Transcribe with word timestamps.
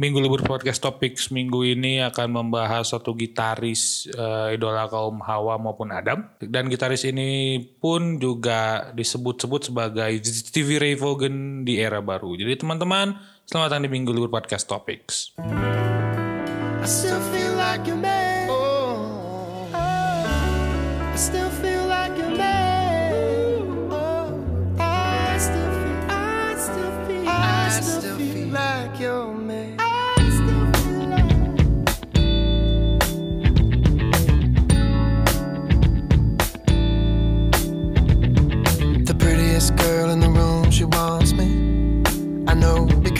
Minggu 0.00 0.16
Libur 0.16 0.40
Podcast 0.40 0.80
Topics 0.80 1.28
minggu 1.28 1.60
ini 1.60 2.00
akan 2.00 2.32
membahas 2.32 2.88
satu 2.96 3.12
gitaris 3.12 4.08
eh, 4.08 4.56
idola 4.56 4.88
kaum 4.88 5.20
Hawa 5.20 5.60
maupun 5.60 5.92
Adam. 5.92 6.24
Dan 6.40 6.72
gitaris 6.72 7.04
ini 7.04 7.60
pun 7.60 8.16
juga 8.16 8.88
disebut-sebut 8.96 9.68
sebagai 9.68 10.08
Stevie 10.24 10.80
Ray 10.80 10.96
Vaughan 10.96 11.68
di 11.68 11.76
era 11.76 12.00
baru. 12.00 12.32
Jadi 12.32 12.64
teman-teman, 12.64 13.12
selamat 13.44 13.76
datang 13.76 13.84
di 13.84 13.92
Minggu 13.92 14.16
Libur 14.16 14.32
Podcast 14.32 14.64
Topics. 14.72 15.36
I 15.36 16.88
still 16.88 17.20
feel 17.28 17.52
like 17.60 17.84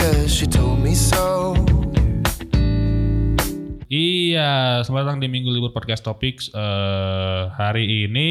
know 0.00 0.08
because 0.08 0.32
she 0.32 0.46
told 0.48 0.80
me 0.80 0.96
so. 0.96 1.52
Iya, 3.90 4.80
selamat 4.86 5.02
datang 5.02 5.20
di 5.20 5.28
Minggu 5.28 5.50
Libur 5.50 5.74
Podcast 5.74 6.06
Topics. 6.06 6.46
Eh, 6.54 7.42
hari 7.58 8.06
ini 8.06 8.30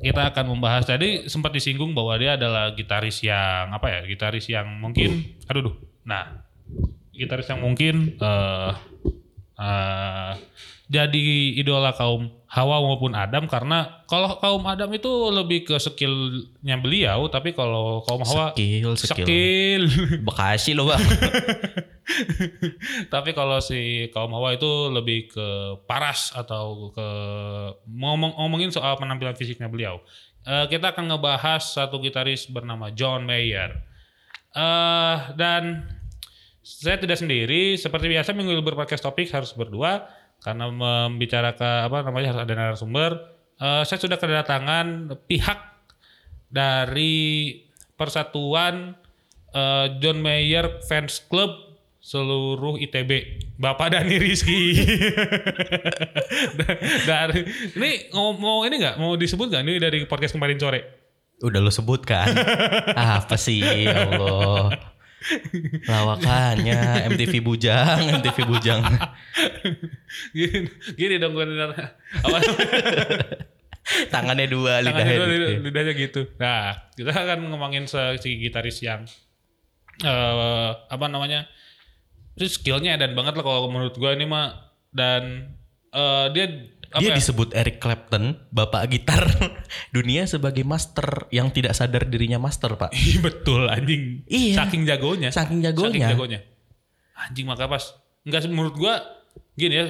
kita 0.00 0.32
akan 0.32 0.56
membahas 0.56 0.86
tadi 0.88 1.28
sempat 1.28 1.52
disinggung 1.52 1.92
bahwa 1.92 2.16
dia 2.16 2.38
adalah 2.38 2.72
gitaris 2.72 3.20
yang 3.20 3.74
apa 3.74 3.90
ya? 3.90 4.00
Gitaris 4.06 4.46
yang 4.48 4.78
mungkin 4.78 5.36
aduh 5.50 5.68
duh. 5.68 5.76
Nah, 6.06 6.46
gitaris 7.12 7.50
yang 7.50 7.60
mungkin 7.60 8.16
eh 8.16 8.72
eh, 9.58 10.32
jadi 10.90 11.54
idola 11.54 11.94
kaum 11.94 12.34
Hawa 12.50 12.82
maupun 12.82 13.14
Adam 13.14 13.46
karena 13.46 14.02
kalau 14.10 14.34
kaum 14.42 14.66
Adam 14.66 14.90
itu 14.90 15.06
lebih 15.30 15.62
ke 15.62 15.78
skillnya 15.78 16.82
beliau, 16.82 17.30
tapi 17.30 17.54
kalau 17.54 18.02
kaum 18.02 18.26
Hawa 18.26 18.50
Skill, 18.58 18.98
skill. 18.98 19.22
skill. 19.22 19.82
Bekasi 20.26 20.74
loh 20.74 20.90
bang. 20.90 20.98
Tapi 23.14 23.30
kalau 23.38 23.62
si 23.62 24.10
kaum 24.10 24.34
hawa 24.34 24.58
itu 24.58 24.90
lebih 24.90 25.30
ke 25.30 25.78
paras 25.86 26.34
atau 26.34 26.90
ke 26.90 27.08
ngomong 27.86 28.34
ngomongin 28.34 28.74
soal 28.74 28.98
penampilan 28.98 29.38
fisiknya 29.38 29.70
beliau. 29.70 30.02
Eh, 30.42 30.66
kita 30.74 30.90
akan 30.90 31.06
ngebahas 31.06 31.62
satu 31.62 32.02
gitaris 32.02 32.50
bernama 32.50 32.90
John 32.90 33.30
Mayer. 33.30 33.78
eh 34.50 35.16
dan 35.38 35.86
saya 36.66 36.98
tidak 36.98 37.14
sendiri. 37.14 37.78
Seperti 37.78 38.10
biasa 38.10 38.34
minggu 38.34 38.58
libur 38.58 38.74
podcast 38.74 39.06
topik 39.06 39.30
harus 39.30 39.54
berdua 39.54 40.18
karena 40.40 40.68
membicarakan 40.72 41.88
apa 41.88 41.96
namanya 42.04 42.34
harus 42.34 42.42
ada 42.42 42.54
narasumber. 42.56 43.12
Eh, 43.60 43.82
saya 43.84 43.98
sudah 44.00 44.16
kedatangan 44.16 45.16
pihak 45.28 45.58
dari 46.48 47.54
Persatuan 47.94 48.96
eh, 49.52 49.86
John 50.00 50.18
Mayer 50.24 50.80
Fans 50.84 51.20
Club 51.28 51.68
seluruh 52.00 52.80
ITB 52.80 53.12
Bapak 53.60 53.92
Dani 53.92 54.16
Rizky 54.16 54.72
dari 57.12 57.44
ini 57.76 58.08
mau, 58.16 58.32
mau 58.32 58.64
ini 58.64 58.80
nggak 58.80 58.96
mau 58.96 59.20
disebut 59.20 59.52
nggak 59.52 59.62
ini 59.68 59.76
dari 59.76 60.08
podcast 60.08 60.32
kemarin 60.32 60.56
sore 60.56 61.00
Udah 61.40 61.60
lo 61.64 61.72
sebut 61.72 62.04
kan. 62.04 62.28
Apa 63.16 63.40
sih 63.40 63.64
ya 63.64 64.12
Allah. 64.12 64.76
Lawakannya 65.84 66.80
MTV 67.08 67.34
Bujang, 67.40 68.00
MTV 68.18 68.38
Bujang. 68.44 68.80
gini, 70.32 70.64
gini 70.94 71.14
dong 71.16 71.32
gue 71.32 71.44
apa 71.44 72.38
Tangannya 74.06 74.46
dua, 74.46 74.78
tangannya 74.78 74.86
lidahnya. 74.86 75.16
dua, 75.16 75.26
dua. 75.26 75.34
lidah- 75.34 75.60
lidahnya 75.62 75.92
gitu 75.94 76.20
nah 76.36 76.62
kita 76.94 77.10
akan 77.10 77.38
ngomongin 77.48 77.84
si 77.88 78.38
gitaris 78.38 78.80
yang 78.80 79.02
eh 80.00 80.70
apa 80.86 81.06
namanya 81.06 81.50
itu 82.32 82.46
skillnya 82.46 82.96
dan 82.96 83.12
banget 83.12 83.34
lah 83.34 83.42
kalau 83.42 83.66
menurut 83.66 83.92
gue 83.92 84.10
ini 84.10 84.24
mah 84.24 84.72
dan 84.90 85.52
eh, 85.90 86.26
dia 86.30 86.46
Dia 86.98 87.14
ya? 87.14 87.16
disebut 87.16 87.54
Eric 87.54 87.78
Clapton, 87.78 88.34
bapak 88.50 88.90
gitar 88.90 89.22
dunia 89.94 90.26
sebagai 90.26 90.66
master 90.66 91.30
yang 91.30 91.54
tidak 91.54 91.78
sadar 91.78 92.02
dirinya 92.10 92.42
master 92.42 92.74
pak. 92.74 92.90
Betul 93.22 93.70
anjing. 93.70 94.26
Iya. 94.26 94.66
Saking 94.66 94.82
jagonya. 94.82 95.30
Saking 95.30 95.62
jagonya. 95.62 96.02
Saking 96.02 96.10
jagonya. 96.18 96.40
Anjing 97.14 97.46
maka 97.46 97.70
pas. 97.70 97.94
Enggak 98.26 98.50
menurut 98.50 98.74
gua 98.74 98.98
gini 99.54 99.76
ya 99.76 99.86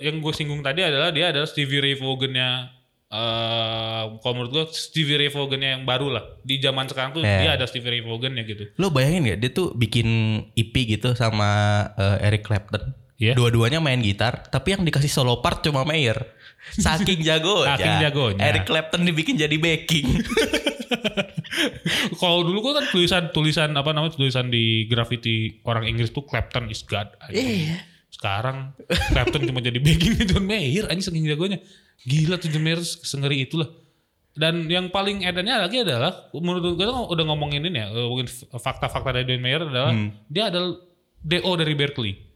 yang 0.00 0.22
gue 0.22 0.32
singgung 0.32 0.64
tadi 0.64 0.80
adalah 0.80 1.12
dia 1.12 1.28
adalah 1.28 1.44
Stevie 1.44 1.82
Ray 1.82 1.94
Vaughan-nya 1.94 2.72
eh 3.10 4.02
kalau 4.22 4.32
menurut 4.38 4.52
gua 4.54 4.64
Stevie 4.70 5.18
Ray 5.18 5.28
Vaughan-nya 5.28 5.76
yang 5.76 5.84
baru 5.84 6.08
lah. 6.08 6.24
Di 6.40 6.56
zaman 6.56 6.86
sekarang 6.86 7.10
tuh 7.12 7.22
Eh. 7.22 7.42
dia 7.44 7.58
ada 7.58 7.66
Stevie 7.66 7.98
Ray 7.98 8.02
Vaughan-nya 8.06 8.46
gitu. 8.46 8.64
Lo 8.78 8.88
bayangin 8.88 9.28
gak 9.28 9.40
dia 9.42 9.50
tuh 9.50 9.74
bikin 9.74 10.08
EP 10.54 10.72
gitu 10.72 11.12
sama 11.12 11.50
eh, 11.98 12.26
Eric 12.30 12.46
Clapton. 12.46 12.94
Iya. 13.20 13.36
Dua-duanya 13.36 13.84
main 13.84 14.00
gitar, 14.00 14.48
tapi 14.48 14.72
yang 14.72 14.80
dikasih 14.80 15.12
solo 15.12 15.44
part 15.44 15.60
cuma 15.60 15.84
Mayer. 15.84 16.16
Saking 16.72 17.20
jagonya. 17.20 17.76
Saking 17.76 17.96
jagonya. 18.00 18.42
Eric 18.48 18.64
Clapton 18.64 19.04
dibikin 19.04 19.36
jadi 19.36 19.60
backing. 19.60 20.08
kalau 22.20 22.48
dulu 22.48 22.64
gua 22.64 22.80
kan 22.80 22.88
tulisan 22.88 23.28
tulisan 23.36 23.76
apa 23.76 23.92
namanya 23.92 24.16
tulisan 24.16 24.48
di 24.48 24.88
graffiti 24.88 25.60
orang 25.68 25.84
Inggris 25.84 26.16
tuh 26.16 26.24
Clapton 26.24 26.72
is 26.72 26.80
God. 26.80 27.12
Anjing. 27.28 27.76
Sekarang 28.08 28.72
Clapton 28.88 29.44
cuma 29.44 29.60
jadi 29.60 29.76
backing 29.76 30.16
John 30.32 30.48
Mayer 30.48 30.88
anjing 30.88 31.12
saking 31.12 31.28
jagonya. 31.28 31.60
Gila 32.08 32.40
tuh 32.40 32.48
John 32.48 32.64
Mayer 32.64 32.80
sengeri 32.80 33.44
itulah. 33.44 33.68
Dan 34.32 34.64
yang 34.72 34.88
paling 34.88 35.28
edannya 35.28 35.68
lagi 35.68 35.84
adalah 35.84 36.32
menurut 36.32 36.72
gue 36.72 36.88
kan 36.88 37.04
udah 37.04 37.24
ngomongin 37.28 37.68
ini 37.68 37.84
ya, 37.84 37.92
ngomongin 37.92 38.32
fakta-fakta 38.48 39.20
dari 39.20 39.28
John 39.28 39.44
Mayer 39.44 39.68
adalah 39.68 39.92
dia 40.24 40.48
adalah 40.48 40.72
DO 41.20 41.52
dari 41.60 41.76
Berkeley. 41.76 42.29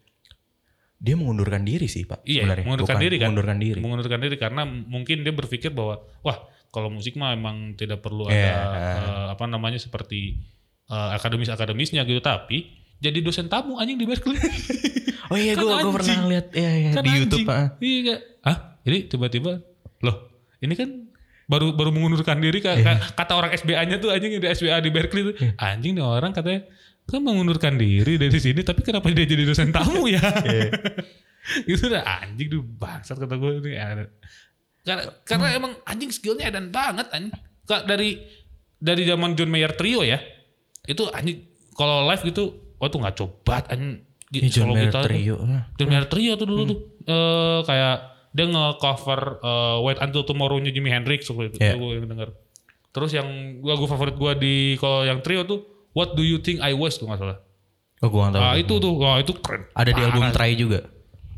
Dia 1.05 1.15
mengundurkan 1.15 1.63
diri 1.63 1.85
sih 1.85 2.03
pak. 2.03 2.25
Iya, 2.25 2.43
sebenarnya. 2.43 2.65
mengundurkan 2.65 2.89
Bukan 2.91 3.05
diri 3.05 3.17
kan. 3.17 3.27
Mengundurkan 3.29 3.59
diri. 3.59 3.79
Mengundurkan 3.79 4.19
diri 4.19 4.37
karena 4.37 4.63
mungkin 4.65 5.17
dia 5.21 5.31
berpikir 5.31 5.69
bahwa 5.71 5.95
wah 6.21 6.39
kalau 6.71 6.89
musik 6.89 7.15
mah 7.15 7.31
emang 7.31 7.73
tidak 7.75 8.01
perlu 8.01 8.25
ada 8.25 8.33
Iya. 8.33 8.57
eh, 8.97 9.27
apa 9.31 9.45
namanya 9.45 9.77
seperti 9.77 10.41
eh, 10.85 11.11
akademis-akademisnya 11.15 12.03
gitu 12.03 12.19
tapi 12.19 12.73
jadi 12.97 13.21
dosen 13.21 13.47
tamu 13.47 13.77
anjing 13.77 13.97
di 13.97 14.05
Berkeley. 14.05 14.41
Oh 15.25 15.37
iya, 15.37 15.53
Kan 15.53 15.61
gue 15.63 15.73
anjing. 15.73 15.95
pernah 15.95 16.17
lihat 16.27 16.47
ya, 16.53 16.69
ya, 16.71 16.91
Kan 16.91 17.03
di 17.03 17.11
YouTube 17.15 17.41
anjing. 17.41 17.49
pak. 17.49 17.81
Iya 17.81 17.99
gak? 18.05 18.21
Hah? 18.43 18.57
Jadi 18.83 18.99
tiba-tiba 19.07 19.53
loh 20.01 20.17
ini 20.59 20.75
kan 20.75 20.89
baru 21.45 21.73
baru 21.73 21.91
mengundurkan 21.91 22.37
diri 22.39 22.61
ka- 22.61 22.73
Iya. 22.73 22.85
ka- 22.95 23.13
kata 23.15 23.33
orang 23.35 23.53
SBA-nya 23.55 23.97
tuh 23.99 24.09
anjing 24.09 24.33
di 24.35 24.45
SBA 24.47 24.77
di 24.79 24.91
Berkeley 24.91 25.23
tuh 25.23 25.35
anjing 25.57 25.93
nih 25.93 26.05
orang 26.05 26.33
katanya 26.33 26.69
kan 27.05 27.21
mengundurkan 27.21 27.75
diri 27.75 28.17
dari 28.17 28.35
sini 28.35 28.61
tapi 28.61 28.81
kenapa 28.81 29.09
dia 29.09 29.25
jadi 29.25 29.45
dosen 29.45 29.71
tamu 29.71 30.05
ya? 30.07 30.21
Iya. 30.43 30.71
itu 31.71 31.85
udah 31.85 32.01
anjing 32.03 32.49
tuh 32.49 32.63
bangsat 32.65 33.17
kata 33.17 33.35
gue 33.35 33.51
ini. 33.61 33.77
Karena, 34.81 35.03
karena 35.23 35.47
Hmm. 35.47 35.59
emang 35.59 35.73
anjing 35.85 36.09
skillnya 36.09 36.49
dan 36.49 36.69
banget 36.69 37.09
anjing. 37.11 37.33
Dari 37.65 38.21
dari 38.77 39.03
zaman 39.03 39.33
John 39.33 39.49
Mayer 39.49 39.73
trio 39.73 40.01
ya 40.01 40.21
itu 40.85 41.09
anjing 41.09 41.45
kalau 41.73 42.05
live 42.05 42.21
gitu 42.23 42.45
oh 42.75 42.89
tuh 42.89 43.01
ngaco 43.01 43.25
banget 43.43 43.65
anjing. 43.71 43.93
Ini 44.31 44.49
John 44.49 44.69
Mayer 44.71 44.89
gitar. 44.89 45.05
Trio. 45.05 45.37
ah. 45.39 45.63
John 45.75 45.89
Mayer 45.89 46.07
Trio 46.07 46.33
tuh 46.35 46.47
dulu 46.47 46.63
Hmm. 46.63 46.71
tuh 46.71 46.81
Eh, 47.05 47.61
kayak 47.63 47.97
dia 48.31 48.47
nge-cover 48.47 49.21
eh, 49.39 49.77
Wait 49.79 50.01
Until 50.01 50.25
Tomorrow-nya 50.25 50.73
Jimi 50.73 50.89
Hendrix 50.89 51.29
waktu 51.29 51.53
itu 51.53 51.57
Iya. 51.61 51.77
gue 51.77 51.91
yang 51.95 52.09
denger. 52.09 52.29
Terus 52.91 53.11
yang 53.13 53.29
lagu 53.61 53.85
favorit 53.85 54.15
gue 54.15 54.33
di 54.35 54.55
kalau 54.75 55.05
yang 55.05 55.21
trio 55.21 55.45
tuh 55.45 55.61
What 55.95 56.19
Do 56.19 56.23
You 56.27 56.43
Think 56.43 56.61
I 56.61 56.75
Was 56.75 56.99
tuh 56.99 57.07
nggak 57.07 57.23
salah. 57.23 57.39
Oh 58.03 58.11
gue 58.11 58.21
gak 58.21 58.33
tahu. 58.37 58.43
Ah 58.43 58.55
itu 58.59 58.75
tuh, 58.77 58.93
wah 59.01 59.17
itu 59.17 59.33
keren. 59.41 59.65
Ada 59.73 59.91
di 59.95 60.03
album. 60.05 60.23
Try 60.35 60.53
juga. 60.59 60.85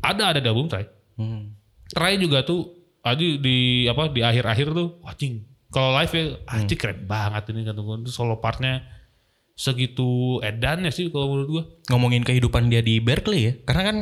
Ada 0.03 0.23
ada 0.35 0.39
di 0.43 0.47
album 0.49 0.67
Try. 0.67 0.83
Hmm. 1.15 1.55
Try 1.93 2.19
juga 2.19 2.43
tuh 2.43 2.75
ada 3.05 3.23
di 3.23 3.87
apa 3.87 4.11
di 4.11 4.21
akhir-akhir 4.25 4.75
tuh 4.75 4.99
wajing. 5.05 5.47
Kalau 5.71 5.95
live 5.95 6.11
ya 6.11 6.23
anjing 6.49 6.79
keren 6.79 7.07
banget 7.07 7.53
ini 7.55 7.63
kan 7.63 7.75
tuh 7.77 8.11
solo 8.11 8.39
partnya 8.39 8.83
segitu 9.57 10.37
edannya 10.45 10.91
sih 10.93 11.09
kalau 11.09 11.33
menurut 11.33 11.49
gua. 11.49 11.63
Ngomongin 11.93 12.27
kehidupan 12.27 12.67
dia 12.67 12.83
di 12.83 12.99
Berkeley 12.99 13.41
ya. 13.41 13.53
Karena 13.63 13.83
kan 13.87 13.97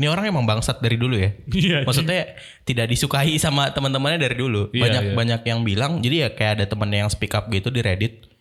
ini 0.00 0.06
orang 0.08 0.24
emang 0.32 0.48
bangsat 0.48 0.80
dari 0.80 0.96
dulu 0.96 1.20
ya. 1.20 1.36
Iya. 1.52 1.78
Maksudnya 1.84 2.34
tidak 2.64 2.88
disukai 2.88 3.36
sama 3.36 3.68
teman-temannya 3.70 4.18
dari 4.18 4.36
dulu. 4.40 4.72
Iya, 4.72 4.82
banyak 4.82 5.04
iya. 5.04 5.14
banyak 5.14 5.40
yang 5.44 5.60
bilang. 5.62 5.92
Jadi 6.00 6.16
ya 6.24 6.28
kayak 6.32 6.52
ada 6.60 6.64
temennya 6.66 7.06
yang 7.06 7.10
speak 7.12 7.36
up 7.36 7.52
gitu 7.52 7.68
di 7.68 7.84
Reddit. 7.84 8.31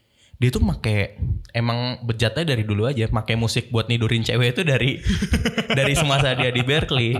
Dia 0.42 0.50
tuh 0.50 0.60
make 0.60 1.22
emang 1.54 2.02
bejatnya 2.02 2.42
dari 2.44 2.66
dulu 2.66 2.90
aja. 2.90 3.06
Make 3.08 3.38
musik 3.38 3.70
buat 3.70 3.86
nidurin 3.86 4.26
cewek 4.26 4.52
itu 4.52 4.62
dari 4.66 4.98
dari 5.78 5.94
semasa 5.94 6.34
dia 6.34 6.50
di 6.50 6.66
Berkeley. 6.66 7.14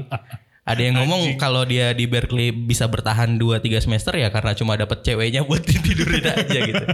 Ada 0.62 0.82
yang 0.82 0.98
ngomong 1.00 1.38
kalau 1.38 1.62
dia 1.62 1.90
di 1.92 2.06
Berkeley 2.06 2.50
bisa 2.50 2.86
bertahan 2.86 3.34
2-3 3.34 3.62
semester 3.80 4.14
ya 4.14 4.30
karena 4.30 4.54
cuma 4.54 4.74
dapat 4.74 5.02
ceweknya 5.02 5.42
buat 5.42 5.62
tidurin 5.86 6.22
aja 6.24 6.60
gitu. 6.60 6.86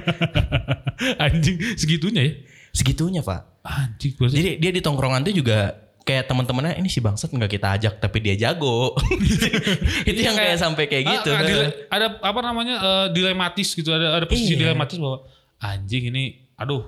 Anjing 1.24 1.56
segitunya 1.76 2.22
ya. 2.22 2.34
Segitunya 2.72 3.22
pak. 3.22 3.64
Anjing 3.64 4.14
berarti 4.16 4.36
Jadi 4.36 4.52
dia 4.58 4.72
di 4.72 4.82
tongkrongan 4.82 5.24
tuh 5.24 5.32
juga 5.34 5.76
kayak 6.04 6.24
teman-temannya 6.26 6.80
ini 6.80 6.88
si 6.88 7.00
bangsat 7.00 7.28
nggak 7.30 7.52
kita 7.52 7.68
ajak 7.76 7.94
tapi 8.00 8.18
dia 8.20 8.36
jago. 8.38 8.96
itu 10.08 10.20
yang 10.20 10.36
kayak 10.36 10.56
sampai 10.56 10.88
kayak 10.88 11.04
Ah, 11.04 11.12
gitu. 11.20 11.32
ah, 11.32 11.72
ada 11.92 12.08
apa 12.20 12.40
namanya 12.40 12.76
eh, 12.80 13.06
dilematis 13.12 13.76
gitu 13.76 13.92
ada 13.92 14.16
ada 14.16 14.24
posisi 14.24 14.56
Iya. 14.56 14.72
dilematis 14.72 14.96
bahwa 14.96 15.28
anjing 15.60 16.14
ini 16.14 16.54
aduh 16.58 16.84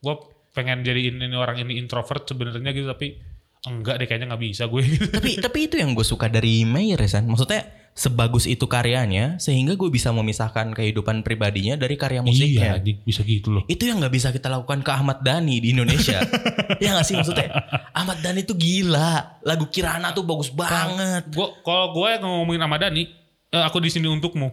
gua 0.00 0.20
pengen 0.50 0.82
jadiin 0.82 1.20
ini 1.22 1.36
orang 1.36 1.62
ini 1.62 1.78
introvert 1.78 2.26
sebenarnya 2.26 2.70
gitu 2.74 2.90
tapi 2.90 3.16
enggak 3.60 4.00
deh 4.00 4.06
kayaknya 4.08 4.26
nggak 4.32 4.42
bisa 4.42 4.64
gue 4.72 4.80
gitu. 4.80 5.04
tapi 5.20 5.36
tapi 5.36 5.58
itu 5.68 5.76
yang 5.76 5.92
gue 5.92 6.06
suka 6.06 6.32
dari 6.32 6.64
Mayer 6.64 6.96
ya 6.96 7.20
San. 7.20 7.28
Maksudnya 7.28 7.68
sebagus 7.92 8.48
itu 8.48 8.64
karyanya 8.64 9.36
sehingga 9.36 9.76
gue 9.76 9.90
bisa 9.92 10.08
memisahkan 10.16 10.72
kehidupan 10.72 11.20
pribadinya 11.20 11.76
dari 11.76 12.00
karya 12.00 12.24
Iya 12.24 12.26
musiknya. 12.26 12.70
anjing 12.80 12.98
bisa 13.04 13.20
gitu 13.20 13.52
loh. 13.52 13.62
Itu 13.68 13.84
yang 13.84 14.00
nggak 14.00 14.14
bisa 14.16 14.32
kita 14.32 14.48
lakukan 14.48 14.80
ke 14.80 14.90
Ahmad 14.90 15.20
Dhani 15.20 15.60
di 15.60 15.76
Indonesia. 15.76 16.24
ya 16.82 16.96
gak 16.96 17.04
sih 17.04 17.20
maksudnya? 17.20 17.52
Ahmad 17.92 18.24
Dhani 18.24 18.48
tuh 18.48 18.56
gila. 18.56 19.44
Lagu 19.44 19.68
Kirana 19.68 20.16
tuh 20.16 20.24
bagus 20.24 20.48
banget. 20.48 21.28
Gua 21.28 21.52
kalau 21.60 21.92
gue 21.92 22.10
ngomongin 22.24 22.64
sama 22.64 22.80
Dani, 22.80 23.04
eh, 23.52 23.62
aku 23.68 23.76
di 23.84 23.92
sini 23.92 24.08
untukmu. 24.08 24.48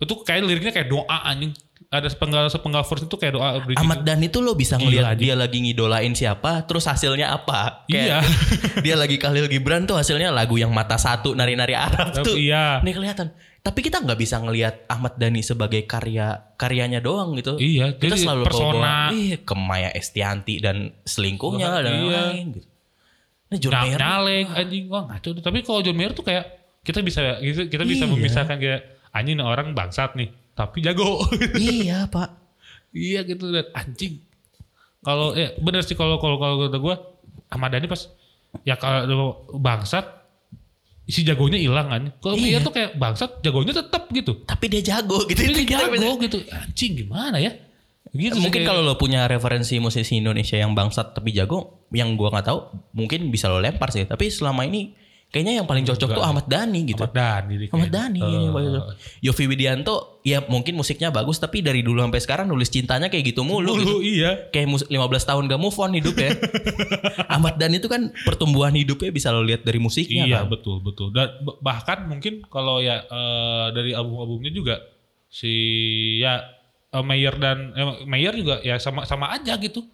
Itu 0.00 0.24
kayak 0.24 0.48
liriknya 0.48 0.72
kayak 0.72 0.88
doa 0.88 1.28
anjing. 1.28 1.52
Ada 1.86 2.10
sepenggal 2.10 2.50
sepenggal 2.50 2.82
verse 2.82 3.06
itu 3.06 3.14
kayak 3.14 3.34
doa 3.38 3.62
bridging 3.62 3.78
Ahmad. 3.78 4.02
Dhani 4.02 4.26
tuh 4.26 4.42
lo 4.42 4.58
bisa 4.58 4.74
ngeliat 4.74 5.14
anjing. 5.14 5.22
dia 5.22 5.34
lagi 5.38 5.58
ngidolain 5.62 6.12
siapa, 6.12 6.66
terus 6.66 6.82
hasilnya 6.84 7.30
apa? 7.30 7.86
Iya. 7.86 8.20
dia 8.84 8.98
lagi 8.98 9.16
Khalil 9.16 9.46
Gibran 9.46 9.86
tuh 9.86 9.94
hasilnya 9.94 10.34
lagu 10.34 10.58
yang 10.58 10.74
mata 10.74 10.98
satu 10.98 11.32
nari-nari 11.32 11.78
Arab 11.78 12.10
tuh. 12.16 12.34
Iya. 12.34 12.82
Ini 12.82 12.90
kelihatan. 12.90 13.30
Tapi 13.62 13.82
kita 13.82 13.98
nggak 13.98 14.14
bisa 14.14 14.38
ngelihat 14.38 14.86
Ahmad 14.86 15.14
Dhani 15.14 15.42
sebagai 15.42 15.82
karya 15.86 16.54
karyanya 16.54 16.98
doang 16.98 17.34
gitu. 17.34 17.58
Iya, 17.58 17.94
Kita 17.94 18.14
jadi 18.14 18.22
selalu 18.22 18.42
persona. 18.46 19.10
iya, 19.10 19.36
ke 19.42 19.54
Maya 19.54 19.90
Estianti 19.90 20.62
dan 20.62 20.90
selingkuhnya 21.02 21.70
Iya. 21.70 21.82
dan 21.82 21.92
lain-lain 21.92 22.46
gitu. 22.54 22.68
Nah, 23.46 23.58
John 23.62 23.72
Mayer 23.78 23.98
nyaleng 23.98 24.46
anjing 24.54 24.84
wah 24.86 25.02
ngaco 25.06 25.28
tapi 25.38 25.62
kalau 25.62 25.78
John 25.78 25.94
Mayer 25.94 26.10
tuh 26.10 26.26
kayak 26.26 26.44
kita 26.82 26.98
bisa 26.98 27.38
kita 27.42 27.82
bisa 27.82 28.06
Iya. 28.06 28.10
memisahkan 28.10 28.58
kayak 28.58 28.80
anjing 29.10 29.38
nih 29.38 29.46
orang 29.46 29.70
bangsat 29.70 30.14
nih 30.14 30.30
tapi 30.56 30.80
jago 30.80 31.20
iya 31.60 32.08
pak. 32.08 32.32
iya 32.90 33.20
gitu 33.22 33.52
dan 33.52 33.68
anjing 33.70 34.24
kalau 35.00 35.30
ya 35.32 35.52
bener 35.56 35.80
sih 35.80 35.92
kalau 35.92 36.16
kalau 36.16 36.36
kalau 36.36 36.64
kata 36.64 36.78
gue 36.78 36.94
Ahmad 37.46 37.70
Dhani 37.70 37.86
pas 37.86 38.08
ya 38.64 38.74
kalau 38.74 39.36
bangsat 39.54 40.16
si 41.06 41.22
jagonya 41.22 41.54
hilang 41.54 41.86
kan 41.86 42.02
kalau 42.18 42.34
Iya. 42.34 42.58
Tuh 42.58 42.72
kayak 42.72 42.96
bangsat 42.96 43.38
jagonya 43.38 43.70
tetap 43.70 44.10
gitu 44.10 44.42
Tapi 44.42 44.64
dia 44.66 44.82
jago 44.82 45.22
gitu. 45.24 45.38
dia 45.38 45.46
Itu 45.46 45.62
kita 45.62 45.86
bisa- 45.86 46.02
jago 46.02 46.10
gitu 46.18 46.36
anjing 46.50 46.92
gimana 46.98 47.38
ya 47.38 47.52
gitu 48.08 48.40
mungkin 48.40 48.64
kalau 48.64 48.80
lo 48.80 48.96
punya 48.96 49.28
referensi 49.28 49.76
musisi 49.76 50.16
Indonesia 50.16 50.56
yang 50.56 50.72
bangsat 50.72 51.12
tapi 51.12 51.30
jago, 51.30 51.84
yang 51.92 52.16
gua 52.16 52.32
nggak 52.32 52.48
tahu, 52.48 52.58
mungkin 52.90 53.28
bisa 53.28 53.44
lo 53.46 53.60
lempar 53.60 53.92
sih. 53.92 54.08
Tapi 54.08 54.32
selama 54.32 54.64
ini 54.64 54.96
kayaknya 55.26 55.58
yang 55.58 55.66
paling 55.66 55.84
cocok 55.84 56.08
tuh 56.08 56.22
Ahmad 56.22 56.46
Dhani 56.46 56.86
gitu. 56.86 57.02
Ahmad 57.02 57.12
Dhani 57.12 57.68
Ahmad. 57.68 57.90
Dhani 57.90 58.16
cocok. 58.48 58.84
Yofi 59.20 59.44
Widianto 59.44 59.94
ya 60.22 60.40
mungkin 60.42 60.74
musiknya 60.74 61.10
bagus 61.10 61.36
tapi 61.36 61.60
dari 61.60 61.80
dulu 61.80 62.00
sampai 62.00 62.18
sekarang 62.18 62.46
nulis 62.46 62.66
cintanya 62.66 63.06
kayak 63.06 63.26
gitu 63.26 63.42
mulu. 63.42 63.74
gitu. 63.74 63.84
dulu 63.84 63.98
iya 64.00 64.48
Kayak 64.48 64.68
mus- 64.70 64.88
15 64.88 64.96
tahun 65.24 65.42
gak 65.46 65.58
move 65.58 65.76
on 65.76 65.92
hidup 65.92 66.16
ya. 66.16 66.30
Ahmad 67.28 67.56
Dhani 67.56 67.76
itu 67.76 67.86
kan 67.86 68.08
pertumbuhan 68.22 68.72
hidupnya 68.72 69.10
bisa 69.10 69.28
lo 69.28 69.40
lihat 69.40 69.60
dari 69.60 69.76
musiknya 69.76 70.24
Iya 70.24 70.36
kan. 70.40 70.50
betul 70.50 70.80
betul. 70.80 71.10
Dan 71.10 71.28
bahkan 71.60 72.06
mungkin 72.06 72.46
kalau 72.46 72.78
ya 72.78 73.02
eh, 73.02 73.66
dari 73.70 73.92
album-albumnya 73.92 74.50
juga 74.50 74.80
si 75.26 75.52
ya 76.18 76.42
eh, 76.88 77.04
Mayer 77.04 77.34
dan 77.36 77.72
eh, 77.72 77.86
Mayer 78.04 78.32
juga 78.32 78.60
ya 78.60 78.78
sama 78.78 79.04
sama 79.04 79.30
aja 79.30 79.58
gitu. 79.58 79.84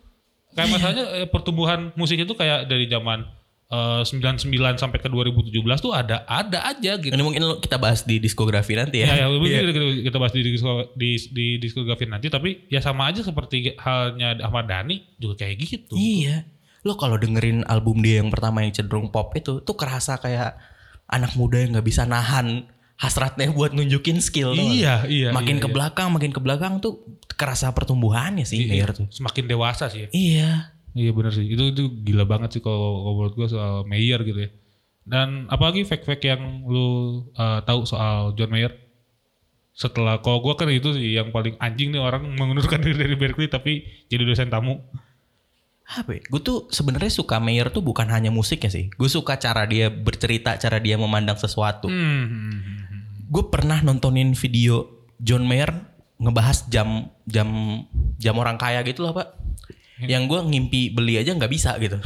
Kayak 0.52 0.60
Iya. 0.62 0.72
masalahnya 0.72 1.04
eh, 1.16 1.26
pertumbuhan 1.26 1.90
musik 1.94 2.16
itu 2.16 2.32
kayak 2.32 2.64
dari 2.64 2.86
zaman 2.86 3.24
eh, 3.72 4.02
99 4.04 4.52
sampai 4.76 4.98
ke 4.98 5.08
2017 5.08 5.48
tuh 5.80 5.90
ada 5.90 6.22
ada 6.24 6.60
aja 6.62 6.92
gitu. 6.94 7.08
Ini 7.08 7.20
mungkin 7.20 7.40
lo- 7.42 7.56
kita 7.56 7.76
bahas 7.76 8.04
di 8.04 8.20
diskografi 8.20 8.76
nanti 8.76 9.00
ya. 9.00 9.08
Ya, 9.08 9.24
ya 9.24 9.26
mungkin 9.32 9.48
kita, 9.66 9.80
kita 10.06 10.16
bahas 10.16 10.32
di, 10.32 10.42
disko- 10.44 10.92
di, 10.92 11.10
di 11.32 11.46
diskografi 11.56 12.04
nanti 12.04 12.28
tapi 12.28 12.68
ya 12.68 12.78
sama 12.78 13.08
aja 13.08 13.24
seperti 13.24 13.72
halnya 13.76 14.36
Ahmad 14.38 14.68
Dhani 14.68 15.16
juga 15.16 15.40
kayak 15.40 15.56
gitu. 15.58 15.96
Iya. 15.96 16.44
Lo 16.82 16.94
kalau 16.94 17.16
dengerin 17.16 17.64
album 17.64 18.02
dia 18.02 18.20
yang 18.20 18.28
pertama 18.28 18.60
yang 18.60 18.70
cenderung 18.70 19.08
pop 19.08 19.32
itu 19.32 19.62
tuh 19.62 19.72
kerasa 19.72 20.18
kayak 20.18 20.58
anak 21.06 21.32
muda 21.32 21.56
yang 21.56 21.72
nggak 21.72 21.86
bisa 21.86 22.02
nahan 22.04 22.66
hasratnya 22.96 23.50
buat 23.50 23.72
nunjukin 23.72 24.18
skill. 24.18 24.52
tau 24.52 24.62
nggak? 24.62 24.76
Iya, 24.78 24.94
iya, 25.06 25.28
Makin 25.30 25.56
iya, 25.58 25.62
ke 25.62 25.68
iya. 25.68 25.74
belakang, 25.74 26.08
makin 26.10 26.30
ke 26.30 26.40
belakang 26.40 26.78
tuh 26.78 27.02
kerasa 27.32 27.70
pertumbuhannya 27.70 28.42
sih 28.42 28.66
Mayer 28.66 28.92
tuh. 28.92 29.06
Semakin 29.10 29.44
dewasa 29.46 29.90
sih 29.90 30.06
ya. 30.06 30.08
Iya. 30.10 30.50
Iya 30.92 31.10
benar 31.16 31.32
sih. 31.32 31.48
Itu 31.48 31.72
itu 31.72 31.82
gila 32.04 32.28
banget 32.28 32.58
sih 32.58 32.62
kalau 32.64 33.04
kalau 33.04 33.14
menurut 33.16 33.34
gua 33.36 33.48
soal 33.48 33.74
Mayer 33.88 34.20
gitu 34.24 34.48
ya. 34.48 34.50
Dan 35.02 35.50
apalagi 35.50 35.82
fact-fact 35.82 36.22
yang 36.22 36.62
lu 36.68 36.86
uh, 37.34 37.60
tahu 37.64 37.88
soal 37.88 38.36
John 38.36 38.52
Mayer? 38.52 38.76
Setelah 39.72 40.20
kalau 40.20 40.44
gua 40.44 40.54
kan 40.54 40.68
itu 40.68 40.92
sih 40.92 41.16
yang 41.16 41.32
paling 41.32 41.56
anjing 41.58 41.90
nih 41.96 42.00
orang 42.00 42.28
mengundurkan 42.36 42.84
diri 42.84 42.96
dari 42.96 43.16
Berkeley 43.16 43.48
tapi 43.48 43.88
jadi 44.12 44.22
dosen 44.28 44.52
tamu. 44.52 44.78
Apa? 45.92 46.24
Gue 46.24 46.40
tuh 46.40 46.70
sebenarnya 46.72 47.12
suka 47.12 47.36
Mayer 47.42 47.68
tuh 47.68 47.84
bukan 47.84 48.08
hanya 48.08 48.32
musiknya 48.32 48.72
sih. 48.72 48.88
Gue 48.96 49.12
suka 49.12 49.36
cara 49.36 49.68
dia 49.68 49.92
bercerita, 49.92 50.56
cara 50.56 50.80
dia 50.80 50.96
memandang 50.96 51.36
sesuatu. 51.36 51.90
Hmm. 51.90 52.62
Gue 53.28 53.44
pernah 53.52 53.82
nontonin 53.84 54.32
video 54.32 54.88
John 55.20 55.44
Mayer 55.44 55.68
ngebahas 56.22 56.70
jam 56.70 57.10
jam 57.26 57.48
jam 58.16 58.34
orang 58.38 58.56
kaya 58.56 58.80
gitu 58.86 59.02
lah 59.02 59.12
pak. 59.12 59.41
Yang 60.06 60.22
gue 60.30 60.40
ngimpi 60.50 60.80
beli 60.94 61.18
aja 61.18 61.34
nggak 61.34 61.52
bisa 61.52 61.76
gitu. 61.78 61.98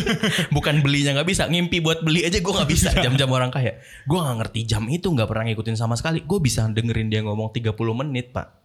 Bukan 0.54 0.82
belinya 0.82 1.16
nggak 1.16 1.28
bisa, 1.28 1.46
ngimpi 1.46 1.82
buat 1.82 2.02
beli 2.02 2.26
aja 2.26 2.38
gue 2.38 2.52
nggak 2.52 2.70
bisa 2.70 2.90
jam-jam 3.04 3.30
orang 3.30 3.50
kaya. 3.54 3.78
Gue 4.06 4.18
nggak 4.18 4.36
ngerti 4.44 4.60
jam 4.66 4.84
itu 4.90 5.06
nggak 5.10 5.28
pernah 5.28 5.44
ngikutin 5.50 5.76
sama 5.78 5.94
sekali. 5.94 6.26
Gue 6.26 6.38
bisa 6.42 6.66
dengerin 6.66 7.08
dia 7.08 7.20
ngomong 7.22 7.54
30 7.54 7.74
menit 7.94 8.34
pak. 8.34 8.58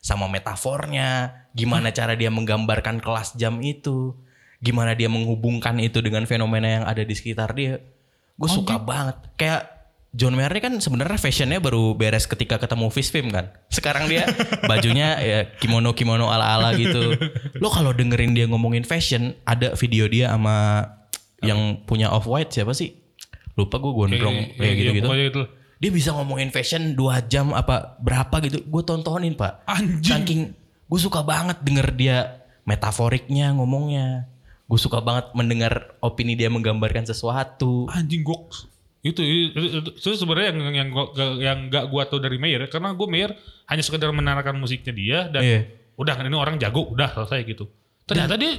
Sama 0.00 0.30
metafornya, 0.30 1.44
gimana 1.52 1.90
cara 1.90 2.14
dia 2.14 2.30
menggambarkan 2.30 3.02
kelas 3.02 3.34
jam 3.34 3.58
itu, 3.58 4.14
gimana 4.62 4.94
dia 4.94 5.10
menghubungkan 5.10 5.76
itu 5.82 5.98
dengan 5.98 6.24
fenomena 6.30 6.80
yang 6.80 6.84
ada 6.86 7.02
di 7.02 7.14
sekitar 7.16 7.52
dia. 7.52 7.82
Gue 8.38 8.48
suka 8.48 8.78
banget. 8.78 9.16
Kayak 9.34 9.75
John 10.14 10.32
Mayer 10.32 10.52
ini 10.54 10.62
kan 10.62 10.74
sebenarnya 10.78 11.18
fashionnya 11.20 11.60
baru 11.60 11.92
beres 11.92 12.24
ketika 12.24 12.56
ketemu 12.56 12.88
Fish 12.88 13.12
Film 13.12 13.28
kan. 13.28 13.52
Sekarang 13.68 14.08
dia 14.08 14.24
bajunya 14.64 15.18
ya 15.20 15.38
kimono 15.60 15.92
kimono 15.92 16.32
ala 16.32 16.56
ala 16.56 16.72
gitu. 16.72 17.18
Lo 17.60 17.68
kalau 17.68 17.92
dengerin 17.92 18.32
dia 18.32 18.48
ngomongin 18.48 18.86
fashion, 18.86 19.36
ada 19.44 19.76
video 19.76 20.08
dia 20.08 20.32
sama 20.32 20.88
yang 21.44 21.84
punya 21.84 22.08
off 22.08 22.24
white 22.24 22.48
siapa 22.54 22.72
sih? 22.72 22.96
Lupa 23.60 23.76
gue 23.76 23.92
gondrong 23.92 24.56
kayak 24.56 24.74
gitu 24.76 24.90
gitu. 25.00 25.06
Pokoknya 25.08 25.26
gitu. 25.28 25.42
Dia 25.76 25.90
bisa 25.92 26.16
ngomongin 26.16 26.48
fashion 26.48 26.96
dua 26.96 27.20
jam 27.20 27.52
apa 27.52 28.00
berapa 28.00 28.40
gitu. 28.44 28.64
Gue 28.64 28.82
tontonin 28.88 29.36
pak. 29.36 29.68
Anjing. 29.68 30.00
Saking 30.00 30.40
gue 30.88 31.00
suka 31.00 31.20
banget 31.20 31.60
denger 31.60 31.92
dia 31.92 32.46
metaforiknya 32.64 33.52
ngomongnya. 33.52 34.32
Gue 34.64 34.80
suka 34.80 35.04
banget 35.04 35.28
mendengar 35.36 36.00
opini 36.00 36.40
dia 36.40 36.48
menggambarkan 36.48 37.04
sesuatu. 37.04 37.84
Anjing 37.92 38.24
goks. 38.24 38.72
Itu 39.06 39.22
itu, 39.22 39.60
itu, 39.94 40.08
sebenarnya 40.12 40.50
yang 40.50 40.58
yang 40.74 40.88
gua, 40.90 41.04
yang 41.38 41.58
gak 41.68 41.86
gua 41.86 42.02
tahu 42.04 42.18
dari 42.18 42.36
Mayer 42.36 42.64
ya. 42.64 42.68
karena 42.68 42.90
gue 42.90 43.06
Mayer 43.06 43.30
hanya 43.66 43.80
sekedar 43.80 44.10
menarakan 44.10 44.56
musiknya 44.56 44.90
dia 44.90 45.18
dan 45.26 45.42
Iya. 45.42 45.60
udah 45.94 46.12
kan 46.12 46.24
ini 46.24 46.34
orang 46.34 46.56
jago 46.56 46.88
udah 46.88 47.12
selesai 47.12 47.44
gitu. 47.44 47.70
Ternyata 48.04 48.34
dia 48.34 48.58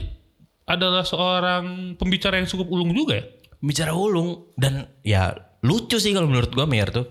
adalah 0.64 1.04
seorang 1.04 1.66
pembicara 1.96 2.36
yang 2.36 2.46
cukup 2.46 2.68
ulung 2.70 2.92
juga 2.92 3.16
ya. 3.16 3.26
bicara 3.58 3.90
ulung 3.92 4.54
dan 4.54 4.86
ya 5.02 5.34
lucu 5.60 5.98
sih 5.98 6.12
kalau 6.12 6.26
menurut 6.26 6.50
gua 6.50 6.64
Mayer 6.64 6.92
tuh 6.92 7.08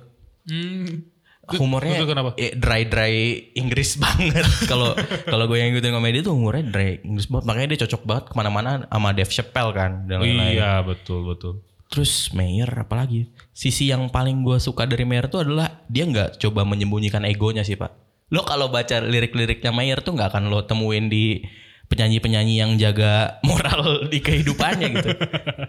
Hmm. 0.46 1.02
humornya 1.48 1.98
Itu 1.98 2.06
kenapa? 2.06 2.30
dry 2.34 2.82
dry 2.84 3.14
Inggris 3.54 3.98
banget 4.02 4.46
kalau 4.64 4.94
kalau 5.24 5.46
gue 5.46 5.58
yang 5.58 5.70
ngikutin 5.70 5.90
komedi 5.90 6.18
tuh 6.20 6.34
humornya 6.34 6.64
dry 6.64 6.98
Inggris 7.00 7.26
banget 7.26 7.44
makanya 7.44 7.68
dia 7.68 7.80
cocok 7.82 8.02
banget 8.02 8.24
ke 8.26 8.34
mana-mana 8.34 8.70
sama 8.84 9.10
Dave 9.10 9.26
Chappelle 9.28 9.70
kan 9.70 10.06
dan 10.06 10.22
lain-lain. 10.22 10.54
Iya 10.54 10.82
betul 10.82 11.22
betul. 11.24 11.66
Terus 11.96 12.28
Mayer 12.36 12.68
apalagi? 12.68 13.32
Sisi 13.56 13.88
yang 13.88 14.12
paling 14.12 14.44
gue 14.44 14.60
suka 14.60 14.84
dari 14.84 15.08
Mayer 15.08 15.32
tuh 15.32 15.48
adalah 15.48 15.80
dia 15.88 16.04
nggak 16.04 16.36
coba 16.36 16.68
menyembunyikan 16.68 17.24
egonya 17.24 17.64
sih 17.64 17.80
pak. 17.80 17.96
Lo 18.28 18.44
kalau 18.44 18.68
baca 18.68 19.00
lirik-liriknya 19.00 19.72
Mayer 19.72 20.04
tuh 20.04 20.12
nggak 20.12 20.36
akan 20.36 20.52
lo 20.52 20.68
temuin 20.68 21.08
di 21.08 21.40
penyanyi-penyanyi 21.88 22.60
yang 22.60 22.76
jaga 22.76 23.24
moral 23.48 24.12
di 24.12 24.20
kehidupannya 24.20 24.88
gitu. 24.92 25.10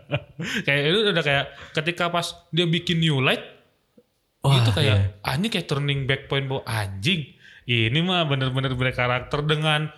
Kayak 0.68 0.84
itu 0.92 1.00
udah 1.16 1.24
kayak 1.24 1.46
ketika 1.80 2.12
pas 2.12 2.28
dia 2.52 2.68
bikin 2.68 3.00
New 3.02 3.24
Light 3.24 3.42
Wah, 4.46 4.62
itu 4.62 4.70
kayak 4.70 5.18
iya. 5.18 5.26
ah, 5.26 5.34
ini 5.34 5.50
kayak 5.50 5.66
turning 5.66 6.06
back 6.06 6.30
point 6.30 6.46
bahwa 6.46 6.62
anjing 6.70 7.26
ini 7.66 8.00
mah 8.06 8.24
bener-bener 8.30 8.78
berkarakter 8.78 9.42
dengan 9.44 9.90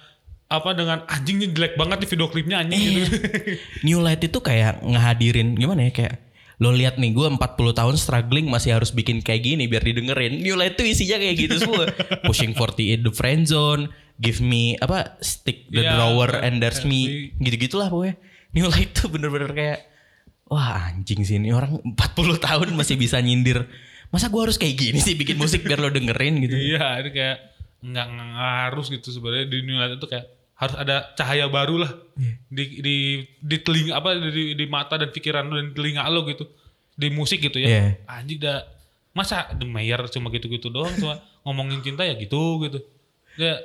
apa 0.50 0.74
dengan 0.74 1.06
anjingnya 1.06 1.54
jelek 1.54 1.78
banget 1.78 2.02
di 2.02 2.08
video 2.10 2.26
klipnya 2.26 2.66
anjing 2.66 3.06
gitu. 3.06 3.14
New 3.86 4.02
Light 4.02 4.26
itu 4.26 4.42
kayak 4.42 4.82
ngehadirin 4.82 5.54
gimana 5.54 5.86
ya 5.86 5.94
kayak 5.94 6.16
lo 6.60 6.76
lihat 6.76 7.00
nih 7.00 7.16
gue 7.16 7.24
40 7.24 7.40
tahun 7.72 7.96
struggling 7.96 8.50
masih 8.52 8.76
harus 8.76 8.92
bikin 8.92 9.22
kayak 9.24 9.46
gini 9.46 9.70
biar 9.70 9.86
didengerin. 9.86 10.42
New 10.42 10.58
Light 10.58 10.76
tuh 10.76 10.90
isinya 10.90 11.22
kayak 11.22 11.36
gitu 11.38 11.56
semua. 11.62 11.88
Pushing 12.28 12.58
40 12.58 12.98
in 12.98 13.02
the 13.06 13.14
friend 13.14 13.46
zone, 13.48 13.94
give 14.20 14.42
me 14.44 14.76
apa 14.82 15.16
stick 15.24 15.70
the 15.72 15.86
Iya, 15.86 15.96
drawer 15.96 16.42
eh, 16.42 16.50
and 16.50 16.60
there's 16.60 16.84
eh, 16.84 16.90
me 16.90 17.00
gitu-gitulah 17.40 17.88
pokoknya. 17.88 18.18
New 18.58 18.68
Light 18.68 18.92
tuh 18.92 19.08
bener-bener 19.08 19.54
kayak 19.54 19.80
wah 20.50 20.90
anjing 20.90 21.22
sih 21.24 21.38
ini 21.38 21.54
orang 21.54 21.78
40 21.94 21.96
tahun 22.42 22.68
masih 22.74 22.98
bisa 22.98 23.22
nyindir. 23.22 23.70
Masa 24.10 24.34
gua 24.34 24.50
harus 24.50 24.58
kayak 24.58 24.74
gini 24.76 24.98
sih 24.98 25.14
bikin 25.14 25.38
musik 25.38 25.62
biar 25.62 25.78
lo 25.78 25.94
dengerin 25.94 26.42
gitu. 26.42 26.58
Iya, 26.58 27.06
ini 27.06 27.14
kayak 27.14 27.38
nggak 27.86 28.06
nggak 28.10 28.30
harus 28.68 28.92
gitu 28.92 29.14
sebenarnya 29.14 29.46
di 29.48 29.58
New 29.64 29.78
Light 29.78 29.96
itu 29.96 30.10
kayak 30.10 30.39
harus 30.60 30.76
ada 30.76 31.16
cahaya 31.16 31.48
baru 31.48 31.80
lah 31.80 31.92
Iya. 32.14 32.36
di 32.52 32.64
di 32.80 32.96
di 33.40 33.58
telinga 33.58 33.96
apa 33.96 34.12
di, 34.14 34.54
di 34.54 34.66
mata 34.68 34.96
dan 34.96 35.08
pikiran 35.08 35.48
lu 35.48 35.56
dan 35.56 35.72
telinga 35.72 36.04
lo 36.06 36.24
gitu 36.26 36.44
di 36.94 37.08
musik 37.10 37.40
gitu 37.40 37.58
ya. 37.58 37.68
Iya. 37.70 37.84
Anjing 38.06 38.38
dah 38.38 38.68
masa 39.10 39.48
The 39.50 39.64
Mayer 39.64 40.04
cuma 40.06 40.28
gitu-gitu 40.30 40.68
doang 40.68 40.92
cuma 40.94 41.16
ngomongin 41.44 41.80
cinta 41.82 42.04
ya 42.04 42.14
gitu 42.14 42.60
gitu. 42.62 42.84
Ya 43.36 43.56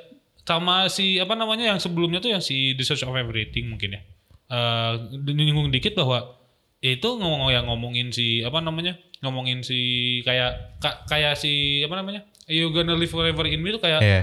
sama 0.41 0.87
si 0.87 1.17
apa 1.17 1.33
namanya 1.33 1.67
yang 1.67 1.79
sebelumnya 1.79 2.17
tuh 2.17 2.29
yang 2.29 2.39
si 2.39 2.71
The 2.71 2.83
Search 2.85 3.03
of 3.03 3.11
Everything 3.11 3.67
mungkin 3.67 3.95
ya. 3.95 4.01
Eh 4.45 4.91
nyinggung 5.25 5.67
dikit 5.67 5.93
bahwa 5.93 6.39
ya 6.79 6.93
itu 6.93 7.09
ngomong 7.11 7.49
yang 7.49 7.65
ngomongin 7.65 8.09
si 8.09 8.39
apa 8.39 8.61
namanya 8.61 8.95
ngomongin 9.19 9.59
si 9.61 9.79
kayak 10.21 10.77
ka- 10.77 11.03
kayak 11.05 11.33
si 11.33 11.81
apa 11.81 11.97
namanya 11.97 12.21
you 12.45 12.69
gonna 12.69 12.93
live 12.93 13.09
forever 13.09 13.43
in 13.43 13.59
me 13.59 13.73
tuh 13.73 13.81
kayak 13.81 13.99
Iya. 13.99 14.21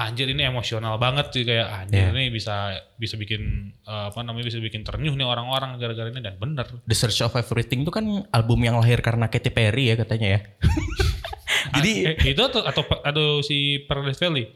Anjir 0.00 0.26
ini 0.26 0.42
emosional 0.42 0.96
banget 0.96 1.28
sih 1.30 1.44
kayak 1.44 1.68
anjir 1.84 2.08
Iya. 2.08 2.16
ini 2.16 2.32
bisa 2.32 2.72
bisa 2.96 3.14
bikin 3.14 3.72
eh, 3.82 4.04
apa 4.08 4.24
namanya 4.24 4.48
bisa 4.48 4.56
bikin 4.56 4.80
ternyuh 4.80 5.12
nih 5.12 5.26
orang-orang 5.26 5.76
gara-gara 5.76 6.08
ini 6.08 6.20
dan 6.20 6.40
bener 6.40 6.64
The 6.84 6.96
Search 6.96 7.20
of 7.20 7.36
Everything 7.36 7.84
itu 7.84 7.92
kan 7.92 8.04
album 8.30 8.64
yang 8.64 8.80
lahir 8.80 8.98
karena 9.00 9.28
Katy 9.28 9.50
Perry 9.50 9.92
ya 9.92 10.00
katanya 10.00 10.28
ya. 10.36 10.40
Jadi 11.76 11.92
eh, 12.08 12.16
itu 12.32 12.40
atau 12.40 12.64
atau 12.64 12.82
atau 12.82 13.26
si 13.40 13.84
Paradise 13.84 14.18
Valley 14.18 14.48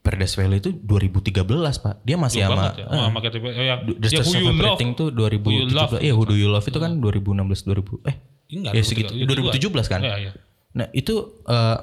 Paradise 0.00 0.32
Valley 0.32 0.64
itu 0.64 0.72
2013 0.72 1.44
pak. 1.76 1.94
Dia 2.00 2.16
masih 2.16 2.40
sama 2.40 2.72
ya 2.72 2.86
eh, 2.88 3.00
sama 3.04 3.18
Katy 3.20 3.38
Perry. 3.38 3.54
Oh, 3.54 3.64
yang 3.66 3.80
The 4.00 4.08
ya, 4.08 4.22
Search 4.22 4.32
of 4.32 4.48
Everything 4.48 4.90
Love. 4.96 6.00
2017. 6.00 6.06
Iya 6.06 6.12
Who 6.14 6.24
Do 6.24 6.36
You 6.38 6.48
Love 6.48 6.64
itu 6.64 6.78
kan 6.78 6.92
2016 6.96 7.68
2000 7.68 8.08
eh 8.08 8.16
Enggak, 8.50 8.72
ya 8.74 8.82
segitu 8.82 9.10
2017 9.14 9.92
kan. 9.92 10.00
Iya, 10.02 10.14
iya. 10.18 10.30
Nah 10.74 10.86
itu 10.90 11.14
eh, 11.44 11.78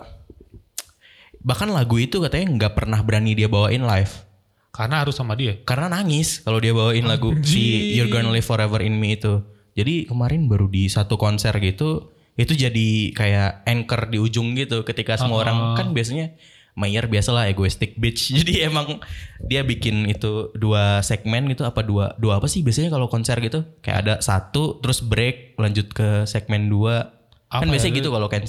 bahkan 1.47 1.71
lagu 1.71 1.95
itu 1.95 2.19
katanya 2.19 2.51
nggak 2.59 2.73
pernah 2.75 2.99
berani 2.99 3.31
dia 3.31 3.47
bawain 3.47 3.87
live. 3.87 4.27
Karena 4.75 5.01
harus 5.01 5.15
sama 5.15 5.33
dia? 5.39 5.55
Karena 5.63 5.87
nangis 5.87 6.43
kalau 6.43 6.59
dia 6.59 6.75
bawain 6.75 7.07
lagu 7.07 7.31
si 7.41 7.95
You're 7.95 8.11
Gonna 8.11 8.29
Live 8.29 8.45
Forever 8.45 8.83
in 8.83 8.99
Me 8.99 9.15
itu. 9.15 9.39
Jadi 9.79 10.11
kemarin 10.11 10.51
baru 10.51 10.67
di 10.67 10.91
satu 10.91 11.15
konser 11.15 11.55
gitu 11.63 12.11
itu 12.37 12.53
jadi 12.53 13.15
kayak 13.17 13.65
anchor 13.65 14.13
di 14.13 14.21
ujung 14.21 14.53
gitu 14.53 14.85
ketika 14.85 15.17
semua 15.17 15.41
orang 15.41 15.73
kan 15.73 15.89
biasanya 15.95 16.37
Mayer 16.77 17.09
biasalah 17.09 17.49
egoistic 17.49 17.97
bitch. 17.97 18.29
Jadi 18.37 18.61
emang 18.61 19.01
dia 19.41 19.65
bikin 19.65 20.05
itu 20.05 20.53
dua 20.53 21.01
segmen 21.01 21.49
gitu 21.49 21.65
apa 21.65 21.81
dua 21.81 22.13
dua 22.21 22.37
apa 22.37 22.45
sih 22.45 22.61
biasanya 22.61 22.93
kalau 22.93 23.09
konser 23.09 23.41
gitu? 23.41 23.65
Kayak 23.81 23.97
ada 24.05 24.13
satu 24.21 24.77
terus 24.77 25.01
break 25.01 25.57
lanjut 25.57 25.89
ke 25.89 26.29
segmen 26.29 26.69
dua 26.69 27.16
kan 27.49 27.63
Apa 27.63 27.71
biasanya 27.71 27.93
ya? 27.93 27.99
gitu 27.99 28.09
kalau 28.09 28.27
kan 28.27 28.43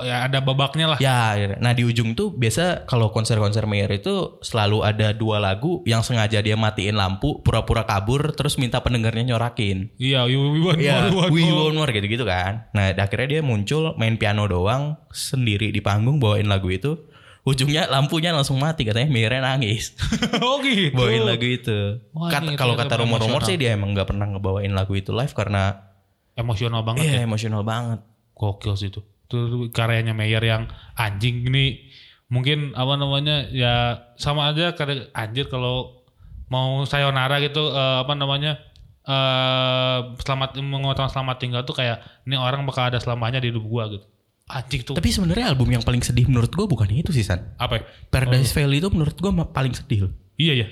ya 0.00 0.24
ada 0.24 0.40
babaknya 0.40 0.86
lah 0.86 0.98
Ya, 0.98 1.32
ya. 1.34 1.46
nah 1.56 1.70
di 1.70 1.84
ujung 1.84 2.12
tuh 2.12 2.32
biasa 2.32 2.84
kalau 2.84 3.08
konser-konser 3.08 3.62
Mayer 3.62 3.92
itu 3.92 4.40
selalu 4.40 4.80
ada 4.82 5.12
dua 5.12 5.36
lagu 5.36 5.84
yang 5.84 6.00
sengaja 6.00 6.40
dia 6.40 6.54
matiin 6.54 6.94
lampu, 6.94 7.40
pura-pura 7.40 7.84
kabur, 7.84 8.32
terus 8.32 8.56
minta 8.56 8.80
pendengarnya 8.80 9.28
nyorakin. 9.28 9.92
iya 9.96 10.24
we, 10.24 10.32
we 10.32 10.60
want 10.60 10.80
Iya, 10.80 11.06
more, 11.06 11.12
we 11.12 11.14
want 11.14 11.30
we 11.30 11.42
more. 11.44 11.60
want 11.66 11.76
more 11.78 11.90
gitu-gitu 11.90 12.24
kan. 12.24 12.64
Nah, 12.70 12.88
akhirnya 12.90 13.28
dia 13.28 13.40
muncul 13.42 13.92
main 13.94 14.16
piano 14.16 14.44
doang 14.44 14.96
sendiri 15.10 15.68
di 15.68 15.78
panggung 15.78 16.16
bawain 16.16 16.46
lagu 16.46 16.68
itu. 16.68 16.96
Ujungnya 17.44 17.84
lampunya 17.86 18.28
langsung 18.30 18.56
mati 18.56 18.82
katanya 18.82 19.08
Mayernya 19.08 19.40
nangis 19.42 19.92
oh 20.40 20.60
gitu 20.60 20.92
bawain 20.92 21.20
lagu 21.22 21.44
itu. 21.44 22.00
Wah, 22.10 22.28
Kata- 22.28 22.44
ini 22.46 22.56
kalau 22.56 22.72
kata 22.74 22.96
rumor-rumor 22.98 23.40
sih 23.42 23.56
dia 23.56 23.72
emang 23.72 23.92
nggak 23.92 24.04
pernah 24.06 24.24
ngebawain 24.26 24.72
lagu 24.72 24.92
itu 24.92 25.12
live 25.12 25.32
karena 25.32 25.84
emosional 26.32 26.80
banget 26.80 27.04
iya 27.04 27.12
ya 27.14 27.24
emosional 27.24 27.60
banget. 27.62 28.00
Gokil 28.38 28.78
sih 28.78 28.88
itu 28.88 29.02
itu 29.28 29.68
karyanya 29.74 30.14
Mayer 30.16 30.40
yang 30.40 30.70
anjing 30.96 31.44
ini 31.44 31.84
mungkin 32.30 32.72
apa 32.72 32.94
namanya 32.96 33.50
ya 33.52 34.04
sama 34.16 34.48
aja 34.52 34.72
kadang 34.72 35.08
anjir 35.12 35.50
kalau 35.50 36.00
mau 36.48 36.80
sayonara 36.88 37.42
gitu 37.44 37.68
eh, 37.68 37.96
apa 38.06 38.14
namanya 38.16 38.56
eh 39.08 39.98
selamat 40.20 40.60
mengatakan 40.60 41.08
selamat 41.08 41.36
tinggal 41.40 41.62
tuh 41.64 41.76
kayak 41.76 42.00
ini 42.28 42.36
orang 42.36 42.64
bakal 42.68 42.88
ada 42.88 43.00
selamanya 43.00 43.40
di 43.40 43.48
hidup 43.48 43.64
gua 43.64 43.88
gitu 43.88 44.04
anjing 44.48 44.80
tuh 44.84 44.96
Tapi 44.96 45.08
sebenarnya 45.12 45.52
album 45.52 45.68
yang 45.68 45.84
paling 45.84 46.00
sedih 46.00 46.24
menurut 46.24 46.48
gue 46.48 46.64
bukan 46.64 46.88
itu 46.88 47.12
sih 47.12 47.20
San. 47.20 47.52
apa 47.60 47.80
ya? 47.80 47.82
Paradise 48.08 48.52
Valley 48.56 48.80
itu 48.80 48.88
menurut 48.88 49.12
gue 49.12 49.28
paling 49.52 49.76
sedih. 49.76 50.08
iya 50.40 50.64
ya 50.64 50.66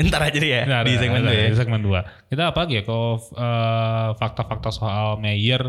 Ntar 0.00 0.32
aja 0.32 0.38
deh 0.40 0.48
ya 0.48 0.62
Nah, 0.64 0.80
di 0.80 0.96
segmen 0.96 1.20
gue 1.20 1.34
ya. 1.36 1.52
Di 1.52 1.56
segmen 1.58 1.80
2. 1.84 2.32
Kita 2.32 2.42
apa 2.48 2.58
lagi 2.64 2.80
ya 2.80 2.82
kalau 2.88 3.20
eh, 3.20 4.08
fakta-fakta 4.16 4.72
soal 4.72 5.20
Mayer 5.20 5.68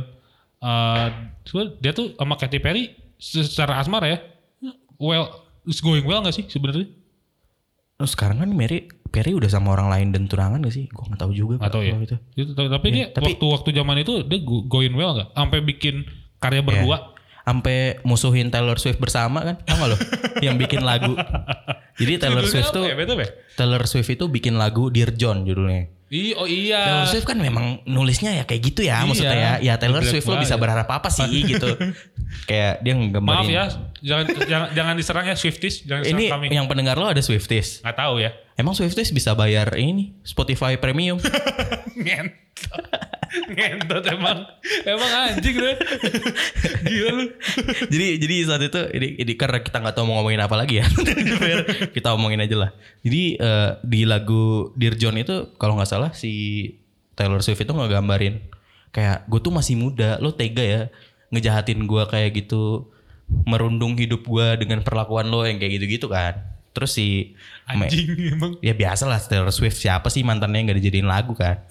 eh 0.62 1.08
sebenarnya 1.44 1.72
dia 1.82 1.92
tuh 1.92 2.14
sama 2.14 2.38
Katy 2.38 2.60
Perry 2.62 2.94
secara 3.18 3.82
asmara 3.82 4.08
ya. 4.08 4.20
Well, 5.02 5.30
it's 5.66 5.82
going 5.82 6.06
well 6.06 6.22
gak 6.22 6.38
sih 6.38 6.46
sebenarnya? 6.46 6.90
Terus 7.98 8.12
sekarang 8.14 8.42
kan 8.42 8.50
Mary 8.54 8.90
Perry 9.10 9.34
udah 9.34 9.50
sama 9.50 9.74
orang 9.74 9.90
lain 9.90 10.08
dan 10.14 10.26
tunangan 10.26 10.62
gak 10.62 10.74
sih? 10.74 10.86
Gue 10.90 11.06
gak 11.10 11.22
tahu 11.22 11.34
juga. 11.34 11.62
Gak 11.62 11.74
tau 11.74 11.82
ya. 11.86 11.98
Itu. 11.98 12.18
Itu, 12.34 12.52
tapi 12.58 12.88
dia 12.90 13.06
tapi- 13.14 13.34
waktu-waktu 13.34 13.70
zaman 13.74 13.98
itu 14.02 14.26
dia 14.26 14.40
go- 14.42 14.66
going 14.66 14.94
well 14.94 15.18
gak? 15.18 15.30
Sampai 15.34 15.62
bikin 15.62 16.06
karya 16.38 16.62
berdua. 16.62 17.14
Sampai 17.42 17.98
musuhin 18.06 18.54
Taylor 18.54 18.78
Swift 18.78 19.02
bersama 19.02 19.42
kan? 19.42 19.56
Tau 19.66 19.78
gak 19.82 19.90
lo? 19.94 19.98
yang 20.46 20.58
bikin 20.58 20.82
lagu. 20.82 21.14
Jadi 21.98 22.22
Taylor 22.22 22.46
Swift 22.46 22.74
tuh 22.74 22.86
ya? 22.86 22.94
Ya? 22.98 23.28
Taylor 23.58 23.84
Swift 23.86 24.10
itu 24.10 24.26
bikin 24.30 24.58
lagu 24.58 24.90
Dear 24.90 25.14
John 25.14 25.46
judulnya. 25.46 25.90
Iya, 26.12 26.34
oh 26.36 26.44
iya. 26.44 26.82
Taylor 26.84 27.08
Swift 27.08 27.24
kan 27.24 27.40
memang 27.40 27.88
nulisnya 27.88 28.36
ya 28.36 28.44
kayak 28.44 28.62
gitu 28.62 28.84
ya 28.84 29.00
Iya. 29.00 29.08
maksudnya 29.08 29.38
ya. 29.40 29.54
Ya 29.64 29.74
Taylor 29.80 30.04
Swift 30.04 30.28
lo 30.28 30.36
bisa 30.36 30.60
berharap 30.60 30.84
apa 30.86 31.08
sih 31.08 31.24
gitu. 31.24 31.72
kayak 32.52 32.84
dia 32.84 32.94
nggambarin. 32.94 33.40
Maaf 33.40 33.48
ya, 33.48 33.64
jangan 34.04 34.26
jangan 34.44 34.68
jangan 34.72 34.94
diserang 35.00 35.26
ya 35.26 35.36
Swifties, 35.36 35.88
jangan 35.88 36.04
diserang 36.04 36.20
Ini 36.20 36.26
kami. 36.28 36.46
yang 36.52 36.68
pendengar 36.68 37.00
lo 37.00 37.08
ada 37.08 37.24
Swifties. 37.24 37.80
Nggak 37.80 37.96
tahu 37.96 38.20
ya. 38.20 38.32
Emang 38.62 38.78
Swifties 38.78 39.10
bisa 39.10 39.34
bayar 39.34 39.74
ini 39.74 40.14
Spotify 40.22 40.78
Premium? 40.78 41.18
Ngentot. 41.98 42.86
Ngentot 43.58 44.04
emang. 44.06 44.46
Emang 44.86 45.12
anjing 45.26 45.58
deh. 45.58 45.78
Gila 46.86 47.10
lu. 47.10 47.26
jadi 47.90 48.22
jadi 48.22 48.36
saat 48.46 48.62
itu 48.62 48.78
ini, 48.94 49.18
ini 49.18 49.34
karena 49.34 49.66
kita 49.66 49.82
nggak 49.82 49.98
tahu 49.98 50.06
mau 50.06 50.22
ngomongin 50.22 50.46
apa 50.46 50.54
lagi 50.54 50.78
ya 50.78 50.86
kita 51.96 52.14
omongin 52.14 52.44
aja 52.44 52.56
lah 52.68 52.70
jadi 53.02 53.22
eh, 53.40 53.70
di 53.82 54.06
lagu 54.06 54.70
Dear 54.78 54.94
John 54.94 55.18
itu 55.18 55.58
kalau 55.58 55.80
nggak 55.80 55.90
salah 55.90 56.12
si 56.14 56.68
Taylor 57.18 57.42
Swift 57.42 57.66
itu 57.66 57.74
ngegambarin 57.74 58.46
kayak 58.94 59.26
gue 59.26 59.40
tuh 59.42 59.54
masih 59.56 59.80
muda 59.80 60.22
lo 60.22 60.36
tega 60.36 60.62
ya 60.62 60.82
ngejahatin 61.34 61.88
gue 61.88 62.04
kayak 62.12 62.46
gitu 62.46 62.92
merundung 63.48 63.96
hidup 63.96 64.28
gue 64.28 64.48
dengan 64.60 64.84
perlakuan 64.84 65.32
lo 65.32 65.48
yang 65.48 65.58
kayak 65.58 65.80
gitu-gitu 65.80 66.12
kan 66.12 66.51
terus 66.72 66.96
si 66.96 67.36
Me- 67.68 67.88
Anjing 67.88 68.08
emang. 68.36 68.52
ya 68.60 68.72
biasa 68.72 69.06
lah 69.06 69.20
Taylor 69.20 69.52
Swift 69.52 69.78
siapa 69.78 70.08
sih 70.08 70.24
mantannya 70.24 70.64
yang 70.64 70.68
gak 70.72 70.80
dijadiin 70.80 71.08
lagu 71.08 71.36
kan 71.36 71.64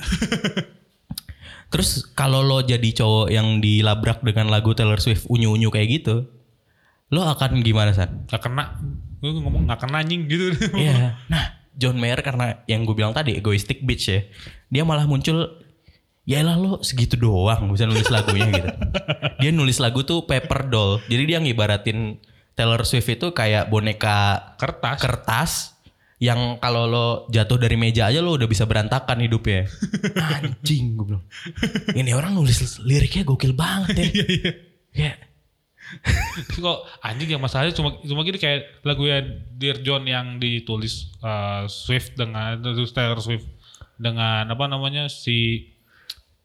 terus 1.72 2.02
kalau 2.12 2.42
lo 2.42 2.60
jadi 2.60 2.90
cowok 2.92 3.30
yang 3.30 3.62
dilabrak 3.62 4.20
dengan 4.20 4.50
lagu 4.50 4.74
Taylor 4.74 4.98
Swift 4.98 5.26
unyu-unyu 5.30 5.70
kayak 5.70 6.02
gitu 6.02 6.26
lo 7.10 7.26
akan 7.26 7.66
gimana 7.66 7.90
san? 7.90 8.22
Gak 8.30 8.38
kena. 8.46 8.78
Gue 9.18 9.34
ngomong 9.34 9.66
gak 9.66 9.82
kena 9.82 9.98
anjing 9.98 10.30
gitu. 10.30 10.54
Iya. 10.78 11.18
Nah 11.26 11.58
John 11.74 11.98
Mayer 11.98 12.22
karena 12.22 12.62
yang 12.70 12.86
gue 12.86 12.94
bilang 12.94 13.10
tadi 13.10 13.34
egoistic 13.34 13.82
bitch 13.82 14.04
ya 14.10 14.20
dia 14.68 14.82
malah 14.86 15.10
muncul 15.10 15.58
ya 16.22 16.46
lah 16.46 16.54
lo 16.54 16.78
segitu 16.82 17.18
doang 17.18 17.66
bisa 17.72 17.86
nulis 17.86 18.06
lagunya 18.10 18.46
gitu 18.52 18.68
dia 19.42 19.50
nulis 19.50 19.82
lagu 19.82 20.04
tuh 20.04 20.22
paper 20.22 20.68
doll 20.68 21.02
jadi 21.08 21.22
dia 21.26 21.38
ngibaratin 21.40 22.20
Taylor 22.54 22.82
Swift 22.84 23.08
itu 23.08 23.32
kayak 23.32 23.70
boneka 23.72 24.54
Kertas. 24.60 24.98
kertas 25.00 25.52
yang 26.20 26.60
kalau 26.60 26.84
lo 26.84 27.06
jatuh 27.32 27.56
dari 27.56 27.80
meja 27.80 28.12
aja 28.12 28.20
lo 28.20 28.36
udah 28.36 28.44
bisa 28.44 28.68
berantakan 28.68 29.24
hidupnya. 29.24 29.64
Anjing 30.36 31.00
gue 31.00 31.06
bilang. 31.08 31.24
Ini 31.96 32.12
orang 32.12 32.36
nulis 32.36 32.60
liriknya 32.84 33.24
gokil 33.24 33.56
banget 33.56 33.96
ya. 33.96 34.04
Iya 34.04 34.24
iya. 34.28 34.52
ya. 34.92 35.12
Kok 36.54 37.02
anjing 37.02 37.34
yang 37.34 37.42
masalahnya 37.42 37.74
cuma 37.74 37.98
cuma 38.04 38.22
gini 38.22 38.38
kayak 38.38 38.84
lagu 38.86 39.10
ya 39.10 39.26
Dear 39.58 39.82
John 39.82 40.06
yang 40.06 40.38
ditulis 40.38 41.10
uh, 41.18 41.66
Swift 41.66 42.14
dengan 42.14 42.62
Taylor 42.94 43.18
Swift 43.18 43.48
dengan 43.98 44.46
apa 44.46 44.70
namanya 44.70 45.10
si 45.10 45.66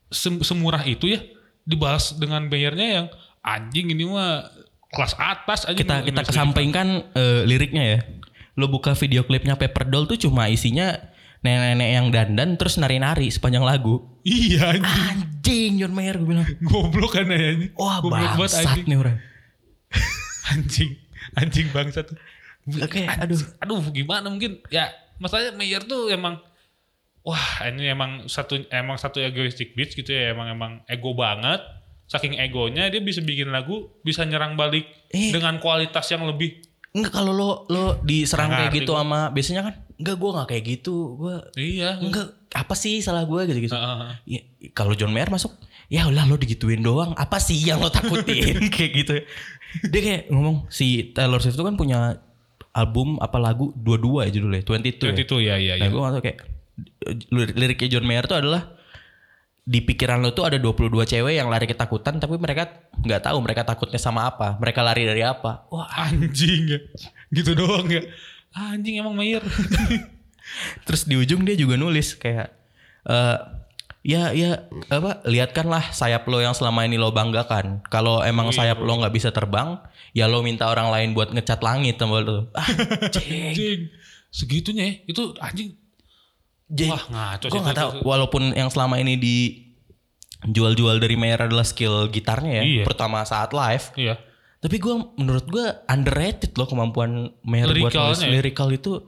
sem- 0.09 0.41
semurah 0.41 0.81
itu 0.89 1.13
ya 1.13 1.21
dibahas 1.61 2.17
dengan 2.17 2.49
bayarnya 2.49 2.87
yang 2.89 3.07
anjing 3.45 3.93
ini 3.93 4.03
mah 4.09 4.49
kelas 4.95 5.19
atas 5.19 5.67
aja 5.67 5.75
Kita 5.75 6.01
kita 6.07 6.23
kesampingkan 6.23 7.11
eh, 7.11 7.41
liriknya 7.43 7.83
ya. 7.83 7.99
Lo 8.55 8.71
buka 8.71 8.95
video 8.95 9.27
klipnya 9.27 9.59
Paper 9.59 9.91
Doll 9.91 10.07
tuh 10.07 10.15
cuma 10.15 10.47
isinya 10.47 10.95
nenek-nenek 11.43 11.89
yang 11.93 12.07
dandan 12.09 12.49
terus 12.55 12.79
nari-nari 12.79 13.29
sepanjang 13.29 13.61
lagu. 13.61 14.01
Iya 14.25 14.79
anjing. 14.79 15.05
Anjing 15.11 15.71
John 15.77 15.93
Mayer 15.93 16.15
gue 16.17 16.27
bilang. 16.31 16.47
Goblok 16.63 17.19
kan 17.19 17.27
ya 17.29 17.53
anjing. 17.53 17.71
Wah 17.75 17.99
bangsat 18.01 18.65
anjing. 18.65 18.85
nih 18.89 18.97
orang. 18.97 19.17
Anjing. 20.55 20.91
Anjing 21.37 21.67
bangsat. 21.69 22.07
Oke, 22.65 23.05
aduh. 23.05 23.37
aduh 23.61 23.81
gimana 23.93 24.25
mungkin 24.25 24.57
ya 24.73 24.89
masalahnya 25.21 25.53
Mayer 25.53 25.85
tuh 25.85 26.09
emang 26.09 26.41
wah 27.21 27.61
ini 27.65 27.93
emang 27.93 28.25
satu 28.25 28.65
emang 28.73 28.97
satu 28.97 29.21
egoistic 29.21 29.77
bitch 29.77 29.93
gitu 29.93 30.13
ya 30.13 30.33
emang 30.33 30.53
emang 30.53 30.71
ego 30.89 31.13
banget 31.13 31.61
saking 32.05 32.37
egonya 32.37 32.87
dia 32.87 32.99
bisa 32.99 33.19
bikin 33.19 33.49
lagu 33.49 33.89
bisa 33.99 34.21
nyerang 34.21 34.53
balik 34.53 34.85
Eh. 35.09 35.29
dengan 35.29 35.57
kualitas 35.57 36.05
yang 36.07 36.23
lebih 36.23 36.61
Enggak 36.91 37.11
kalau 37.13 37.31
lo 37.31 37.49
lo 37.67 37.99
diserang 38.01 38.47
Nggak 38.47 38.59
kayak 38.61 38.73
gitu 38.73 38.91
gua. 38.93 39.01
sama 39.01 39.19
biasanya 39.29 39.61
kan 39.63 39.73
enggak 39.95 40.15
gua 40.15 40.29
nggak 40.31 40.47
kayak 40.47 40.63
gitu. 40.65 40.95
Gua 41.13 41.35
iya 41.53 41.99
enggak 41.99 42.27
apa 42.55 42.71
sih 42.71 43.03
salah 43.03 43.27
gue 43.27 43.41
gitu 43.45 43.59
gitu. 43.61 43.75
Heeh. 43.75 44.11
Ya, 44.25 44.39
kalau 44.71 44.95
John 44.95 45.11
Mayer 45.11 45.27
masuk, 45.27 45.51
ya 45.85 46.07
ulah 46.07 46.23
lo 46.23 46.39
digituin 46.39 46.79
doang. 46.79 47.11
Apa 47.13 47.35
sih 47.35 47.59
yang 47.59 47.83
lo 47.83 47.91
takutin 47.91 48.55
kayak 48.71 48.91
gitu? 48.95 49.13
Dia 49.83 50.01
kayak 50.01 50.21
ngomong 50.31 50.71
si 50.71 51.11
Taylor 51.11 51.43
Swift 51.43 51.59
itu 51.59 51.67
kan 51.67 51.75
punya 51.75 52.15
album 52.71 53.19
apa 53.19 53.39
lagu 53.39 53.75
dua-dua 53.75 54.23
ya 54.23 54.31
judulnya, 54.31 54.63
22 54.63 54.79
ya. 54.79 55.11
itu 55.17 55.35
ya 55.37 55.55
ya 55.57 55.73
Nah 55.75 55.87
ya 55.87 55.91
gue 55.91 56.21
kayak 56.21 56.37
lir- 57.29 57.55
liriknya 57.55 57.87
John 57.89 58.05
Mayer 58.05 58.23
tuh 58.23 58.37
adalah 58.37 58.71
di 59.65 59.81
pikiran 59.81 60.21
lo 60.21 60.29
tuh 60.29 60.45
ada 60.45 60.61
22 60.61 60.93
cewek 61.09 61.41
yang 61.41 61.49
lari 61.49 61.65
ketakutan 61.65 62.21
tapi 62.21 62.37
mereka 62.37 62.85
nggak 63.01 63.25
tahu 63.25 63.37
mereka 63.41 63.65
takutnya 63.65 63.97
sama 63.97 64.29
apa. 64.29 64.61
Mereka 64.61 64.79
lari 64.85 65.09
dari 65.09 65.25
apa. 65.25 65.65
Wah 65.73 65.89
anjing 66.05 66.69
ya 66.69 66.79
gitu 67.33 67.57
doang 67.57 67.89
ya 67.89 68.05
anjing 68.53 69.01
emang 69.01 69.17
Mayer 69.17 69.41
Terus 70.85 71.09
di 71.09 71.17
ujung 71.17 71.41
dia 71.41 71.57
juga 71.57 71.75
nulis 71.81 72.13
kayak 72.13 72.53
eh 73.09 73.37
ya 74.05 74.29
ya 74.37 74.69
apa 74.93 75.25
lihatkanlah 75.25 75.89
sayap 75.89 76.29
lo 76.29 76.37
yang 76.37 76.53
selama 76.53 76.85
ini 76.85 77.01
lo 77.01 77.09
banggakan. 77.09 77.81
Kalau 77.89 78.21
emang 78.21 78.53
sayap 78.53 78.77
lo 78.85 79.01
nggak 79.01 79.17
bisa 79.17 79.33
terbang, 79.33 79.81
ya 80.13 80.29
lo 80.29 80.45
minta 80.45 80.69
orang 80.69 80.93
lain 80.93 81.17
buat 81.17 81.33
ngecat 81.33 81.65
langit 81.65 81.97
sama 81.97 82.21
lo. 82.21 82.53
Anjing. 82.53 83.49
anjing 83.49 83.81
segitunya 84.35 84.83
ya 84.83 84.93
itu 85.07 85.23
anjing 85.39 85.69
Jadi, 86.67 86.89
wah 86.89 87.03
ngaco 87.05 87.45
gue 87.45 87.51
sih 87.51 87.61
nggak 87.61 87.71
itu. 87.71 87.79
tahu 87.79 87.91
walaupun 88.01 88.41
yang 88.51 88.67
selama 88.67 88.97
ini 88.97 89.13
di 89.15 89.35
jual-jual 90.43 90.97
dari 90.97 91.13
Mayer 91.13 91.41
adalah 91.41 91.63
skill 91.63 92.05
gitarnya 92.07 92.53
ya, 92.55 92.63
Iya. 92.63 92.83
pertama 92.83 93.21
saat 93.23 93.49
live. 93.51 93.93
iya 93.95 94.17
Tapi 94.57 94.75
gue 94.75 94.95
menurut 95.15 95.45
gue 95.45 95.61
underrated 95.85 96.53
loh 96.53 96.65
kemampuan 96.65 97.11
Mayer 97.41 97.69
buat 97.71 97.93
nulis 97.93 98.17
ya? 98.19 98.29
lirikal 98.31 98.65
itu 98.67 99.05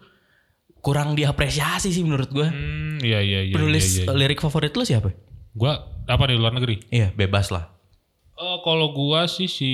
kurang 0.80 1.14
diapresiasi 1.14 1.90
sih 1.90 2.02
menurut 2.02 2.30
gue. 2.30 2.46
hmm 2.46 2.98
iya 3.00 3.20
iya 3.20 3.42
iya 3.44 3.54
Penulis 3.54 3.86
iya, 3.96 4.06
iya. 4.06 4.14
lirik 4.16 4.38
favorit 4.40 4.72
lo 4.72 4.84
siapa? 4.84 5.10
gua 5.52 5.74
apa 6.04 6.24
di 6.26 6.36
luar 6.36 6.54
negeri 6.54 6.86
Iya 6.88 7.10
bebas 7.12 7.50
lah. 7.50 7.74
Eh, 8.34 8.58
kalau 8.62 8.90
gua 8.92 9.26
sih 9.26 9.46
si 9.48 9.72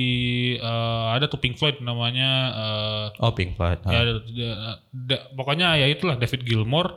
eh, 0.55 1.05
ada 1.09 1.27
tuh 1.27 1.35
Pink 1.37 1.55
Floyd 1.57 1.79
namanya 1.79 2.31
eh, 2.53 3.05
Oh 3.19 3.31
Pink 3.31 3.53
Floyd. 3.53 3.83
ya 3.83 3.99
ada- 4.01 4.23
ada- 4.23 4.79
da- 4.89 5.25
pokoknya 5.33 5.75
ya 5.75 5.87
itulah 5.87 6.15
David 6.15 6.43
Gilmour 6.43 6.95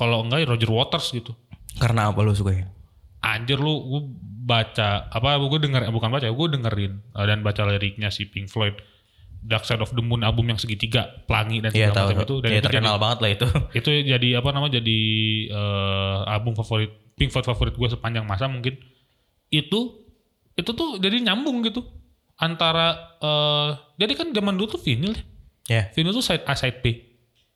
kalau 0.00 0.24
enggak 0.24 0.40
ya 0.40 0.48
Roger 0.48 0.70
Waters 0.70 1.12
gitu 1.12 1.36
Karena 1.76 2.08
apa 2.08 2.20
lo 2.20 2.32
sukanya? 2.32 2.72
anjir 3.20 3.56
lu 3.56 3.74
gua 3.84 4.00
baca 4.42 4.88
apa 5.06 5.36
gua 5.38 5.60
denger 5.60 5.84
eh, 5.84 5.92
bukan 5.92 6.08
baca 6.08 6.24
gua 6.26 6.48
dengerin 6.48 7.04
eh, 7.04 7.26
dan 7.26 7.38
baca 7.40 7.62
liriknya 7.66 8.08
si 8.08 8.24
Pink 8.24 8.48
Floyd 8.48 8.80
Dark 9.38 9.62
Side 9.62 9.78
of 9.78 9.88
the 9.90 10.00
Moon 10.00 10.20
album 10.20 10.44
yang 10.46 10.56
segitiga 10.56 11.20
pelangi 11.24 11.60
dan 11.60 11.68
Iya 11.70 11.88
segala 11.88 11.94
tahu. 11.94 12.08
macam 12.10 12.20
itu 12.22 12.34
dan 12.38 12.48
Iya 12.48 12.56
itu 12.56 12.66
terkenal 12.66 12.88
jadi, 12.90 13.02
banget 13.02 13.18
lah 13.18 13.30
itu. 13.30 13.46
itu 13.78 13.88
jadi 14.06 14.28
apa 14.36 14.48
namanya 14.50 14.72
jadi 14.74 15.00
eh, 15.48 16.18
album 16.26 16.52
favorit 16.54 16.92
Pink 17.14 17.28
Floyd 17.30 17.44
favorit 17.46 17.74
gue 17.74 17.88
sepanjang 17.90 18.24
masa 18.24 18.48
mungkin 18.48 18.80
itu 19.48 19.80
itu 20.54 20.70
tuh 20.70 20.96
jadi 20.96 21.20
nyambung 21.20 21.60
gitu 21.62 21.84
antara 22.34 23.16
eh 23.16 23.70
jadi 23.96 24.12
kan 24.14 24.28
zaman 24.30 24.56
dulu 24.56 24.76
tuh 24.76 24.80
vinyl 24.80 25.12
ya 25.12 25.24
Ya. 25.68 25.82
vinyl 25.92 26.10
tuh 26.10 26.20
side 26.20 26.42
A 26.44 26.54
side 26.54 26.80
B 26.80 27.09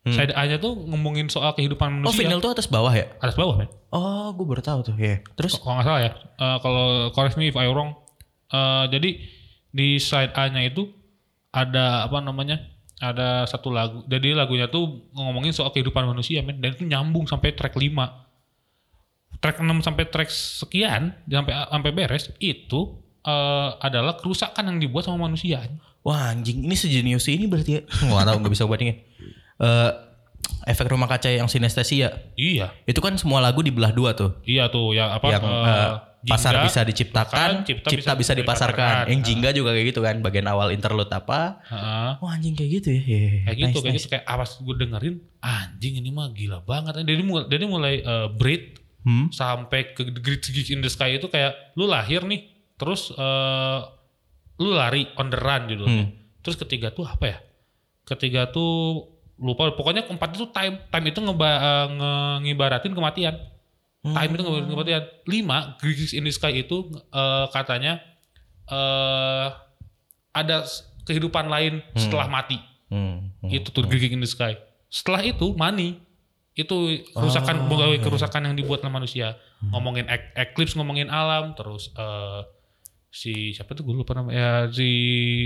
side 0.06 0.32
A 0.32 0.44
nya 0.44 0.56
tuh 0.56 0.76
ngomongin 0.76 1.26
soal 1.26 1.52
kehidupan 1.52 1.88
Hmm. 1.88 2.04
Oh 2.04 2.12
manusia 2.12 2.28
vinyl 2.28 2.38
tuh 2.38 2.52
atas 2.52 2.68
bawah 2.68 2.92
ya? 2.92 3.08
atas 3.16 3.32
bawah 3.34 3.56
men 3.56 3.72
Oh 3.88 4.28
gue 4.30 4.44
baru 4.44 4.60
tahu 4.60 4.80
tuh. 4.82 4.94
Iya. 4.94 5.24
Terus? 5.32 5.56
kalau 5.56 5.78
nggak 5.78 5.86
salah 5.86 6.00
ya 6.02 6.12
Eh, 6.34 6.58
kalau 6.60 6.86
correct 7.10 7.36
me 7.36 7.48
if 7.48 7.56
I 7.56 7.66
wrong 7.66 7.96
Eh, 8.46 8.84
jadi 8.88 9.10
di 9.70 9.96
side 9.96 10.36
A 10.36 10.46
nya 10.46 10.60
itu 10.62 10.92
ada 11.48 12.04
apa 12.04 12.20
namanya 12.20 12.60
ada 12.98 13.42
satu 13.44 13.68
lagu 13.68 14.04
jadi 14.04 14.34
lagunya 14.34 14.66
tuh 14.66 15.08
ngomongin 15.10 15.50
soal 15.50 15.70
kehidupan 15.70 16.04
manusia 16.04 16.40
men 16.40 16.58
dan 16.58 16.72
itu 16.72 16.84
nyambung 16.84 17.24
sampai 17.24 17.52
track 17.52 17.72
5 17.72 17.90
track 19.40 19.56
6 19.58 19.66
sampai 19.80 20.04
track 20.06 20.30
sekian 20.30 21.12
sampai 21.24 21.52
sampai 21.52 21.90
beres 21.90 22.28
itu 22.38 22.80
eh, 23.22 23.68
adalah 23.78 24.14
kerusakan 24.14 24.68
yang 24.68 24.78
dibuat 24.78 25.04
sama 25.04 25.26
manusia 25.26 25.64
Wah 26.04 26.28
anjing 26.30 26.60
ini 26.60 26.76
sejenius 26.76 27.32
ini 27.32 27.48
berarti 27.48 27.80
ya. 27.80 27.82
Gue 27.82 28.12
gak 28.12 28.28
tau 28.28 28.36
gak 28.36 28.52
bisa 28.52 28.68
bandingin. 28.68 29.00
Eh 29.64 29.90
efek 30.66 30.86
rumah 30.86 31.06
kaca 31.06 31.28
yang 31.28 31.48
sinestesia. 31.48 32.12
iya 32.36 32.72
Itu 32.84 33.00
kan 33.00 33.16
semua 33.16 33.40
lagu 33.40 33.60
dibelah 33.60 33.90
dua 33.90 34.12
tuh. 34.12 34.36
iya 34.44 34.68
tuh 34.68 34.92
yang 34.92 35.08
apa 35.10 35.24
yang 35.30 35.40
eh, 35.40 35.90
pasar 36.24 36.56
jingga, 36.56 36.64
bisa 36.64 36.80
diciptakan, 36.82 37.50
cipta 37.64 37.88
cipta, 37.88 38.12
bisa 38.12 38.12
bisa, 38.16 38.32
dipasarkan. 38.34 39.08
Yang 39.08 39.20
jingga 39.24 39.48
juga 39.52 39.72
kayak 39.72 39.86
gitu 39.88 40.00
kan. 40.00 40.20
Bagian 40.20 40.44
awal 40.46 40.68
interlude 40.70 41.08
apa. 41.10 41.60
Wah 42.16 42.30
anjing 42.30 42.52
kayak 42.52 42.70
gitu 42.80 42.88
ya. 42.90 43.00
Iya, 43.02 43.18
iya. 43.18 43.40
kayak 43.44 43.56
gitu 43.58 43.68
Nice, 43.68 43.74
kayak 43.74 43.84
nice. 43.88 43.96
gitu 43.98 44.08
kayak 44.10 44.24
awas 44.26 44.50
gue 44.58 44.74
dengerin 44.78 45.16
anjing 45.38 45.94
ini 45.96 46.10
mah 46.10 46.28
gila 46.30 46.58
banget 46.60 46.92
dari 46.98 47.20
mulai 47.20 47.44
dari 47.46 47.64
mulai 47.64 47.94
eh, 47.98 48.28
Breed 48.30 48.64
Hmm? 49.04 49.28
sampai 49.28 49.92
ke 49.92 50.00
Great 50.16 50.40
Gig 50.42 50.72
in 50.72 50.80
the 50.80 50.88
Sky 50.88 51.20
itu 51.20 51.28
kayak 51.28 51.76
lu 51.76 51.84
lahir 51.84 52.24
nih 52.24 52.40
terus 52.74 53.12
eh, 53.12 53.78
lu 54.56 54.72
lari 54.72 55.12
on 55.14 55.28
the 55.28 55.36
run 55.36 55.68
gitu 55.68 55.84
Hmm. 55.84 56.08
terus 56.40 56.56
ketiga 56.56 56.88
tuh 56.88 57.04
apa 57.04 57.24
ya 57.26 57.38
ketiga 58.02 58.48
tuh 58.48 59.04
lupa. 59.36 59.74
Pokoknya 59.74 60.06
keempat 60.06 60.36
itu 60.36 60.46
time 60.50 60.78
time 60.88 61.06
itu 61.10 61.18
ngeba, 61.18 61.50
eh, 61.50 61.86
nge- 61.90 62.36
ngibaratin 62.46 62.92
kematian. 62.92 63.34
Time 64.04 64.30
itu 64.32 64.42
ngibaratin 64.42 64.70
kematian. 64.70 65.02
Lima 65.24 65.58
Gig 65.80 66.12
in 66.12 66.24
the 66.24 66.32
Sky 66.32 66.62
itu 66.62 66.76
eh, 66.92 67.46
katanya 67.50 68.00
eh 68.64 69.48
ada 70.34 70.66
kehidupan 71.04 71.46
lain 71.46 71.84
setelah 71.94 72.26
mati. 72.26 72.58
Hmm. 72.92 73.32
hmm. 73.42 73.50
itu 73.50 73.68
tuh 73.70 73.84
Gig 73.86 74.12
in 74.12 74.20
the 74.20 74.28
Sky. 74.28 74.54
Setelah 74.88 75.24
itu 75.24 75.52
money. 75.54 75.98
Itu 76.54 76.86
kerusakan 77.10 77.66
pegawai 77.66 77.98
kerusakan 77.98 78.46
yang 78.46 78.54
dibuat 78.54 78.78
oleh 78.86 78.94
manusia. 78.94 79.34
Ngomongin 79.74 80.06
ek- 80.06 80.38
eclipse, 80.38 80.78
ngomongin 80.78 81.10
alam, 81.10 81.50
terus 81.58 81.90
eh, 81.90 82.40
si 83.10 83.50
siapa 83.50 83.74
tuh 83.74 83.82
gue 83.82 83.94
lupa 83.94 84.14
namanya 84.14 84.34
ya, 84.34 84.50
si 84.70 84.88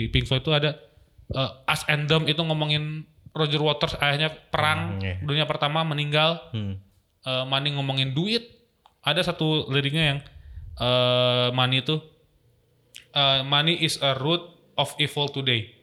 Pink 0.08 0.24
Floyd 0.24 0.40
itu 0.40 0.52
ada 0.52 0.76
Us 1.64 1.84
and 1.88 2.08
Them 2.08 2.24
itu 2.24 2.40
ngomongin 2.40 3.04
Roger 3.30 3.60
Waters 3.60 3.94
ayahnya 3.98 4.30
perang 4.30 4.96
Hmm, 4.96 5.04
iya. 5.04 5.14
dunia 5.20 5.44
pertama 5.44 5.82
meninggal. 5.82 6.40
Hmm. 6.50 6.78
Eh, 7.20 7.44
Money 7.44 7.72
ngomongin 7.72 8.12
duit. 8.12 8.44
Ada 9.00 9.26
satu 9.26 9.68
liriknya 9.68 10.04
yang 10.06 10.18
eh 10.78 11.48
money 11.50 11.80
itu 11.80 11.98
eh, 13.10 13.40
money 13.42 13.74
is 13.78 13.98
a 13.98 14.14
root 14.14 14.42
of 14.74 14.94
evil 14.96 15.26
today. 15.26 15.74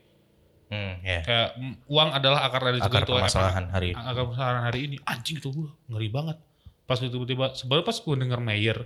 Hmm, 0.66 0.98
ya. 1.00 1.20
Kayak 1.22 1.48
uang 1.86 2.10
adalah 2.10 2.42
akar 2.42 2.62
dari 2.64 2.78
Akar 2.78 2.90
segala 2.90 3.06
permasalahan 3.06 3.64
hari 3.70 3.86
ini. 3.92 3.96
Akar 3.96 4.22
permasalahan 4.26 4.64
hari 4.64 4.80
ini 4.82 4.96
anjing 5.02 5.36
itu 5.38 5.48
gue 5.48 5.68
ngeri 5.86 6.08
banget. 6.08 6.36
Pas 6.84 6.98
itu 6.98 7.10
tiba-tiba 7.10 7.52
sebenarnya 7.52 7.84
pas 7.84 7.98
gue 7.98 8.14
denger 8.16 8.40
Mayer 8.40 8.78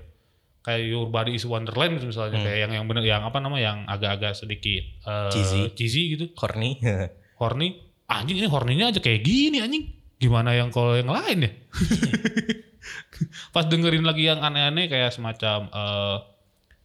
kayak 0.61 0.83
Your 0.85 1.09
Body 1.09 1.33
is 1.33 1.49
Wonderland 1.49 2.05
misalnya 2.05 2.37
kayak 2.37 2.69
yang 2.69 2.73
yang 2.75 2.85
bener 2.85 3.01
yang 3.01 3.25
apa 3.25 3.41
nama 3.41 3.57
yang 3.57 3.89
agak-agak 3.89 4.37
sedikit 4.37 4.85
eh, 5.01 5.31
Cheesy. 5.33 5.73
cheesy 5.73 6.03
gitu. 6.13 6.25
Corny. 6.35 6.77
Horny. 7.41 7.81
Anjing 8.11 8.43
ini 8.43 8.49
horninya 8.51 8.91
aja 8.91 8.99
kayak 8.99 9.23
gini 9.23 9.63
anjing. 9.63 9.87
Gimana 10.19 10.53
yang 10.53 10.69
kalau 10.69 10.99
yang 10.99 11.09
lain 11.09 11.47
ya? 11.47 11.51
Pas 13.55 13.65
dengerin 13.65 14.03
lagi 14.03 14.27
yang 14.27 14.41
aneh-aneh 14.41 14.89
kayak 14.89 15.13
semacam 15.13 15.69
eh 15.69 16.17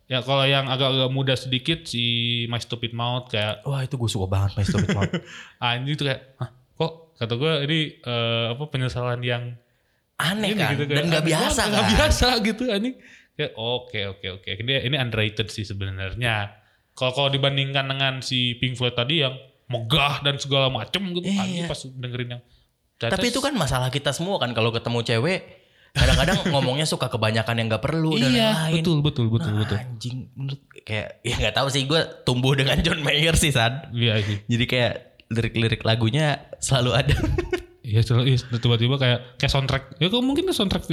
ya 0.05 0.21
kalau 0.21 0.45
yang 0.45 0.69
agak-agak 0.69 1.09
muda 1.09 1.33
sedikit 1.33 1.81
si 1.83 2.03
My 2.45 2.61
Stupid 2.61 2.93
Mouth 2.93 3.33
kayak 3.33 3.65
Wah 3.65 3.81
itu 3.81 3.97
gue 3.97 4.05
suka 4.05 4.29
banget 4.29 4.53
My 4.53 4.63
Stupid 4.63 4.93
Mouth. 4.93 5.09
anjing 5.65 5.95
tuh 5.97 6.05
kayak 6.05 6.21
Hah, 6.37 6.49
kok 6.77 6.91
kata 7.17 7.33
gue 7.33 7.51
ini 7.65 7.79
eh, 7.99 8.45
apa 8.53 8.63
penyesalan 8.69 9.19
yang 9.25 9.43
Aneh 10.15 10.53
ini 10.53 10.61
kan? 10.61 10.71
gitu 10.77 10.83
kayak 10.85 10.95
Dan 10.95 11.05
gak 11.09 11.19
aneh 11.19 11.27
biasa 11.27 11.41
banget, 11.41 11.57
kan? 11.57 11.67
nggak 11.73 11.87
biasa 11.89 12.27
gitu 12.53 12.63
anjing 12.69 12.95
kayak 13.35 13.53
oke 13.57 13.99
oke 14.13 14.27
oke 14.39 14.49
ini 14.61 14.71
ini 14.85 14.95
underrated 14.95 15.47
sih 15.49 15.65
sebenarnya 15.65 16.35
kalau 16.93 17.11
kalau 17.11 17.29
dibandingkan 17.29 17.83
dengan 17.83 18.21
si 18.21 18.55
Pink 18.55 18.77
Floyd 18.77 18.95
tadi 18.95 19.25
yang 19.25 19.35
megah 19.67 20.21
dan 20.21 20.35
segala 20.35 20.67
macem 20.67 21.01
gitu 21.11 21.25
Iya. 21.25 21.41
anjing 21.41 21.65
pas 21.65 21.79
dengerin 21.81 22.29
yang 22.31 22.41
Tapi 22.95 23.27
itu 23.27 23.39
kan 23.39 23.51
masalah 23.51 23.89
kita 23.89 24.09
semua 24.09 24.37
kan 24.37 24.51
kalau 24.51 24.69
ketemu 24.69 25.03
cewek 25.03 25.39
kadang-kadang 25.91 26.37
ngomongnya 26.51 26.83
suka 26.83 27.07
kebanyakan 27.07 27.55
yang 27.55 27.67
gak 27.69 27.81
perlu 27.81 28.13
dan 28.13 28.29
iya 28.29 28.49
lain-lain. 28.51 28.73
betul 28.77 28.97
betul 29.01 29.25
betul 29.27 29.51
Nah, 29.51 29.59
betul 29.61 29.77
Anjing 29.77 30.17
menurut 30.31 30.61
kayak 30.81 31.07
ya 31.19 31.35
nggak 31.35 31.55
tahu 31.55 31.67
sih 31.67 31.83
gue 31.83 31.97
tumbuh 32.21 32.53
dengan 32.53 32.77
John 32.79 32.99
Mayer 32.99 33.33
sih 33.33 33.49
San. 33.49 33.89
iya 33.91 34.19
sih 34.19 34.43
Jadi 34.45 34.65
kayak 34.65 34.93
lirik-lirik 35.25 35.81
lagunya 35.81 36.25
selalu 36.57 36.91
ada. 36.93 37.15
iya 37.81 37.99
iya, 38.01 38.37
tiba-tiba 38.55 38.95
kayak 38.95 39.19
kayak 39.35 39.51
soundtrack 39.51 39.83
ya 39.95 40.07
kok 40.07 40.19
mungkin 40.19 40.45
soundtrack 40.47 40.85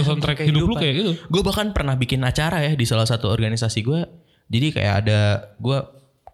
soundtrack 0.00 0.38
hidup 0.40 0.62
lu 0.62 0.74
kehidupan. 0.74 0.80
kayak 0.80 0.94
gitu 0.96 1.12
gue 1.24 1.42
bahkan 1.42 1.66
pernah 1.70 1.94
bikin 1.94 2.20
acara 2.20 2.62
ya 2.62 2.72
di 2.72 2.84
salah 2.84 3.04
satu 3.04 3.26
organisasi 3.28 3.80
gue. 3.80 4.00
Jadi 4.46 4.66
kayak 4.72 4.94
ada 5.00 5.20
gue 5.56 5.78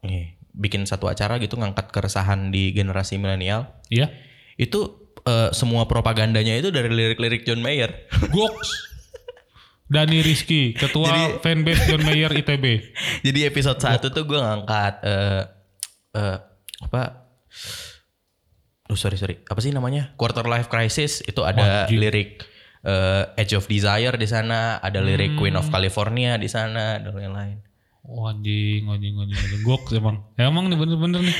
nih 0.02 0.35
bikin 0.56 0.88
satu 0.88 1.06
acara 1.06 1.36
gitu 1.36 1.60
ngangkat 1.60 1.92
keresahan 1.92 2.48
di 2.48 2.72
generasi 2.72 3.20
milenial. 3.20 3.76
Iya. 3.92 4.08
Itu 4.56 5.12
eh, 5.28 5.52
semua 5.52 5.84
propagandanya 5.84 6.56
itu 6.56 6.72
dari 6.72 6.88
lirik-lirik 6.88 7.44
John 7.44 7.60
Mayer. 7.60 8.08
Goks. 8.34 8.96
Dani 9.86 10.18
Rizky, 10.18 10.74
ketua 10.74 11.38
fanbase 11.38 11.86
John 11.86 12.02
Mayer 12.02 12.34
ITB. 12.34 12.64
Jadi 13.26 13.46
episode 13.46 13.78
1 13.78 14.02
tuh 14.02 14.24
gue 14.26 14.40
ngangkat 14.40 14.94
eh 15.06 15.42
eh, 16.16 16.38
apa? 16.82 17.02
Oh 18.90 18.98
sorry 18.98 19.14
sorry, 19.14 19.38
apa 19.46 19.58
sih 19.62 19.70
namanya? 19.70 20.14
Quarter 20.18 20.46
Life 20.50 20.66
Crisis 20.66 21.22
itu 21.22 21.42
ada 21.46 21.86
Wajib. 21.86 22.02
lirik 22.02 22.42
eh, 22.82 23.38
Edge 23.38 23.54
of 23.54 23.70
Desire 23.70 24.18
di 24.18 24.26
sana, 24.26 24.82
ada 24.82 24.98
lirik 24.98 25.38
Queen 25.38 25.54
of 25.54 25.70
California 25.70 26.34
di 26.34 26.50
sana 26.50 26.98
dan 26.98 27.14
lain-lain. 27.14 27.65
Oh, 28.06 28.30
anjing, 28.30 28.86
anjing, 28.86 29.18
anjing, 29.18 29.34
anjing. 29.34 29.62
Goks 29.66 29.90
emang. 29.90 30.22
Ya, 30.38 30.46
emang 30.46 30.70
nih 30.70 30.78
bener-bener 30.78 31.26
nih. 31.26 31.36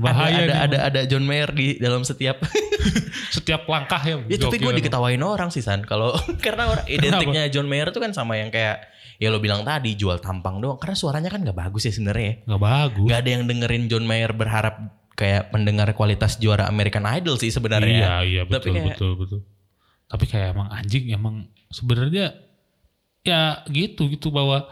Bahaya 0.00 0.48
ada, 0.48 0.48
nih, 0.48 0.56
ada 0.64 0.78
ada 0.88 1.00
John 1.04 1.28
Mayer 1.28 1.52
di 1.52 1.76
dalam 1.76 2.02
setiap 2.02 2.40
Setiap 3.36 3.68
langkah 3.68 4.00
ya. 4.00 4.16
Ya 4.24 4.36
tapi 4.40 4.56
gue 4.56 4.72
diketawain 4.80 5.20
orang 5.20 5.52
sih 5.52 5.60
San 5.60 5.84
kalau 5.84 6.16
karena 6.44 6.72
orang 6.72 6.86
identiknya 6.88 7.52
John 7.52 7.68
Mayer 7.68 7.92
tuh 7.92 8.00
kan 8.00 8.16
sama 8.16 8.40
yang 8.40 8.48
kayak 8.48 8.88
ya 9.16 9.28
lo 9.28 9.40
bilang 9.40 9.64
tadi 9.64 9.96
jual 9.96 10.20
tampang 10.20 10.60
doang 10.60 10.76
karena 10.76 10.96
suaranya 10.96 11.28
kan 11.28 11.44
nggak 11.44 11.56
bagus 11.56 11.84
ya 11.84 11.92
sebenarnya. 11.92 12.44
Nggak 12.48 12.62
bagus. 12.64 13.08
Gak 13.12 13.18
ada 13.20 13.30
yang 13.36 13.42
dengerin 13.44 13.84
John 13.88 14.04
Mayer 14.08 14.32
berharap 14.32 14.74
kayak 15.16 15.48
mendengar 15.52 15.88
kualitas 15.92 16.36
juara 16.36 16.68
American 16.68 17.04
Idol 17.04 17.36
sih 17.36 17.48
sebenarnya. 17.48 17.92
Iya, 18.00 18.14
iya 18.24 18.42
Tapi 18.44 18.52
betul, 18.56 18.72
kayak- 18.72 18.86
betul, 18.92 19.10
betul. 19.20 19.40
Tapi 20.06 20.24
kayak 20.24 20.48
emang 20.54 20.68
anjing 20.70 21.04
emang 21.10 21.34
sebenarnya 21.68 22.36
ya 23.26 23.66
gitu 23.66 24.06
gitu 24.06 24.30
bahwa 24.30 24.70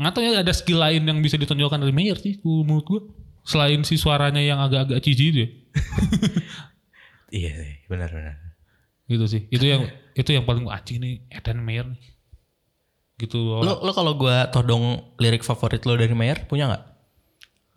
nggak 0.00 0.12
tahu 0.16 0.22
ya 0.24 0.40
ada 0.40 0.52
skill 0.56 0.80
lain 0.80 1.04
yang 1.04 1.20
bisa 1.20 1.36
ditonjolkan 1.36 1.76
dari 1.84 1.92
Mayer 1.92 2.16
sih 2.16 2.40
menurut 2.40 2.86
gue 2.88 3.00
selain 3.44 3.84
si 3.84 4.00
suaranya 4.00 4.40
yang 4.40 4.56
agak-agak 4.60 5.00
cici 5.04 5.24
itu 5.28 5.38
ya. 5.44 5.48
Iya 7.30 7.62
sih, 7.62 7.74
benar-benar. 7.86 8.34
gitu 9.06 9.26
sih 9.30 9.46
itu 9.54 9.62
yang 9.62 9.86
itu 10.18 10.30
yang 10.34 10.42
paling 10.42 10.66
anjing 10.66 10.98
nih 10.98 11.22
Eden 11.30 11.62
Mayer 11.62 11.86
nih 11.86 12.02
gitu 13.20 13.38
loh. 13.38 13.60
Lo 13.60 13.74
lo 13.84 13.92
kalau 13.92 14.16
gue 14.16 14.36
todong 14.50 15.14
lirik 15.20 15.44
favorit 15.44 15.84
lo 15.84 15.94
dari 15.94 16.16
Mayer 16.16 16.48
punya 16.48 16.72
nggak? 16.72 16.84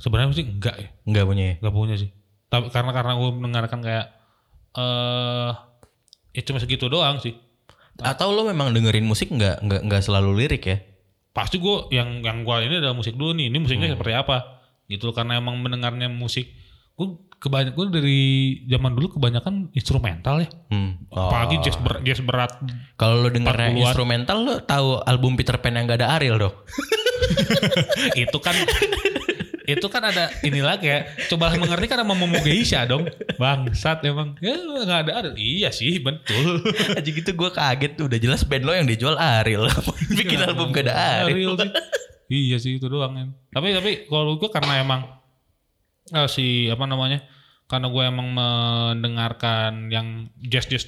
sebenarnya 0.04 0.36
sih 0.36 0.44
enggak 0.44 0.76
ya 0.76 0.90
Nggak 1.08 1.26
punya 1.28 1.44
ya. 1.44 1.56
Gak 1.64 1.76
punya 1.76 1.96
sih. 1.96 2.10
Tapi 2.52 2.68
karena 2.76 2.92
karena 2.92 3.14
gue 3.16 3.30
mendengarkan 3.40 3.80
kayak 3.80 4.06
eh 4.74 5.52
ya 6.34 6.42
cuma 6.44 6.60
segitu 6.60 6.90
doang 6.90 7.22
sih. 7.22 7.38
Atau 8.02 8.34
lo 8.34 8.44
memang 8.50 8.74
dengerin 8.74 9.06
musik 9.06 9.30
nggak 9.30 9.64
nggak 9.64 9.82
nggak 9.86 10.02
selalu 10.02 10.44
lirik 10.44 10.64
ya? 10.66 10.78
Pasti 11.34 11.58
gue 11.58 11.90
yang 11.90 12.22
yang 12.22 12.46
gue 12.46 12.56
ini 12.64 12.78
adalah 12.78 12.94
musik 12.94 13.18
dulu 13.18 13.34
nih. 13.34 13.50
Ini 13.50 13.58
musiknya 13.58 13.90
seperti 13.98 14.14
apa? 14.14 14.62
Gitu 14.86 15.10
loh, 15.10 15.16
karena 15.18 15.42
emang 15.42 15.58
mendengarnya 15.58 16.08
musik 16.08 16.54
gue 16.94 17.08
kebanyakan 17.42 17.74
gue 17.74 17.86
dari 17.90 18.22
zaman 18.70 18.94
dulu 18.94 19.18
kebanyakan 19.18 19.74
instrumental 19.74 20.46
ya. 20.46 20.50
Hmm. 20.70 21.10
Oh. 21.10 21.28
Apalagi 21.28 21.60
jazz, 21.66 21.76
ber- 21.82 22.06
jazz 22.06 22.22
berat. 22.22 22.54
Kalau 22.96 23.26
lo 23.26 23.34
dengernya 23.34 23.74
40-an. 23.74 23.82
instrumental 23.82 24.38
lo 24.46 24.56
tahu 24.62 25.02
album 25.04 25.34
Peter 25.36 25.58
Pan 25.58 25.74
yang 25.74 25.90
gak 25.90 26.06
ada 26.06 26.16
Ariel 26.16 26.38
dong? 26.38 26.56
itu 28.24 28.38
kan 28.40 28.54
itu 29.66 29.88
kan 29.88 30.04
ada 30.04 30.28
inilah 30.42 30.76
kayak 30.76 31.28
coba 31.28 31.56
mengerti 31.56 31.88
kan 31.88 32.00
sama 32.00 32.14
Momo 32.14 32.36
Geisha 32.40 32.84
dong 32.84 33.08
bangsat 33.36 34.04
emang 34.04 34.36
ya 34.38 34.54
nggak 34.60 35.00
ada 35.08 35.12
ada 35.16 35.30
iya 35.34 35.70
sih 35.70 35.98
betul 35.98 36.60
Aja 36.92 37.06
gitu 37.06 37.32
gue 37.32 37.50
kaget 37.50 37.96
udah 37.98 38.20
jelas 38.20 38.44
band 38.44 38.64
lo 38.64 38.72
yang 38.72 38.86
dijual 38.86 39.16
Ariel. 39.16 39.66
Bikin 40.20 40.40
album 40.40 40.70
gak 40.70 40.88
ada 40.88 40.94
Ariel. 41.24 41.54
Ariel 41.54 41.54
sih. 41.56 41.72
iya 42.30 42.58
sih 42.58 42.72
itu 42.76 42.86
doang 42.86 43.14
kan. 43.14 43.28
Tapi 43.50 43.68
tapi 43.72 43.92
kalau 44.06 44.36
gue 44.36 44.50
karena 44.50 44.80
emang 44.80 45.02
eh, 46.10 46.28
si 46.28 46.68
apa 46.68 46.84
namanya? 46.84 47.24
Karena 47.66 47.88
gue 47.88 48.04
emang 48.04 48.28
mendengarkan 48.30 49.90
yang 49.90 50.08
jazz 50.38 50.68
jazz 50.68 50.86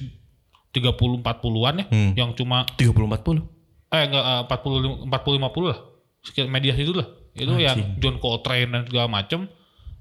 30 0.70 0.92
40-an 1.24 1.74
ya, 1.80 1.84
Hmm. 1.88 2.12
yang 2.12 2.30
cuma 2.36 2.68
30 2.76 2.92
40. 2.92 3.40
eh 3.88 4.02
enggak 4.04 4.24
eh, 4.24 4.42
40 4.44 5.08
40 5.08 5.40
50 5.40 5.72
lah. 5.72 5.78
Sekitar 6.20 6.50
media 6.50 6.74
itu 6.74 6.92
lah. 6.92 7.08
Itu 7.36 7.52
yang 7.60 7.76
John 8.00 8.16
Coltrane 8.18 8.70
dan 8.72 8.82
segala 8.88 9.06
macem 9.06 9.46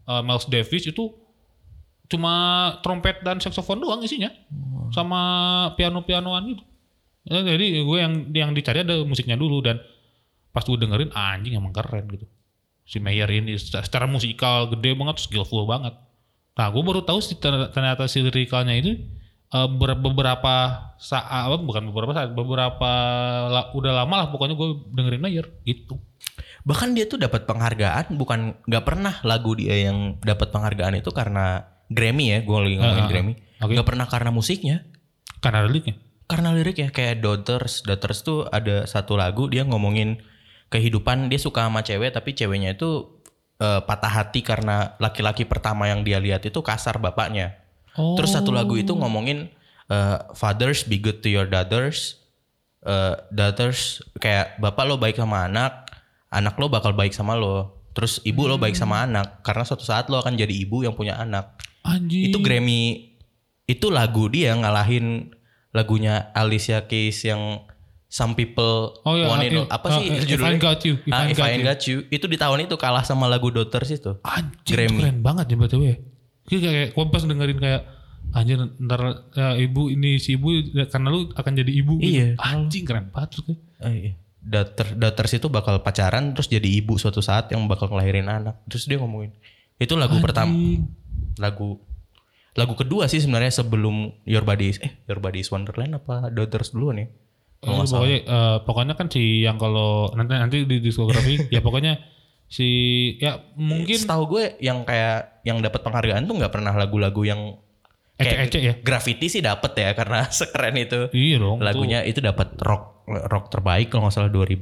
eh, 0.08 0.22
Miles 0.24 0.48
Davis 0.48 0.88
itu 0.88 1.12
cuma 2.06 2.34
trompet 2.86 3.26
dan 3.26 3.42
saxophone 3.42 3.82
doang 3.82 4.02
isinya. 4.02 4.30
Sama 4.94 5.22
piano-pianoan 5.74 6.54
gitu. 6.54 6.64
Ya, 7.26 7.42
jadi 7.42 7.82
gue 7.82 7.98
yang 7.98 8.14
yang 8.32 8.52
dicari 8.54 8.86
ada 8.86 9.02
musiknya 9.02 9.34
dulu 9.34 9.58
dan 9.66 9.82
pas 10.54 10.62
gue 10.62 10.78
dengerin 10.78 11.10
anjing 11.12 11.58
emang 11.58 11.74
keren 11.74 12.06
gitu. 12.14 12.30
Si 12.86 13.02
Mayer 13.02 13.26
ini 13.34 13.58
secara, 13.58 14.06
musikal 14.06 14.70
gede 14.70 14.94
banget, 14.94 15.18
skillful 15.18 15.66
banget. 15.66 15.98
Nah, 16.54 16.68
gue 16.70 16.84
baru 16.86 17.02
tahu 17.02 17.18
sih 17.18 17.34
ternyata, 17.42 18.06
si 18.06 18.22
lirikalnya 18.22 18.78
itu 18.78 18.94
eh, 19.50 19.68
ber- 19.74 19.98
beberapa 19.98 20.86
saat 21.02 21.50
bukan 21.66 21.90
beberapa 21.90 22.14
saat 22.14 22.30
beberapa 22.38 22.92
la- 23.50 23.74
udah 23.74 24.06
lama 24.06 24.16
lah 24.22 24.28
pokoknya 24.30 24.54
gue 24.54 24.70
dengerin 24.94 25.22
Mayer 25.26 25.46
gitu. 25.66 25.98
Bahkan 26.66 26.98
dia 26.98 27.06
tuh 27.06 27.22
dapat 27.22 27.46
penghargaan 27.46 28.18
bukan 28.18 28.58
nggak 28.66 28.84
pernah 28.84 29.22
lagu 29.22 29.54
dia 29.54 29.86
yang 29.86 30.18
dapat 30.26 30.50
penghargaan 30.50 30.98
itu 30.98 31.14
karena 31.14 31.70
Grammy 31.86 32.34
ya, 32.34 32.42
gue 32.42 32.58
lagi 32.58 32.76
ngomongin 32.82 33.06
ah, 33.06 33.10
Grammy. 33.10 33.34
Nggak 33.62 33.88
pernah 33.88 34.10
karena 34.10 34.34
musiknya, 34.34 34.78
Karena 35.40 35.62
liriknya. 35.70 36.02
karena 36.26 36.50
liriknya 36.58 36.90
kayak 36.90 37.22
Daughters. 37.22 37.86
Daughters 37.86 38.26
tuh 38.26 38.50
ada 38.50 38.90
satu 38.90 39.14
lagu 39.14 39.46
dia 39.46 39.62
ngomongin 39.62 40.18
kehidupan 40.74 41.30
dia 41.30 41.38
suka 41.38 41.70
sama 41.70 41.86
cewek 41.86 42.10
tapi 42.10 42.34
ceweknya 42.34 42.74
itu 42.74 43.22
eh, 43.62 43.82
patah 43.86 44.10
hati 44.10 44.42
karena 44.42 44.98
laki-laki 44.98 45.46
pertama 45.46 45.86
yang 45.86 46.02
dia 46.02 46.18
lihat 46.18 46.42
itu 46.42 46.58
kasar 46.66 46.98
bapaknya. 46.98 47.62
Oh. 47.94 48.18
Terus 48.18 48.34
satu 48.34 48.50
lagu 48.50 48.74
itu 48.74 48.98
ngomongin 48.98 49.54
eh, 49.86 50.18
fathers 50.34 50.90
be 50.90 50.98
good 50.98 51.22
to 51.22 51.30
your 51.30 51.46
daughters. 51.46 52.18
Eh, 52.82 53.14
daughters 53.30 54.02
kayak 54.18 54.58
bapak 54.58 54.84
lo 54.90 54.98
baik 54.98 55.22
sama 55.22 55.46
anak, 55.46 55.85
anak 56.36 56.60
lo 56.60 56.68
bakal 56.68 56.92
baik 56.92 57.16
sama 57.16 57.34
lo. 57.34 57.88
Terus 57.96 58.20
ibu 58.28 58.44
lo 58.44 58.60
baik 58.60 58.76
sama 58.76 59.08
anak 59.08 59.40
karena 59.40 59.64
suatu 59.64 59.88
saat 59.88 60.12
lo 60.12 60.20
akan 60.20 60.36
jadi 60.36 60.52
ibu 60.52 60.84
yang 60.84 60.92
punya 60.94 61.16
anak. 61.16 61.56
Anjing. 61.82 62.28
Itu 62.28 62.44
Grammy 62.44 63.16
itu 63.66 63.88
lagu 63.90 64.28
dia 64.28 64.52
ngalahin 64.54 65.32
lagunya 65.72 66.30
Alicia 66.36 66.86
Keys 66.86 67.24
yang 67.24 67.64
Some 68.06 68.38
People 68.38 68.96
Oh 69.04 69.18
iya, 69.18 69.28
Want 69.28 69.44
It 69.44 69.52
iya. 69.52 69.64
Apa 69.68 69.88
sih 70.00 70.06
If 70.08 70.24
I 70.24 70.28
judulnya? 70.30 70.60
Got 70.62 70.82
You, 70.86 70.94
If 71.02 71.12
Ah, 71.12 71.24
I 71.26 71.32
If 71.32 71.38
Got 71.40 71.48
I 71.48 71.56
You. 71.58 71.64
Got 71.64 71.82
You. 71.84 71.98
Itu 72.08 72.26
di 72.28 72.38
tahun 72.38 72.64
itu 72.64 72.76
kalah 72.78 73.04
sama 73.04 73.26
lagu 73.26 73.48
Daughters 73.50 73.92
itu. 73.92 74.12
Anjing 74.22 74.76
Grammy. 74.76 75.00
keren 75.04 75.20
banget 75.20 75.46
ya 75.52 75.56
BTW. 75.58 75.84
Kayak 76.46 76.62
kayak 76.62 76.88
gue 76.94 77.06
pas 77.10 77.24
dengerin 77.24 77.60
kayak 77.60 77.82
anjir 78.32 78.60
ntar 78.78 79.02
ya, 79.34 79.48
ibu 79.56 79.88
ini 79.88 80.20
si 80.20 80.36
ibu 80.36 80.52
ya, 80.52 80.86
karena 80.86 81.08
lu 81.10 81.32
akan 81.32 81.52
jadi 81.56 81.72
ibu. 81.72 81.94
gitu. 81.98 82.12
Iya. 82.12 82.28
Anjing 82.38 82.84
keren 82.84 83.08
banget. 83.10 83.42
Eh, 83.82 83.94
iya. 83.96 84.12
Daughter, 84.46 84.94
daughters 84.94 85.42
itu 85.42 85.50
bakal 85.50 85.82
pacaran 85.82 86.38
terus 86.38 86.46
jadi 86.46 86.70
ibu 86.70 87.02
suatu 87.02 87.18
saat 87.18 87.50
yang 87.50 87.66
bakal 87.66 87.90
ngelahirin 87.90 88.30
anak. 88.30 88.62
Terus 88.70 88.86
dia 88.86 89.02
ngomongin. 89.02 89.34
Itu 89.82 89.98
lagu 89.98 90.22
pertama. 90.22 90.54
Anjing. 90.54 90.86
Lagu 91.42 91.82
lagu 92.56 92.74
kedua 92.78 93.12
sih 93.12 93.20
sebenarnya 93.20 93.52
sebelum 93.52 94.16
Your 94.24 94.48
Body 94.48 94.72
is, 94.72 94.78
eh 94.80 94.96
Your 95.12 95.20
Body 95.20 95.44
is 95.44 95.52
Wonderland 95.52 96.00
apa 96.00 96.32
Daughters 96.32 96.72
dulu 96.72 96.96
nih. 96.96 97.10
Oh, 97.66 97.82
pokoknya 97.82 98.20
eh, 98.22 98.58
pokoknya 98.62 98.94
kan 98.94 99.08
si 99.10 99.42
yang 99.42 99.58
kalau 99.58 100.14
nanti 100.14 100.38
nanti 100.38 100.58
di 100.70 100.78
diskografi 100.80 101.42
ya 101.56 101.66
pokoknya 101.66 101.98
si 102.46 102.70
ya 103.18 103.42
mungkin 103.58 103.98
Setahu 103.98 104.24
gue 104.30 104.44
yang 104.62 104.86
kayak 104.86 105.42
yang 105.42 105.58
dapat 105.66 105.82
penghargaan 105.82 106.30
tuh 106.30 106.38
nggak 106.38 106.54
pernah 106.54 106.74
lagu-lagu 106.78 107.26
yang 107.26 107.58
ecek-ecek 108.16 108.62
ya. 108.62 108.74
graffiti 108.80 109.28
sih 109.28 109.42
dapat 109.44 109.72
ya 109.76 109.92
karena 109.92 110.28
sekeren 110.40 110.76
itu. 110.76 111.12
Iya 111.12 111.38
dong. 111.40 111.60
Lagunya 111.60 112.04
itu 112.04 112.20
dapat 112.20 112.56
rock 112.60 112.96
rock 113.06 113.54
terbaik 113.54 113.94
kalau 113.94 114.08
nggak 114.08 114.16
salah 114.16 114.32
2000 114.32 114.58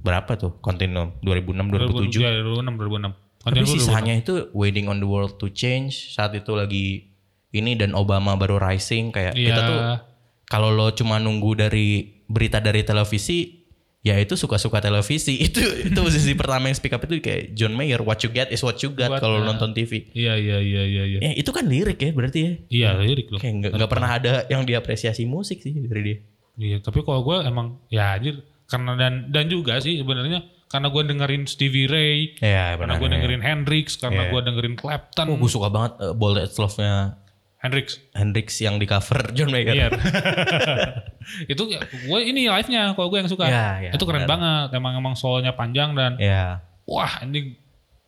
berapa 0.00 0.32
tuh? 0.34 0.56
Continuum 0.58 1.18
2006 1.20 1.68
2007. 2.08 2.22
2007. 2.22 2.62
2006 2.62 3.12
2006. 3.12 3.42
Tapi 3.42 3.66
sisanya 3.66 4.14
itu 4.14 4.34
Waiting 4.54 4.86
on 4.86 5.02
the 5.02 5.08
World 5.08 5.34
to 5.36 5.50
Change 5.50 6.14
saat 6.14 6.30
itu 6.32 6.54
lagi 6.54 7.10
ini 7.50 7.74
dan 7.74 7.92
Obama 7.92 8.38
baru 8.38 8.56
rising 8.56 9.10
kayak 9.10 9.34
Iya. 9.34 9.46
kita 9.50 9.60
tuh 9.60 9.80
kalau 10.46 10.70
lo 10.70 10.94
cuma 10.94 11.18
nunggu 11.18 11.58
dari 11.58 11.88
berita 12.24 12.62
dari 12.62 12.80
televisi 12.80 13.61
ya 14.02 14.18
itu 14.18 14.34
suka-suka 14.34 14.82
televisi 14.82 15.38
itu 15.46 15.62
itu 15.62 15.94
posisi 15.94 16.34
pertama 16.34 16.66
yang 16.66 16.76
speak 16.76 16.94
up 16.94 17.02
itu 17.06 17.22
kayak 17.22 17.54
John 17.54 17.78
Mayer 17.78 18.02
what 18.02 18.18
you 18.26 18.30
get 18.34 18.50
is 18.50 18.62
what 18.66 18.78
you 18.82 18.90
got 18.90 19.22
kalau 19.22 19.40
ah. 19.40 19.46
nonton 19.46 19.70
TV 19.72 20.10
Iya 20.10 20.34
iya 20.34 20.58
iya 20.58 20.82
iya 20.82 21.04
iya. 21.06 21.18
ya 21.22 21.30
itu 21.38 21.50
kan 21.54 21.64
lirik 21.70 22.02
ya 22.02 22.10
berarti 22.10 22.38
ya 22.42 22.52
Iya 22.68 22.88
lirik 22.98 23.30
loh. 23.30 23.38
kayak 23.38 23.72
nggak 23.72 23.90
pernah 23.90 24.10
ada 24.10 24.32
yang 24.50 24.66
diapresiasi 24.66 25.22
musik 25.24 25.62
sih 25.62 25.72
dari 25.86 26.02
dia 26.02 26.18
Iya, 26.60 26.84
tapi 26.84 27.00
kalau 27.00 27.24
gue 27.24 27.36
emang 27.48 27.80
ya 27.88 28.20
anjir 28.20 28.44
karena 28.68 28.92
dan 28.96 29.32
dan 29.32 29.48
juga 29.48 29.80
sih 29.80 30.00
sebenarnya 30.00 30.44
karena 30.68 30.88
gue 30.88 31.02
dengerin 31.04 31.44
Stevie 31.44 31.84
Ray, 31.84 32.32
ya 32.40 32.80
karena 32.80 32.96
gue 32.96 33.08
dengerin 33.12 33.42
Hendrix, 33.44 34.00
karena 34.00 34.32
gue 34.32 34.40
dengerin 34.40 34.72
Clapton, 34.72 35.28
oh, 35.28 35.36
gue 35.36 35.50
suka 35.52 35.68
banget 35.68 35.92
uh, 36.00 36.16
Bold 36.16 36.40
Love-nya 36.40 37.20
Hendrix. 37.62 38.02
Hendrix 38.10 38.58
yang 38.58 38.82
di 38.82 38.90
cover 38.90 39.30
John 39.38 39.54
Mayer 39.54 39.70
Iya. 39.70 39.88
itu 41.52 41.62
gue 41.62 42.20
ini 42.26 42.50
live-nya 42.50 42.98
kalau 42.98 43.06
gue 43.06 43.22
yang 43.22 43.30
suka. 43.30 43.46
Iya, 43.46 43.68
iya, 43.88 43.90
itu 43.94 44.02
keren 44.02 44.26
banget. 44.26 44.74
Emang 44.74 44.98
emang 44.98 45.14
solonya 45.14 45.54
panjang 45.54 45.94
dan 45.94 46.18
ya 46.18 46.58
wah 46.82 47.22
ini 47.22 47.54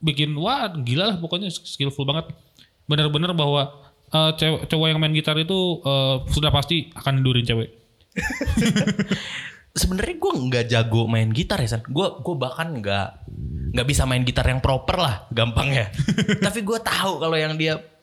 bikin 0.03 0.35
wah 0.35 0.67
gila 0.75 1.15
lah 1.15 1.17
pokoknya 1.23 1.55
skillful 1.55 2.03
banget. 2.03 2.35
Bener-bener 2.91 3.31
bahwa 3.31 3.71
eh, 4.11 4.31
cewek 4.35 4.67
cowok 4.67 4.87
yang 4.91 4.99
main 4.99 5.15
gitar 5.15 5.39
itu 5.39 5.81
eh, 5.87 6.17
sudah 6.35 6.51
pasti 6.51 6.91
akan 6.91 7.23
nidurin 7.23 7.47
cewek. 7.47 7.71
Sebenarnya 9.75 10.19
gue 10.19 10.33
nggak 10.51 10.65
jago 10.71 11.07
main 11.07 11.31
gitar 11.31 11.63
ya 11.63 11.79
San. 11.79 11.87
Gue 11.87 12.11
gue 12.23 12.35
bahkan 12.35 12.75
nggak 12.75 13.07
nggak 13.75 13.87
bisa 13.87 14.03
main 14.07 14.23
gitar 14.23 14.47
yang 14.47 14.59
proper 14.59 14.99
lah, 14.99 15.15
gampang 15.35 15.71
ya. 15.71 15.87
Tapi 16.43 16.63
gue 16.63 16.79
tahu 16.79 17.19
kalau 17.23 17.35
yang 17.35 17.59
dia 17.59 17.94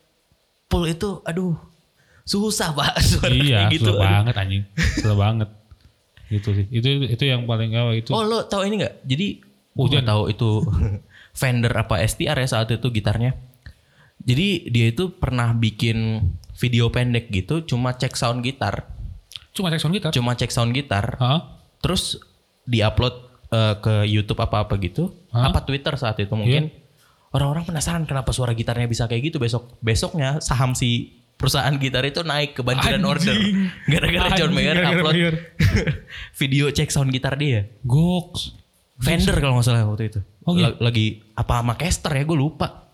pull 0.71 0.87
itu, 0.87 1.19
aduh 1.27 1.59
susah 2.23 2.71
pak 2.71 2.95
suara 3.09 3.33
iya, 3.33 3.67
kayak 3.67 3.75
gitu. 3.75 3.91
susah 3.91 3.99
banget 3.99 4.35
anjing. 4.39 4.63
Susah 4.95 5.17
banget. 5.19 5.49
Gitu 6.31 6.49
sih. 6.55 6.65
Itu 6.71 6.87
itu 7.11 7.23
yang 7.27 7.43
paling 7.43 7.75
oh, 7.75 7.91
itu. 7.91 8.15
Oh 8.15 8.23
lo 8.23 8.47
tahu 8.47 8.63
ini 8.63 8.79
nggak? 8.79 9.03
Jadi 9.03 9.27
jangan. 9.75 10.07
tahu 10.15 10.21
itu 10.31 10.49
Fender 11.39 11.73
apa 11.75 11.99
STR 12.03 12.37
ya 12.39 12.47
saat 12.47 12.71
itu 12.71 12.87
gitarnya. 12.87 13.35
Jadi 14.21 14.69
dia 14.69 14.85
itu 14.93 15.11
pernah 15.17 15.51
bikin 15.51 16.29
video 16.61 16.93
pendek 16.93 17.33
gitu, 17.33 17.65
cuma 17.65 17.97
cek 17.97 18.13
sound 18.13 18.45
gitar, 18.45 18.85
Cuma 19.49 19.73
cek 19.73 19.81
sound 19.81 19.97
gitar. 19.97 20.11
cuma 20.13 20.37
cek 20.37 20.51
sound 20.53 20.71
gitar. 20.77 21.17
Hah? 21.17 21.57
terus 21.81 22.21
diupload 22.69 23.15
eh, 23.49 23.75
ke 23.81 24.05
YouTube 24.05 24.37
apa-apa 24.37 24.77
gitu, 24.77 25.09
Hah? 25.33 25.49
apa 25.49 25.65
Twitter 25.65 25.97
saat 25.97 26.21
itu 26.21 26.29
mungkin 26.37 26.69
orang-orang 27.31 27.63
penasaran 27.63 28.03
kenapa 28.03 28.29
suara 28.29 28.51
gitarnya 28.51 28.85
bisa 28.85 29.05
kayak 29.05 29.31
gitu 29.31 29.37
besok 29.37 29.79
besoknya 29.79 30.39
saham 30.39 30.71
si 30.71 31.15
perusahaan 31.33 31.73
gitar 31.73 32.03
itu 32.03 32.21
naik 32.21 32.53
kebanjiran 32.53 32.99
Anjing. 32.99 33.07
order 33.07 33.35
gara-gara 33.87 34.27
John 34.35 34.51
Mayer 34.51 34.75
gara-gara 34.75 34.99
upload 34.99 35.15
Mayer. 35.15 35.35
video 36.39 36.69
cek 36.69 36.87
sound 36.87 37.09
gitar 37.09 37.33
dia 37.33 37.65
Goks. 37.81 38.53
Fender 38.97 39.33
kalau 39.35 39.57
nggak 39.57 39.65
salah 39.65 39.83
waktu 39.83 40.07
itu 40.07 40.19
Oh, 40.41 40.53
gitu? 40.53 40.61
La- 40.63 40.77
lagi 40.79 41.21
apa 41.33 41.57
sama 41.57 41.73
Caster 41.73 42.13
ya 42.13 42.23
gue 42.23 42.35
lupa 42.35 42.93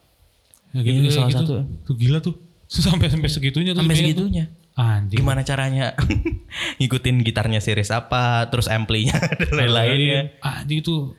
Ya, 0.71 0.83
Ini 0.85 1.09
salah 1.09 1.27
gitu. 1.27 1.43
satu. 1.47 1.53
Tuh 1.83 1.95
gila 1.95 2.19
tuh. 2.19 2.35
Sampai 2.67 3.07
sampai 3.07 3.27
segitunya 3.27 3.71
tuh. 3.71 3.81
sampai 3.81 3.95
tuh. 3.95 4.03
segitunya 4.05 4.45
Anjing. 4.73 5.17
gimana 5.17 5.41
caranya 5.41 5.97
ngikutin 6.77 7.23
gitarnya 7.23 7.57
series 7.57 7.89
apa 7.89 8.45
terus 8.47 8.67
amplinya 8.67 9.17
dan 9.41 9.51
lain-lainnya 9.51 10.37
Anjing 10.37 10.79
itu 10.79 11.17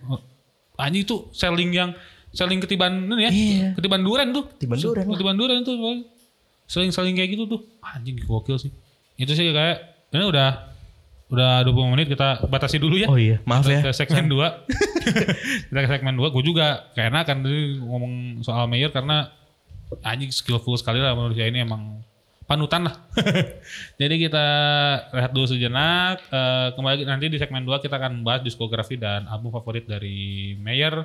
anjing 0.77 1.03
itu 1.03 1.27
selling 1.33 1.71
yang 1.71 1.91
selling 2.33 2.61
ketiban 2.61 3.09
ya. 3.17 3.31
Iya. 3.31 3.69
Ketiban 3.79 4.05
duren 4.05 4.33
tuh. 4.33 4.45
Ketiban 4.57 4.79
duren. 4.79 5.05
Ketiban 5.09 5.37
duren 5.37 5.61
tuh. 5.65 5.77
Selling-selling 6.69 7.17
kayak 7.17 7.31
gitu 7.33 7.45
tuh. 7.49 7.61
Anjing 7.81 8.21
gokil 8.25 8.61
sih. 8.61 8.73
Itu 9.17 9.33
sih 9.33 9.49
kayak 9.51 10.09
ini 10.13 10.25
udah 10.29 10.69
udah 11.29 11.61
20 11.61 11.93
menit 11.93 12.09
kita 12.09 12.41
batasi 12.49 12.81
dulu 12.81 12.97
ya. 12.97 13.05
oh 13.05 13.21
iya 13.21 13.37
maaf 13.45 13.69
ya 13.69 13.85
Ke 13.85 13.93
segmen 13.93 14.33
2. 14.33 14.41
kita 15.69 15.81
ke 15.85 15.89
segmen 15.89 16.17
2. 16.17 16.33
Gue 16.33 16.45
juga 16.45 16.89
keenakan 16.97 17.45
tadi 17.45 17.77
ngomong 17.85 18.41
soal 18.41 18.65
Mayer 18.65 18.89
karena 18.89 19.29
anjing 20.05 20.33
skillful 20.33 20.77
sekali 20.81 21.01
lah 21.01 21.13
manusia 21.13 21.45
ini 21.45 21.65
emang 21.65 22.01
panutan 22.49 22.89
lah. 22.89 22.97
Jadi 24.01 24.15
kita 24.25 24.47
rehat 25.13 25.37
dulu 25.37 25.45
sejenak. 25.45 26.25
Eh, 26.33 26.69
kembali 26.73 27.05
nanti 27.05 27.29
di 27.29 27.37
segmen 27.37 27.61
2 27.61 27.85
kita 27.85 28.01
akan 28.01 28.25
bahas 28.25 28.41
diskografi 28.41 28.97
dan 28.97 29.29
album 29.29 29.53
favorit 29.53 29.85
dari 29.85 30.57
Mayer 30.57 31.05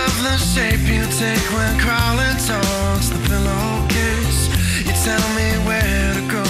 shape 0.43 0.81
you 0.87 1.05
take 1.13 1.45
when 1.53 1.73
crawling 1.77 2.37
towards 2.41 3.07
the 3.07 3.19
pillowcase. 3.25 4.39
You 4.81 4.93
tell 4.97 5.21
me 5.31 5.47
where 5.63 6.11
to 6.11 6.23
go. 6.27 6.43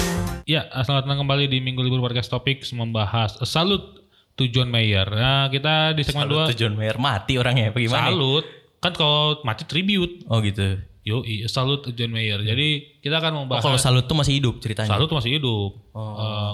Ya, 0.48 0.68
selamat 0.74 1.06
datang 1.06 1.20
kembali 1.22 1.46
di 1.48 1.60
Minggu 1.60 1.80
Libur 1.80 2.00
Podcast 2.02 2.28
Topics 2.28 2.72
membahas 2.72 3.36
eh, 3.38 3.48
Salut 3.48 4.02
to 4.36 4.48
John 4.48 4.72
Mayer. 4.72 5.06
Nah, 5.06 5.48
kita 5.48 5.92
di 5.92 6.02
segmen 6.02 6.26
Salut 6.26 6.48
2 6.48 6.52
tuh 6.52 6.58
John 6.58 6.74
Mayer 6.74 6.96
mati 6.98 7.36
orangnya 7.36 7.70
apa 7.70 7.78
gimana? 7.78 8.10
Salut. 8.10 8.46
Kan 8.80 8.92
kalau 8.94 9.44
mati 9.44 9.64
tribute. 9.64 10.24
Oh 10.28 10.40
gitu. 10.40 10.80
Yo, 11.02 11.22
salut 11.46 11.84
to 11.84 11.92
John 11.92 12.14
Mayer. 12.14 12.40
Jadi 12.42 13.00
kita 13.02 13.18
akan 13.18 13.32
Oh 13.32 13.40
membahas 13.44 13.62
kalau 13.62 13.80
Salut 13.80 14.08
tuh 14.08 14.16
masih 14.16 14.40
hidup 14.40 14.64
ceritanya. 14.64 14.90
Salut 14.90 15.12
masih 15.12 15.38
hidup. 15.38 15.72
Oh. 15.92 16.16
Eh, 16.16 16.54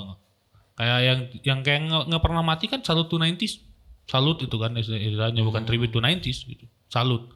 kayak 0.78 1.00
yang 1.02 1.20
yang 1.44 1.60
kayak 1.62 1.80
nggak 2.06 2.22
pernah 2.22 2.42
mati 2.42 2.66
kan 2.66 2.82
Salut 2.82 3.08
to 3.08 3.18
90s. 3.18 3.62
Salut 4.08 4.40
itu 4.40 4.56
kan 4.56 4.72
istilah- 4.74 5.00
istilahnya 5.00 5.44
bukan 5.44 5.64
Hmm. 5.64 5.70
tribute 5.70 5.92
to 5.92 6.00
90s 6.00 6.44
gitu. 6.44 6.64
Salut. 6.88 7.28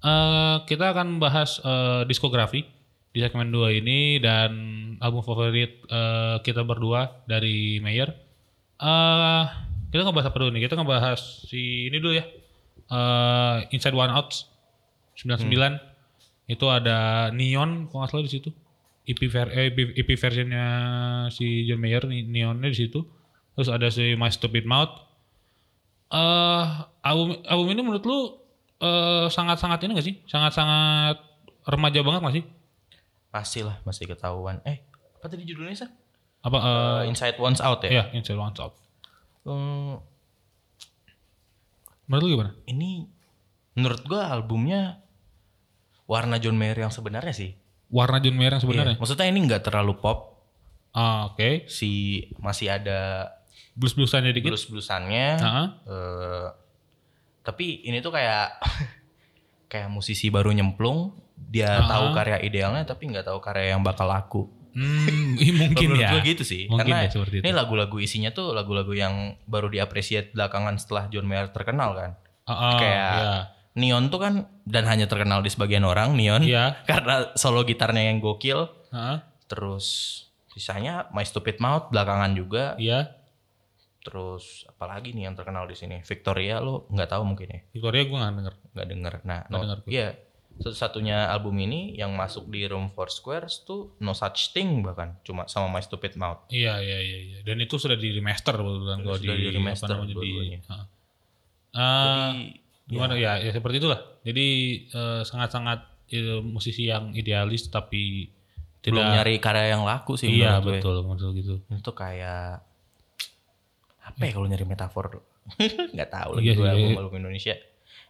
Eh, 0.00 0.56
kita 0.64 0.96
akan 0.96 1.20
bahas 1.20 1.60
eh, 1.60 2.08
diskografi 2.08 2.64
di 3.12 3.20
segmen 3.20 3.48
2 3.52 3.80
ini 3.80 4.20
dan 4.20 4.52
album 5.00 5.24
favorit 5.24 5.84
eh, 5.88 6.36
kita 6.40 6.64
berdua 6.64 7.24
dari 7.28 7.76
Mayer. 7.84 8.08
Eh 8.80 9.44
kita 9.92 10.04
ngebahas 10.04 10.32
apa 10.32 10.36
dulu 10.40 10.50
nih? 10.56 10.64
Kita 10.64 10.80
ngebahas 10.80 11.20
si 11.44 11.92
ini 11.92 11.96
dulu 12.00 12.16
ya. 12.16 12.24
Eh 12.88 13.56
Inside 13.76 13.96
One 13.96 14.12
Out 14.12 14.48
99 15.16 15.52
itu 16.46 16.66
ada 16.68 17.28
Neon 17.32 17.88
kalau 17.92 18.04
nggak 18.04 18.10
salah 18.12 18.24
di 18.24 18.32
situ. 18.32 18.50
EP, 19.06 19.20
ver 19.30 19.48
eh, 19.54 19.70
EP, 19.70 19.78
EP 19.92 20.10
versionnya 20.18 20.66
si 21.30 21.68
John 21.68 21.84
Mayer 21.84 22.08
Neonnya 22.08 22.72
di 22.72 22.78
situ. 22.80 23.04
Terus 23.56 23.68
ada 23.68 23.92
si 23.92 24.16
My 24.16 24.32
Stupid 24.32 24.64
Mouth. 24.64 24.92
Eh 26.12 26.64
album 27.04 27.44
album 27.44 27.66
ini 27.76 27.80
menurut 27.84 28.04
lu 28.08 28.45
eh 28.76 29.26
sangat-sangat 29.28 29.78
ini 29.84 29.96
gak 29.96 30.06
sih? 30.06 30.16
Sangat-sangat 30.24 31.16
remaja 31.64 32.00
banget 32.04 32.20
gak 32.22 32.36
sih? 32.36 32.44
Masih 33.32 33.62
lah 33.68 33.76
masih 33.82 34.04
ketahuan. 34.06 34.60
Eh 34.64 34.84
apa 35.16 35.26
tadi 35.26 35.44
judulnya 35.44 35.76
sih? 35.76 35.90
Apa 36.42 36.58
eh 36.60 37.00
Inside 37.08 37.36
One's 37.36 37.60
Out 37.60 37.84
ya. 37.84 37.90
ya 37.90 38.04
Inside 38.12 38.36
One 38.36 38.54
Out. 38.56 38.74
Hmm, 39.46 39.98
Menurut 42.06 42.22
lu 42.22 42.30
gimana? 42.38 42.52
ini 42.66 43.06
menurut 43.74 44.02
gua 44.06 44.30
albumnya 44.30 45.02
warna 46.06 46.38
John 46.38 46.54
Mayer 46.54 46.78
yang 46.78 46.94
sebenarnya 46.94 47.34
sih. 47.34 47.50
Warna 47.90 48.22
John 48.22 48.38
Mayer 48.38 48.54
yang 48.58 48.62
sebenarnya. 48.62 48.94
Iya. 48.94 49.00
Maksudnya 49.02 49.26
ini 49.26 49.38
nggak 49.42 49.62
terlalu 49.66 49.98
pop. 49.98 50.38
Ah, 50.94 51.28
oke. 51.28 51.66
Si 51.68 52.22
masih 52.38 52.70
ada 52.72 53.30
Blues-bluesannya 53.76 54.32
dikit. 54.32 54.48
blues 54.54 54.64
bluesannya. 54.70 55.28
Heeh. 55.36 55.66
Eh, 55.84 56.48
tapi 57.46 57.86
ini 57.86 58.02
tuh 58.02 58.10
kayak 58.10 58.58
kayak 59.70 59.86
musisi 59.86 60.26
baru 60.28 60.50
nyemplung. 60.50 61.14
Dia 61.36 61.78
Ah. 61.78 61.86
tahu 61.86 62.06
karya 62.10 62.42
idealnya 62.42 62.82
tapi 62.82 63.06
nggak 63.06 63.22
tahu 63.24 63.38
karya 63.38 63.72
yang 63.72 63.82
bakal 63.82 64.08
laku. 64.08 64.50
Hmm, 64.76 65.38
mungkin 65.62 65.96
ya. 65.96 66.10
gua 66.10 66.20
gitu 66.20 66.42
sih. 66.42 66.66
Mungkin 66.66 66.90
Karena 66.90 67.06
ya 67.06 67.08
seperti 67.08 67.40
ini 67.40 67.50
lagu-lagu 67.50 67.96
isinya 67.96 68.28
tuh 68.28 68.52
lagu-lagu 68.52 68.92
yang 68.92 69.14
baru 69.46 69.70
diapresiasi 69.70 70.34
belakangan 70.34 70.76
setelah 70.76 71.06
John 71.08 71.24
Mayer 71.24 71.48
terkenal 71.48 71.94
kan. 71.94 72.10
Ah, 72.44 72.52
ah, 72.52 72.72
kayak 72.76 73.10
ya. 73.14 73.34
Neon 73.76 74.08
tuh 74.08 74.16
kan 74.18 74.34
dan 74.64 74.84
hanya 74.84 75.04
terkenal 75.04 75.40
di 75.40 75.48
sebagian 75.48 75.84
orang 75.84 76.12
Neon 76.12 76.40
Iya. 76.42 76.76
karena 76.90 77.32
solo 77.36 77.62
gitarnya 77.62 78.08
yang 78.08 78.18
gokil. 78.18 78.68
Heeh. 78.90 79.16
Terus 79.46 79.86
sisanya 80.50 81.08
My 81.10 81.22
Stupid 81.22 81.56
Mouth 81.56 81.88
belakangan 81.88 82.32
juga. 82.32 82.76
Iya. 82.76 83.12
Terus 84.06 84.62
apalagi 84.70 85.10
nih 85.10 85.26
yang 85.26 85.34
terkenal 85.34 85.66
di 85.66 85.74
sini? 85.74 85.98
Victoria 86.00 86.62
lo 86.62 86.86
nggak 86.86 87.10
tahu 87.10 87.22
mungkin 87.26 87.50
ya, 87.50 87.60
Victoria 87.74 88.06
gue 88.06 88.14
gak 88.16 88.34
denger. 88.38 88.54
nggak 88.70 88.86
denger. 88.86 89.14
Nah, 89.26 89.40
Nggak 89.44 89.58
no, 89.58 89.64
denger 89.66 89.78
gue. 89.82 89.90
iya 89.90 90.08
satu-satunya 90.56 91.28
album 91.28 91.52
ini 91.60 91.92
yang 91.92 92.16
masuk 92.16 92.48
di 92.48 92.64
Room 92.64 92.88
for 92.88 93.12
Squares 93.12 93.60
tuh 93.68 93.92
No 94.00 94.16
Such 94.16 94.56
Thing 94.56 94.80
bahkan 94.80 95.20
cuma 95.20 95.44
sama 95.50 95.68
My 95.68 95.84
Stupid 95.84 96.16
Mouth. 96.16 96.48
Iya, 96.48 96.80
iya, 96.80 96.98
iya, 97.02 97.18
iya. 97.20 97.38
Dan 97.44 97.60
itu 97.60 97.76
sudah 97.76 97.92
di 97.92 98.08
remaster 98.08 98.56
kebetulan 98.56 99.04
kalau 99.04 99.18
di, 99.20 99.28
Sudah 99.28 99.36
di 99.36 99.48
remaster 99.52 99.88
apa 99.92 100.00
namanya, 100.00 100.16
di. 100.16 100.32
Ah, 101.76 102.32
Jadi 102.32 102.56
gimana 102.88 103.12
ya. 103.20 103.36
ya 103.36 103.50
seperti 103.52 103.76
itulah. 103.82 104.00
Jadi 104.24 104.46
eh, 104.88 105.22
sangat-sangat 105.28 105.78
eh, 106.14 106.40
musisi 106.40 106.88
yang 106.88 107.12
idealis 107.12 107.68
tapi 107.68 108.32
tidak 108.80 109.02
belum 109.02 109.06
nyari 109.12 109.34
karya 109.42 109.76
yang 109.76 109.82
laku 109.84 110.14
sih 110.16 110.30
Iya, 110.30 110.62
betul, 110.64 111.04
betul 111.04 111.36
gitu. 111.36 111.54
Itu 111.68 111.92
kayak 111.92 112.64
apa 114.06 114.22
ya 114.22 114.32
kalau 114.32 114.46
nyari 114.46 114.62
metafor? 114.62 115.18
nggak 115.94 116.08
tahu 116.08 116.30
Iya 116.36 116.38
lagi 116.38 116.48
gue 116.48 116.54
sih, 116.54 116.62
iya. 116.62 116.72
album-album 116.72 117.14
Indonesia. 117.18 117.54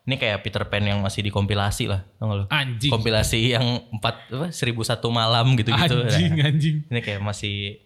Ini 0.07 0.15
kayak 0.17 0.39
Peter 0.41 0.63
Pan 0.65 0.81
yang 0.81 1.01
masih 1.01 1.19
dikompilasi 1.21 1.85
lah, 1.87 2.07
tau? 2.17 2.47
Anjing. 2.47 2.91
Kompilasi 2.91 3.41
yang 3.51 3.67
empat 3.91 4.31
apa 4.31 4.47
seribu 4.51 4.81
satu 4.81 5.11
malam 5.11 5.57
gitu-gitu. 5.57 5.99
Anjing, 5.99 6.31
Nah, 6.33 6.47
anjing. 6.51 6.77
ini 6.87 7.01
kayak 7.01 7.21
masih 7.21 7.83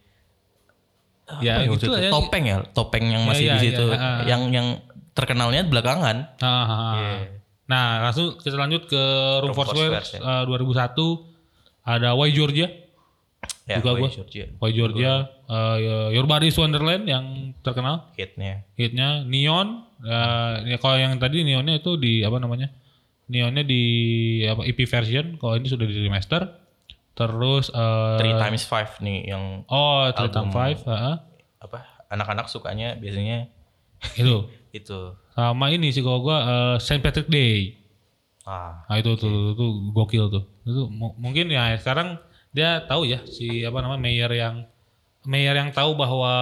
Ya, 1.38 1.56
apa 1.56 1.62
ya 1.62 1.70
gitu 1.70 1.86
itu? 1.86 1.94
ya. 1.96 2.10
topeng 2.10 2.42
ya, 2.44 2.56
topeng 2.74 3.04
yang 3.06 3.22
Ya, 3.22 3.28
masih 3.30 3.44
ya, 3.46 3.54
di 3.54 3.58
situ, 3.64 3.86
ya, 3.86 3.96
ah. 3.96 4.20
yang 4.26 4.50
yang 4.50 4.66
terkenalnya 5.12 5.62
belakangan. 5.62 6.34
Ah, 6.36 6.46
ah, 6.46 6.66
ah. 6.66 6.94
Iya. 6.98 7.14
Nah, 7.64 7.86
langsung 8.02 8.34
kita 8.34 8.58
lanjut 8.58 8.82
ke 8.84 8.98
Room 9.38 9.46
Room 9.46 9.54
for 9.54 9.62
for 9.64 9.78
Square 9.78 10.02
Squares, 10.02 10.18
eh, 10.18 10.42
2001 10.44 11.30
ada 11.80 12.08
Why 12.12 12.28
Georgia. 12.30 12.66
Ya, 13.62 13.78
juga 13.78 13.90
gue. 13.96 14.08
Georgia. 14.10 14.44
Boy 14.52 14.70
Georgia, 14.70 15.12
eh, 15.46 15.76
Your 16.10 16.24
Body's 16.24 16.54
Wonderland 16.54 17.04
yang 17.04 17.24
terkenal 17.60 18.10
Hitnya. 18.12 18.66
hitnya 18.74 19.22
Neon. 19.22 19.86
eh, 20.00 20.54
ya 20.66 20.76
kalau 20.76 20.96
yang 20.96 21.14
tadi 21.16 21.42
Neonnya 21.42 21.76
itu 21.76 21.94
di 21.94 22.20
apa 22.20 22.36
namanya? 22.36 22.72
Neonnya 23.26 23.62
di 23.62 23.82
apa 24.42 24.64
EP 24.64 24.80
version. 24.82 25.36
Kalau 25.36 25.54
ini 25.54 25.66
sudah 25.66 25.84
di 25.84 26.00
remaster. 26.00 26.50
Terus 27.12 27.68
eh, 27.68 28.16
Three 28.16 28.34
times 28.34 28.64
five 28.64 28.90
nih 28.98 29.28
yang 29.28 29.62
oh 29.66 30.08
Three. 30.10 30.30
Times 30.30 30.50
Five, 30.50 30.80
heeh. 30.82 31.16
apa 31.60 31.78
anak-anak 32.08 32.48
sukanya 32.48 32.96
biasanya 32.96 33.46
itu. 34.16 34.48
itu. 34.72 35.00
Sama 35.30 35.68
ini 35.68 35.90
sih 35.90 36.00
kalau 36.00 36.20
gua 36.20 36.38
eh, 36.40 36.76
Saint 36.80 36.98
Patrick 36.98 37.28
Day. 37.28 37.76
Ah, 38.42 38.82
Nah 38.88 38.96
itu 38.96 39.14
tuh, 39.14 39.52
itu 39.52 39.64
gokil 39.92 40.26
tuh. 40.28 40.42
Itu 40.64 40.88
mu- 40.88 41.14
mungkin 41.14 41.46
ya 41.46 41.76
sekarang 41.76 42.18
dia 42.50 42.82
tahu 42.84 43.06
ya 43.06 43.22
si 43.24 43.62
apa 43.62 43.78
namanya 43.78 44.00
mayor 44.00 44.32
yang 44.32 44.54
mayor 45.22 45.54
yang 45.54 45.70
tahu 45.70 45.94
bahwa 45.94 46.32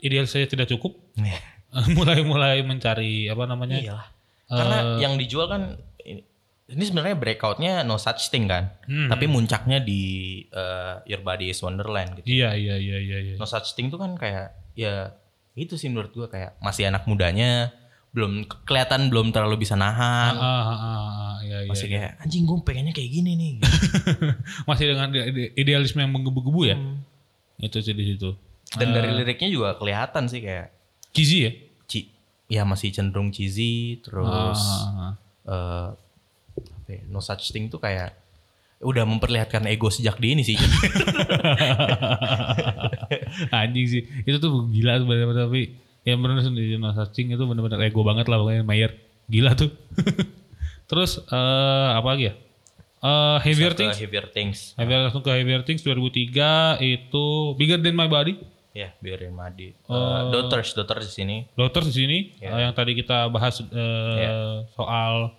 ideal 0.00 0.24
saya 0.24 0.44
tidak 0.44 0.68
cukup 0.68 0.96
mulai-mulai 1.96 2.62
mencari 2.62 3.26
apa 3.26 3.44
namanya? 3.44 3.78
iyalah. 3.80 4.08
Karena 4.44 4.78
yang 5.00 5.18
dijual 5.18 5.50
kan 5.50 5.62
ini, 5.98 6.22
ini 6.70 6.82
sebenarnya 6.84 7.16
breakoutnya 7.18 7.82
no 7.82 7.96
such 7.96 8.30
thing 8.30 8.46
kan, 8.46 8.70
Hmm. 8.86 9.10
tapi 9.10 9.26
muncaknya 9.26 9.80
di 9.80 10.02
eh, 10.46 10.94
Your 11.08 11.20
Body 11.20 11.50
Is 11.50 11.58
Wonderland 11.60 12.20
gitu. 12.20 12.28
Iya 12.30 12.54
iya 12.54 12.76
iya 12.78 12.98
iya 13.00 13.18
iya. 13.20 13.34
No 13.34 13.44
such 13.44 13.74
thing 13.74 13.90
tuh 13.90 13.98
kan 13.98 14.14
kayak 14.14 14.54
ya 14.78 15.16
itu 15.54 15.74
sih 15.74 15.90
menurut 15.90 16.10
gua 16.10 16.26
kayak 16.26 16.54
masih 16.58 16.86
anak 16.86 17.06
mudanya 17.06 17.74
belum 18.14 18.32
kelihatan 18.62 19.10
belum 19.10 19.34
terlalu 19.34 19.58
bisa 19.58 19.74
nahan. 19.74 20.38
Ah, 20.38 20.40
ah, 20.40 20.62
ah, 20.70 20.78
ah, 20.78 21.34
iya, 21.42 21.66
iya. 21.66 21.70
Masih 21.70 21.90
kayak 21.90 22.22
anjing 22.22 22.46
gue 22.46 22.56
pengennya 22.62 22.94
kayak 22.94 23.10
gini 23.10 23.32
nih. 23.34 23.52
Masih 24.70 24.94
dengan 24.94 25.10
ide- 25.10 25.50
idealisme 25.52 25.98
yang 25.98 26.14
menggebu-gebu 26.14 26.60
ya. 26.64 26.78
Hmm. 26.78 27.02
Itu 27.58 27.82
sih 27.82 27.90
di 27.90 28.14
situ. 28.14 28.30
Dan 28.74 28.90
dari 28.90 29.10
liriknya 29.12 29.50
juga 29.50 29.74
kelihatan 29.74 30.26
sih 30.26 30.38
kayak 30.40 30.70
Cheesy 31.10 31.38
ya. 31.42 31.52
ci 31.84 32.00
ya 32.44 32.62
masih 32.62 32.90
cenderung 32.90 33.30
cheesy 33.30 33.98
terus 33.98 34.58
Ah, 34.58 35.14
eh 35.46 35.88
ya, 36.90 37.00
no 37.06 37.18
such 37.18 37.50
thing 37.50 37.66
tuh 37.66 37.78
kayak 37.78 38.14
udah 38.78 39.02
memperlihatkan 39.02 39.64
ego 39.64 39.88
sejak 39.88 40.18
dini 40.18 40.42
sih. 40.42 40.54
Anjing 43.54 43.86
sih. 43.88 44.02
Itu 44.22 44.38
tuh 44.38 44.68
gila 44.68 45.00
sebenarnya 45.00 45.46
tapi 45.46 45.62
yang 46.04 46.20
benar 46.20 46.40
sendiri 46.40 46.76
no 46.76 46.92
searching 46.92 47.32
itu 47.32 47.42
benar-benar 47.42 47.80
ego 47.82 48.00
banget 48.00 48.28
lah 48.28 48.38
pokoknya 48.38 48.62
Mayer. 48.62 48.92
Gila 49.26 49.52
tuh. 49.54 49.72
Terus 50.88 51.18
eh 51.24 51.88
apa 51.90 52.06
lagi 52.06 52.24
ya? 52.28 52.34
Eh 53.00 53.38
Heavier 53.42 53.72
Things. 53.72 53.96
Heavier 53.96 54.26
Things. 54.28 54.58
Heavier 54.76 55.00
langsung 55.02 55.20
ke 55.20 55.32
Heavier 55.32 55.64
Things 55.64 55.80
2003 55.80 56.80
itu 56.80 57.24
Bigger 57.56 57.80
Than 57.80 57.92
My 57.92 58.06
Body. 58.06 58.36
Ya, 58.74 58.90
biarin 58.98 59.30
Madi. 59.30 59.70
Eh, 59.70 59.76
Oh. 59.86 60.34
daughters, 60.34 60.74
daughters 60.74 61.06
di 61.06 61.14
sini. 61.14 61.36
Daughters 61.54 61.88
di 61.88 61.94
sini 61.94 62.18
Ya. 62.36 62.50
eh, 62.50 62.60
yang 62.62 62.74
tadi 62.74 62.92
kita 62.92 63.30
bahas 63.30 63.62
eh, 63.62 64.66
soal 64.74 65.30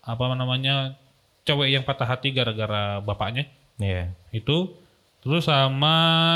apa 0.00 0.24
namanya 0.34 0.98
cewek 1.42 1.70
yang 1.70 1.80
patah 1.80 2.04
hati 2.04 2.30
gara-gara 2.30 2.98
bapaknya 2.98 3.46
Iya, 3.76 4.10
itu 4.30 4.74
terus 5.20 5.44
sama 5.44 5.94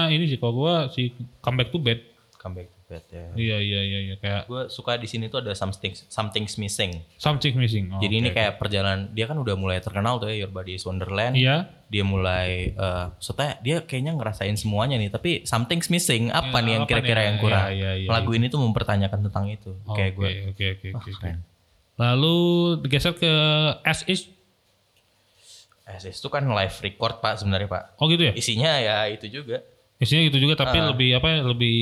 ini 0.08 0.24
sih 0.24 0.36
kalau 0.36 0.54
gua 0.54 0.74
si 0.88 1.10
comeback 1.40 1.68
to 1.68 1.76
bed 1.76 2.00
comeback 2.36 2.68
bed 2.94 3.04
ya. 3.04 3.26
iya 3.34 3.56
iya 3.58 3.80
iya 3.82 3.98
iya 4.04 4.14
kayak 4.16 4.42
Gue 4.44 4.62
suka 4.68 4.94
di 4.94 5.04
sini 5.04 5.26
tuh 5.26 5.38
ada 5.38 5.50
something 5.52 5.90
something's 6.06 6.54
missing. 6.54 7.02
something 7.16 7.50
missing 7.54 7.90
Oh, 7.90 7.98
Jadi 7.98 8.14
ini 8.16 8.28
oke. 8.28 8.36
kayak 8.36 8.52
perjalanan 8.56 9.10
dia 9.10 9.24
kan 9.24 9.34
udah 9.34 9.54
mulai 9.54 9.78
terkenal 9.78 10.16
tuh 10.16 10.28
ya 10.28 10.40
Your 10.40 10.50
Body 10.50 10.74
Is 10.74 10.82
Wonderland. 10.82 11.34
iya 11.34 11.66
Dia 11.86 12.02
mulai 12.02 12.70
eh 12.70 13.04
maksudnya 13.12 13.58
dia 13.60 13.76
kayaknya 13.80 14.12
ngerasain 14.12 14.54
semuanya 14.54 14.94
nih, 14.96 15.08
tapi 15.08 15.42
something's 15.44 15.86
missing. 15.88 16.26
Apa 16.28 16.58
Ya, 16.58 16.60
nih 16.60 16.72
yang 16.72 16.84
kira-kira 16.84 17.20
yang 17.24 17.36
kurang? 17.36 17.66
Iya, 17.66 17.72
iya, 17.72 17.90
iya, 18.00 18.08
Lagu 18.08 18.30
ini 18.30 18.46
tuh 18.46 18.58
mempertanyakan 18.60 19.20
tentang 19.24 19.46
itu. 19.48 19.74
Oh, 19.82 19.92
kayak 19.92 20.14
oke 20.14 20.20
gue. 20.20 20.30
oke 20.48 20.64
oke 20.72 20.88
oke 20.92 21.10
oke. 21.12 21.30
lalu 21.94 22.36
digeser 22.80 23.14
ke 23.14 23.30
As 23.82 24.02
Is 24.04 24.26
SS 25.86 26.16
itu 26.16 26.28
kan 26.28 26.42
live 26.42 26.76
record 26.80 27.20
pak 27.20 27.36
sebenarnya 27.36 27.68
pak. 27.68 27.82
oh 27.96 28.08
gitu 28.08 28.24
ya 28.24 28.32
Isinya 28.34 28.72
ya 28.76 29.04
itu 29.06 29.28
juga. 29.28 29.60
isinya 29.94 30.26
gitu 30.26 30.38
juga 30.40 30.58
tapi 30.58 30.74
Ah. 30.76 30.90
lebih 30.90 31.14
apa 31.14 31.28
ya 31.28 31.40
lebih 31.44 31.78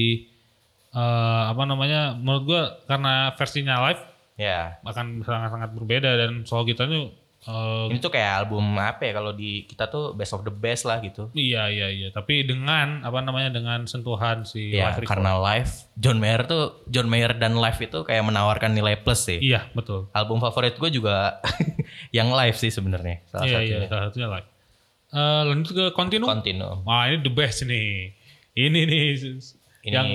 eh, 0.93 1.01
apa 1.49 1.63
namanya 1.63 2.13
menurut 2.15 2.43
gua 2.45 2.63
karena 2.85 3.13
versinya 3.33 3.77
live 3.87 4.03
Ya. 4.35 4.81
akan 4.83 5.21
sangat-sangat 5.21 5.71
berbeda 5.73 6.11
dan 6.17 6.43
soal 6.43 6.65
gitarnya 6.65 7.13
eh, 7.43 7.85
Ini 7.87 7.99
tuh 7.99 8.09
kayak 8.09 8.31
album 8.41 8.65
apa 8.75 9.03
ya 9.03 9.13
kalau 9.13 9.31
di 9.31 9.63
kita 9.63 9.87
tuh 9.87 10.13
best 10.13 10.33
of 10.33 10.41
the 10.41 10.51
best 10.51 10.83
lah 10.83 10.99
gitu. 10.99 11.29
iya 11.33 11.69
iya 11.69 11.89
iya 11.89 12.09
tapi 12.09 12.43
dengan 12.43 13.01
apa 13.01 13.19
namanya 13.19 13.51
dengan 13.51 13.85
sentuhan 13.85 14.43
si 14.43 14.73
Ya 14.73 14.91
live 14.91 15.05
karena 15.05 15.37
live 15.37 15.71
John 15.95 16.17
Mayer 16.17 16.43
tuh 16.45 16.81
John 16.87 17.07
Mayer 17.07 17.35
dan 17.35 17.55
live 17.55 17.77
itu 17.79 17.99
kayak 18.01 18.23
menawarkan 18.23 18.71
nilai 18.71 18.97
plus 18.97 19.21
sih. 19.23 19.39
iya 19.39 19.69
betul 19.71 20.09
Album 20.11 20.39
favorit 20.39 20.75
gue 20.75 20.91
juga 20.93 21.39
yang 22.11 22.31
live 22.31 22.55
sih 22.55 22.69
sebenarnya 22.69 23.21
salah 23.27 23.45
iya 23.45 23.55
satunya. 23.55 23.77
iya 23.77 23.87
salah 23.87 24.05
satunya 24.07 24.29
live 24.31 24.49
Eh, 25.11 25.43
lanjut 25.45 25.71
ke 25.71 25.85
Continuum 25.93 26.29
Continuum. 26.33 26.77
wah 26.83 27.05
ini 27.05 27.21
the 27.21 27.31
best 27.31 27.63
nih 27.63 28.17
ini 28.55 28.81
nih 28.83 29.05
Ini 29.83 29.93
yang 29.93 30.09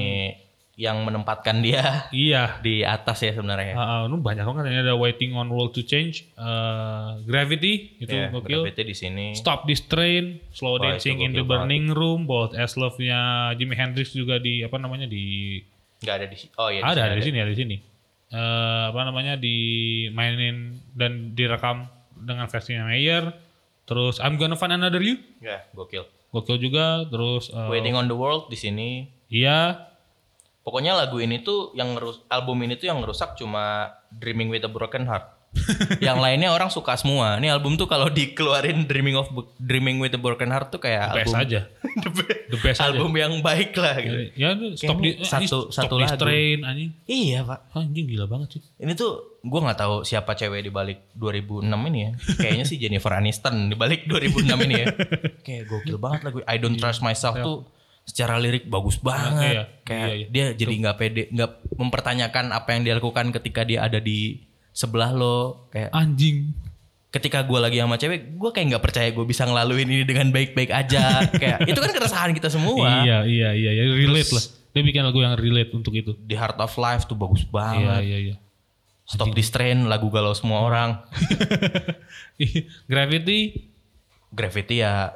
yang, 0.78 1.02
menempatkan 1.02 1.58
dia 1.60 2.06
iya 2.13 2.56
di 2.66 2.86
atas 2.86 3.26
ya 3.26 3.34
sebenarnya. 3.34 3.74
Ah, 3.74 4.06
ini 4.06 4.22
banyak 4.22 4.46
banget 4.46 4.63
ini 4.70 4.78
ada 4.80 4.94
Waiting 4.94 5.34
on 5.34 5.50
World 5.50 5.74
to 5.74 5.82
Change 5.82 6.30
eh, 6.32 7.10
Gravity 7.26 7.98
itu 7.98 8.13
ya, 8.13 8.30
gokil 8.30 8.62
Gravity 8.62 8.86
di 8.86 8.94
sini. 8.94 9.28
Stop 9.34 9.66
This 9.66 9.82
Train, 9.84 10.38
Slow 10.54 10.78
Wah, 10.78 10.94
Dancing 10.94 11.26
in 11.26 11.34
the 11.34 11.42
gokil 11.42 11.50
banget. 11.50 11.66
Burning 11.66 11.86
Room, 11.90 12.20
Both 12.24 12.54
As 12.54 12.78
Love-nya 12.78 13.20
Jimi 13.58 13.74
Hendrix 13.74 14.13
juga 14.13 14.38
di 14.38 14.62
apa 14.62 14.78
namanya 14.78 15.10
di 15.10 15.58
Nggak 15.98 16.13
ada 16.13 16.26
di 16.30 16.38
Oh 16.56 16.70
iya 16.70 16.86
ada 16.86 17.10
ada 17.10 17.16
di 17.18 17.26
sini 17.26 17.38
ada 17.42 17.50
di 17.50 17.58
sini. 17.58 17.78
Eh, 18.28 18.84
apa 18.94 19.02
namanya 19.02 19.34
dimainin 19.34 20.78
dan 20.94 21.34
direkam 21.34 21.88
dengan 22.13 22.46
versinya 22.46 22.86
Mayer. 22.86 23.34
Terus 23.88 24.20
I'm 24.20 24.36
Gonna 24.36 24.60
Find 24.60 24.76
Another 24.76 25.00
You, 25.00 25.16
Ya, 25.40 25.63
gokil. 25.72 26.04
gokil 26.30 26.60
juga. 26.60 27.08
Terus 27.08 27.48
eh, 27.50 27.70
Waiting 27.72 27.96
on 27.96 28.06
the 28.06 28.13
World 28.13 28.52
di 28.52 28.60
sini. 28.60 29.08
iya, 29.28 29.87
Pokoknya 30.67 30.99
lagu 30.99 31.23
ini 31.23 31.39
tuh 31.39 31.71
yang 31.80 31.95
ngerus 31.95 32.27
album 32.27 32.60
ini 32.67 32.75
tuh 32.75 32.91
yang 32.91 32.99
ngerusak 32.99 33.39
cuma 33.39 33.95
Dreaming 34.12 34.51
with 34.51 34.67
a 34.67 34.71
Broken 34.71 35.08
Heart. 35.08 35.39
yang 36.03 36.19
lainnya 36.19 36.51
orang 36.51 36.67
suka 36.67 36.99
semua. 36.99 37.39
Ini 37.39 37.56
album 37.56 37.80
tuh 37.80 37.88
kalau 37.88 38.12
dikeluarin 38.12 38.84
Dreaming 38.84 39.15
of 39.15 39.32
Dreaming 39.63 40.03
with 40.03 40.12
a 40.12 40.19
Broken 40.19 40.51
Heart 40.51 40.75
tuh 40.75 40.84
kayak 40.84 41.15
the 41.15 41.23
best 41.23 41.32
album 41.32 41.43
aja. 41.47 41.62
The 42.51 42.60
best 42.60 42.80
aja. 42.84 42.91
album 42.91 43.15
yang 43.15 43.39
baik 43.39 43.71
lah 43.80 43.95
gitu. 43.95 44.17
Ya, 44.36 44.60
itu 44.60 44.75
stop 44.75 44.99
di 44.99 45.15
eh, 45.15 45.23
satu- 45.23 45.71
stop 45.71 45.88
satu 45.88 45.95
lagu. 46.03 46.19
Train 46.19 46.67
anjing. 46.67 46.91
Iya, 47.08 47.47
Pak. 47.47 47.60
Anjing 47.71 48.06
gila 48.12 48.27
banget 48.27 48.60
sih. 48.60 48.62
Ini 48.75 48.91
tuh 48.91 49.39
gue 49.47 49.60
nggak 49.63 49.80
tahu 49.80 49.95
siapa 50.03 50.36
cewek 50.36 50.67
di 50.67 50.71
balik 50.71 51.15
2006 51.15 51.63
ini 51.63 51.99
ya. 52.03 52.12
Kayaknya 52.43 52.65
sih 52.67 52.75
Jennifer 52.75 53.15
Aniston 53.15 53.71
di 53.71 53.75
balik 53.80 54.03
2006 54.03 54.51
ini 54.67 54.75
ya. 54.84 54.88
Kayak 55.47 55.63
gokil 55.71 55.95
banget 55.95 56.27
lagu 56.27 56.43
I 56.43 56.60
Don't 56.60 56.75
Trust 56.75 56.99
Myself 56.99 57.39
tuh 57.39 57.77
secara 58.08 58.39
lirik 58.39 58.65
bagus 58.65 58.96
banget. 58.98 59.54
Iya, 59.54 59.63
Kayak 59.84 60.08
iya, 60.08 60.15
iya. 60.15 60.28
dia 60.32 60.46
jadi 60.56 60.74
nggak 60.80 60.96
pede, 60.96 61.24
nggak 61.30 61.52
mempertanyakan 61.76 62.46
apa 62.50 62.70
yang 62.72 62.82
dia 62.82 62.93
lakukan 62.96 63.36
ketika 63.36 63.62
dia 63.62 63.84
ada 63.84 64.00
di 64.00 64.48
sebelah 64.72 65.12
lo. 65.12 65.67
Kayak 65.70 65.91
Anjing. 65.91 66.56
ketika 67.08 67.39
gue 67.41 67.58
lagi 67.58 67.80
sama 67.80 67.96
cewek, 67.96 68.36
gue 68.36 68.50
kayak 68.52 68.67
nggak 68.72 68.84
percaya 68.84 69.10
gue 69.10 69.26
bisa 69.26 69.43
ngelaluin 69.43 69.88
ini 69.88 70.04
dengan 70.04 70.32
baik-baik 70.32 70.72
aja. 70.72 71.24
kayak 71.41 71.67
itu 71.67 71.76
kan 71.76 71.91
keresahan 71.91 72.32
kita 72.32 72.48
semua. 72.48 73.04
Iya, 73.04 73.28
iya, 73.28 73.50
iya, 73.52 73.72
iya, 73.74 73.84
relate 73.91 74.32
lah. 74.32 74.43
Dia 74.72 74.82
bikin 74.82 75.02
lagu 75.02 75.20
yang 75.20 75.34
relate 75.34 75.72
untuk 75.74 75.91
itu. 75.91 76.13
The 76.15 76.36
Heart 76.38 76.60
of 76.62 76.74
Life 76.78 77.04
tuh 77.06 77.17
bagus 77.17 77.43
Iya, 77.43 77.52
banget. 77.52 78.02
iya, 78.06 78.17
iya. 78.32 78.36
Stop 79.08 79.32
This 79.32 79.50
Train 79.50 79.88
lagu 79.88 80.12
galau 80.12 80.36
semua 80.36 80.62
orang. 80.62 81.00
Gravity 82.91 83.72
Gravity 84.30 84.84
ya 84.84 85.15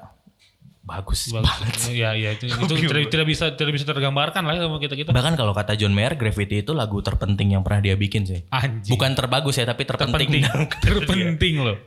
bagus, 0.81 1.29
bagus. 1.29 1.45
banget. 1.45 1.73
Iya, 1.93 2.09
iya 2.13 2.29
itu, 2.33 2.45
itu 2.45 2.73
tidak, 2.81 3.07
tidak 3.07 3.25
bisa 3.25 3.45
tidak 3.51 3.73
bisa 3.73 3.85
tergambarkan 3.85 4.41
lah 4.41 4.57
sama 4.57 4.77
kita 4.77 4.93
kita. 4.93 5.09
Bahkan 5.09 5.33
kalau 5.33 5.51
kata 5.51 5.73
John 5.73 5.91
Mayer, 5.91 6.13
Gravity 6.13 6.61
itu 6.61 6.71
lagu 6.71 6.99
terpenting 6.99 7.53
yang 7.53 7.61
pernah 7.61 7.79
dia 7.79 7.93
bikin 7.93 8.23
sih. 8.23 8.41
Anjing. 8.49 8.89
Bukan 8.89 9.13
terbagus 9.13 9.55
ya, 9.55 9.63
tapi 9.63 9.84
terpenting. 9.84 10.41
terpenting. 10.41 10.43
terpenting 10.84 11.55
loh. 11.61 11.77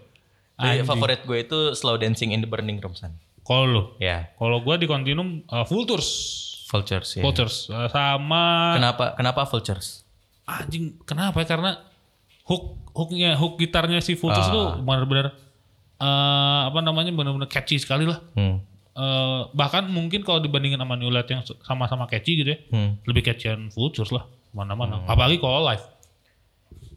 Jadi 0.55 0.80
Anjing. 0.80 0.86
favorit 0.86 1.20
gue 1.20 1.38
itu 1.40 1.59
Slow 1.72 1.97
Dancing 1.97 2.30
in 2.30 2.38
the 2.38 2.47
Burning 2.47 2.78
Room 2.78 2.95
San. 2.95 3.18
Kalau 3.40 3.66
lo, 3.66 3.82
Ya, 3.99 4.32
kalau 4.34 4.57
gua 4.59 4.74
di 4.74 4.86
Continuum 4.86 5.42
uh, 5.47 5.66
Vultures. 5.66 6.09
Vultures 6.64 7.12
ya. 7.12 7.20
Vultures 7.20 7.68
Uh, 7.68 7.86
sama 7.86 8.72
Kenapa 8.74 9.05
kenapa 9.14 9.40
Vultures? 9.45 10.03
anjing 10.45 10.97
kenapa 11.03 11.38
ya? 11.38 11.47
Karena 11.47 11.70
hook 12.42 12.64
hooknya 12.90 13.34
hook 13.34 13.57
gitarnya 13.57 13.99
si 13.99 14.12
Vultures 14.12 14.45
Ah. 14.45 14.53
tuh 14.53 14.66
benar-benar 14.78 15.32
eh, 15.97 16.61
apa 16.64 16.80
namanya 16.80 17.09
benar-benar 17.11 17.47
catchy 17.47 17.76
sekali 17.76 18.05
lah. 18.05 18.20
Hmm. 18.32 18.61
Eh, 18.95 19.40
bahkan 19.51 19.90
mungkin 19.90 20.22
kalau 20.22 20.38
dibandingin 20.38 20.78
sama 20.78 20.95
New 20.95 21.11
Light 21.11 21.26
yang 21.26 21.42
sama-sama 21.61 22.07
catchy 22.07 22.38
gitu 22.38 22.55
ya, 22.55 22.59
Hmm. 22.70 22.95
lebih 23.05 23.22
catchyan 23.24 23.66
Vultures 23.68 24.09
lah 24.09 24.22
mana-mana. 24.51 25.03
Apalagi 25.05 25.36
kalau 25.36 25.66
live. 25.66 25.82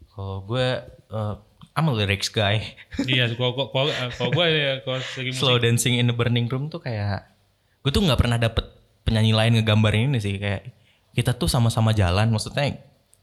Kalau 0.08 0.42
gue 0.42 0.66
uh, 1.10 1.34
I'm 1.74 1.86
a 1.86 1.92
lyrics 1.92 2.30
guy. 2.30 2.62
iya, 3.10 3.26
kalau 3.32 3.54
kalau 3.68 3.90
kalau- 4.14 4.30
gue 4.30 4.46
ya 4.46 4.72
kalau 4.80 4.98
musik 4.98 5.34
Slow 5.34 5.58
Dancing 5.58 5.94
in 5.94 6.06
the 6.06 6.14
Burning 6.14 6.46
Room 6.46 6.66
tuh 6.66 6.78
kayak 6.78 7.26
gue 7.82 7.90
tuh 7.90 8.02
nggak 8.02 8.18
pernah 8.18 8.38
dapet 8.38 8.62
penyanyi 9.02 9.32
lain 9.32 9.52
ngegambarin 9.56 10.10
ini 10.10 10.18
sih 10.18 10.36
kayak 10.36 10.70
kita 11.14 11.32
tuh 11.32 11.46
sama-sama 11.46 11.90
jalan 11.90 12.28
maksudnya 12.28 12.78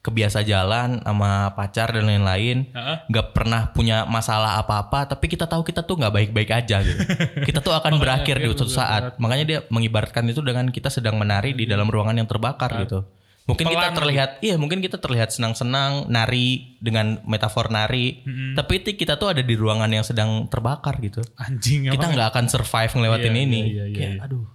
kebiasa 0.06 0.45
jalan 0.45 1.01
sama 1.01 1.49
pacar 1.58 1.89
dan 1.89 2.06
lain-lain 2.06 2.70
nggak 3.10 3.34
pernah 3.34 3.74
punya 3.74 4.06
masalah 4.06 4.62
apa-apa 4.62 5.10
tapi 5.10 5.26
kita 5.26 5.49
tahu 5.49 5.66
kita 5.66 5.82
tuh 5.82 5.97
nggak 5.97 6.14
baik-baik 6.14 6.51
aja 6.53 6.86
gitu. 6.86 7.01
Kita 7.49 7.66
tuh 7.66 7.74
akan 7.74 7.97
berakhir 7.97 8.38
di 8.38 8.45
suatu 8.53 8.70
saat. 8.70 9.18
makanya 9.18 9.45
dia 9.49 9.60
mengibaratkan 9.74 10.22
itu 10.30 10.45
dengan 10.45 10.70
kita 10.70 10.93
sedang 10.93 11.18
menari 11.18 11.58
di 11.58 11.66
dalam 11.66 11.89
ruangan 11.89 12.14
yang 12.22 12.30
terbakar 12.30 12.86
gitu. 12.86 13.01
Mungkin 13.45 13.70
kita 13.70 13.93
Pelan 13.93 13.97
terlihat 13.97 14.30
iya 14.41 14.58
mungkin 14.58 14.82
kita 14.82 14.97
terlihat 14.97 15.30
senang-senang 15.30 16.10
nari 16.10 16.78
dengan 16.82 17.22
metafor 17.30 17.70
nari 17.70 18.26
tapi 18.58 18.82
itu 18.82 18.97
kita 18.97 19.18
tuh 19.18 19.34
ada 19.34 19.41
di 19.45 19.53
ruangan 19.58 19.89
yang 19.89 20.06
sedang 20.06 20.45
terbakar 20.49 20.97
gitu. 21.01 21.22
Anjing 21.38 21.89
kita 21.89 22.06
nggak 22.14 22.28
akan 22.34 22.45
survive 22.49 22.91
ngelewatin 22.93 23.34
Iya, 23.34 23.43
ini. 23.45 23.60
iya, 23.62 23.66
iya, 23.66 23.86
iya, 23.86 23.95
kayak 23.97 24.14
iya. 24.18 24.26
aduh 24.26 24.45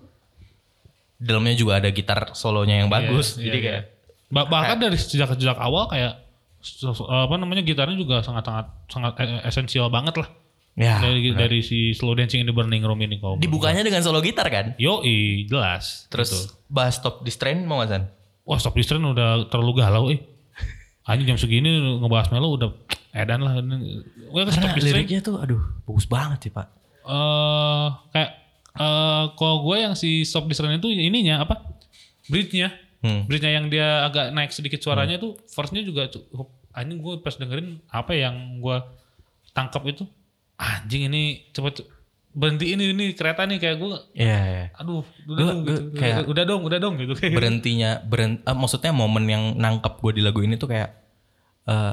dalamnya 1.21 1.55
juga 1.55 1.79
ada 1.79 1.89
gitar 1.93 2.33
solonya 2.33 2.81
yang 2.81 2.89
bagus 2.89 3.37
Iya, 3.37 3.45
jadi 3.51 3.59
iya, 3.59 3.65
kayak 3.69 3.83
Bah- 4.31 4.47
bahkan 4.47 4.79
dari 4.79 4.95
sejak 4.95 5.35
sejak 5.35 5.59
awal 5.59 5.91
kayak 5.91 6.23
sos- 6.63 7.03
apa 7.03 7.35
namanya 7.35 7.67
gitarnya 7.67 7.99
juga 7.99 8.23
sangat 8.23 8.47
sangat 8.47 8.67
sangat 8.87 9.13
eh, 9.21 9.43
esensial 9.45 9.91
banget 9.91 10.23
lah. 10.23 10.29
Ya 10.79 11.03
dari 11.03 11.35
dari 11.35 11.59
si 11.67 11.93
slow 11.93 12.15
dancing 12.15 12.47
in 12.47 12.49
the 12.49 12.55
burning 12.55 12.81
room 12.87 13.03
ini 13.03 13.19
kau 13.19 13.35
dibukanya 13.37 13.83
dengan 13.83 14.01
solo 14.07 14.23
gitar 14.23 14.47
kan? 14.47 14.79
Yo 14.79 15.03
jelas 15.45 16.07
terus 16.09 16.31
Betul. 16.31 16.43
bahas 16.71 16.97
top 17.03 17.27
di 17.27 17.31
strain 17.35 17.67
mau 17.67 17.83
nggak 17.83 17.91
San? 17.91 18.05
wah 18.47 18.59
stop 18.59 18.75
distren 18.75 19.03
udah 19.05 19.47
terlalu 19.47 19.73
galau 19.79 20.05
eh. 20.11 20.19
Anjing 21.07 21.35
jam 21.35 21.39
segini 21.39 21.71
ngebahas 22.03 22.35
melo 22.35 22.55
udah 22.55 22.71
edan 23.15 23.43
lah. 23.43 23.59
Wah, 24.31 24.47
stop 24.51 24.75
distren 24.79 25.07
liriknya 25.07 25.21
tuh 25.23 25.39
aduh 25.39 25.59
bagus 25.87 26.07
banget 26.11 26.39
sih 26.49 26.53
pak. 26.55 26.67
Eh 27.07 27.89
kayak 28.11 28.31
eh 28.75 29.25
kalau 29.35 29.67
gue 29.67 29.77
yang 29.79 29.95
si 29.95 30.23
stop 30.23 30.47
distren 30.47 30.75
itu 30.75 30.91
ininya 30.91 31.47
apa? 31.47 31.63
Bridge-nya 32.31 32.71
Hmm. 33.01 33.25
bridge-nya 33.25 33.53
yang 33.55 33.67
dia 33.67 34.05
agak 34.05 34.29
naik 34.31 34.51
sedikit 34.51 34.77
suaranya 34.79 35.17
tuh 35.17 35.33
verse-nya 35.49 35.81
juga 35.81 36.05
cukup 36.07 36.53
anjing 36.71 36.99
gue 36.99 37.15
pas 37.19 37.33
dengerin 37.33 37.81
apa 37.89 38.13
yang 38.13 38.35
gue 38.59 38.77
tangkap 39.51 39.83
itu 39.85 40.05
anjing 40.55 41.09
ini 41.09 41.23
cepet 41.51 41.89
berhenti 42.31 42.71
ini 42.71 42.93
ini 42.93 43.11
kereta 43.11 43.43
nih 43.43 43.57
kayak 43.57 43.77
gue 43.77 43.91
Iya, 44.15 44.39
iya. 44.45 44.65
aduh 44.73 45.01
udah 45.25 45.35
Gua- 45.35 45.49
dong 45.49 45.59
gua 45.61 45.73
gitu. 45.73 45.83
kayak- 45.97 46.27
udah 46.27 46.45
dong 46.45 46.63
udah 46.63 46.79
dong 46.79 46.95
gitu 46.97 47.13
kayak 47.15 47.33
berhentinya 47.41 47.91
berhenti 48.03 48.45
maksudnya 48.47 48.93
momen 48.93 49.25
yang 49.25 49.45
nangkep 49.57 49.97
gue 49.97 50.13
di 50.15 50.23
lagu 50.23 50.41
ini 50.41 50.55
tuh 50.55 50.69
kayak 50.69 50.91
eh 51.67 51.93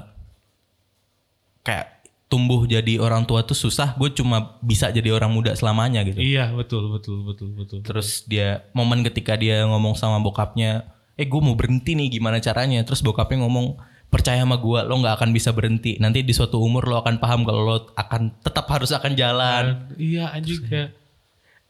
kayak 1.64 1.88
tumbuh 2.28 2.64
jadi 2.64 2.99
orang 2.99 3.24
tua 3.24 3.41
tuh 3.41 3.55
susah 3.55 3.95
gue 3.95 4.12
cuma 4.12 4.60
bisa 4.60 4.88
jadi 4.89 5.10
orang 5.10 5.32
muda 5.32 5.55
selamanya 5.55 6.03
gitu 6.03 6.20
iya 6.20 6.51
betul 6.51 6.91
betul 6.91 7.24
betul 7.24 7.55
betul 7.55 7.80
terus 7.80 8.24
dia 8.24 8.68
momen 8.72 8.99
ketika 9.01 9.34
dia 9.34 9.64
ngomong 9.64 9.95
sama 9.95 10.20
bokapnya 10.20 10.84
eh 11.18 11.26
gue 11.26 11.41
mau 11.41 11.57
berhenti 11.57 11.97
nih 11.97 12.13
gimana 12.13 12.38
caranya? 12.38 12.86
Terus 12.86 13.01
bokapnya 13.01 13.41
ngomong 13.41 13.82
percaya 14.07 14.39
sama 14.39 14.55
gue 14.61 14.80
lo 14.88 14.95
nggak 15.01 15.15
akan 15.20 15.30
bisa 15.34 15.51
berhenti. 15.51 15.97
Nanti 15.99 16.24
di 16.24 16.32
suatu 16.32 16.61
umur 16.61 16.88
lo 16.88 17.01
akan 17.01 17.18
paham 17.20 17.43
kalau 17.43 17.61
lo 17.65 17.78
akan 17.97 18.38
tetap 18.39 18.70
harus 18.70 18.93
akan 18.93 19.18
jalan. 19.18 19.65
Iya 19.97 20.32
anjing 20.32 20.63
kayak 20.63 20.89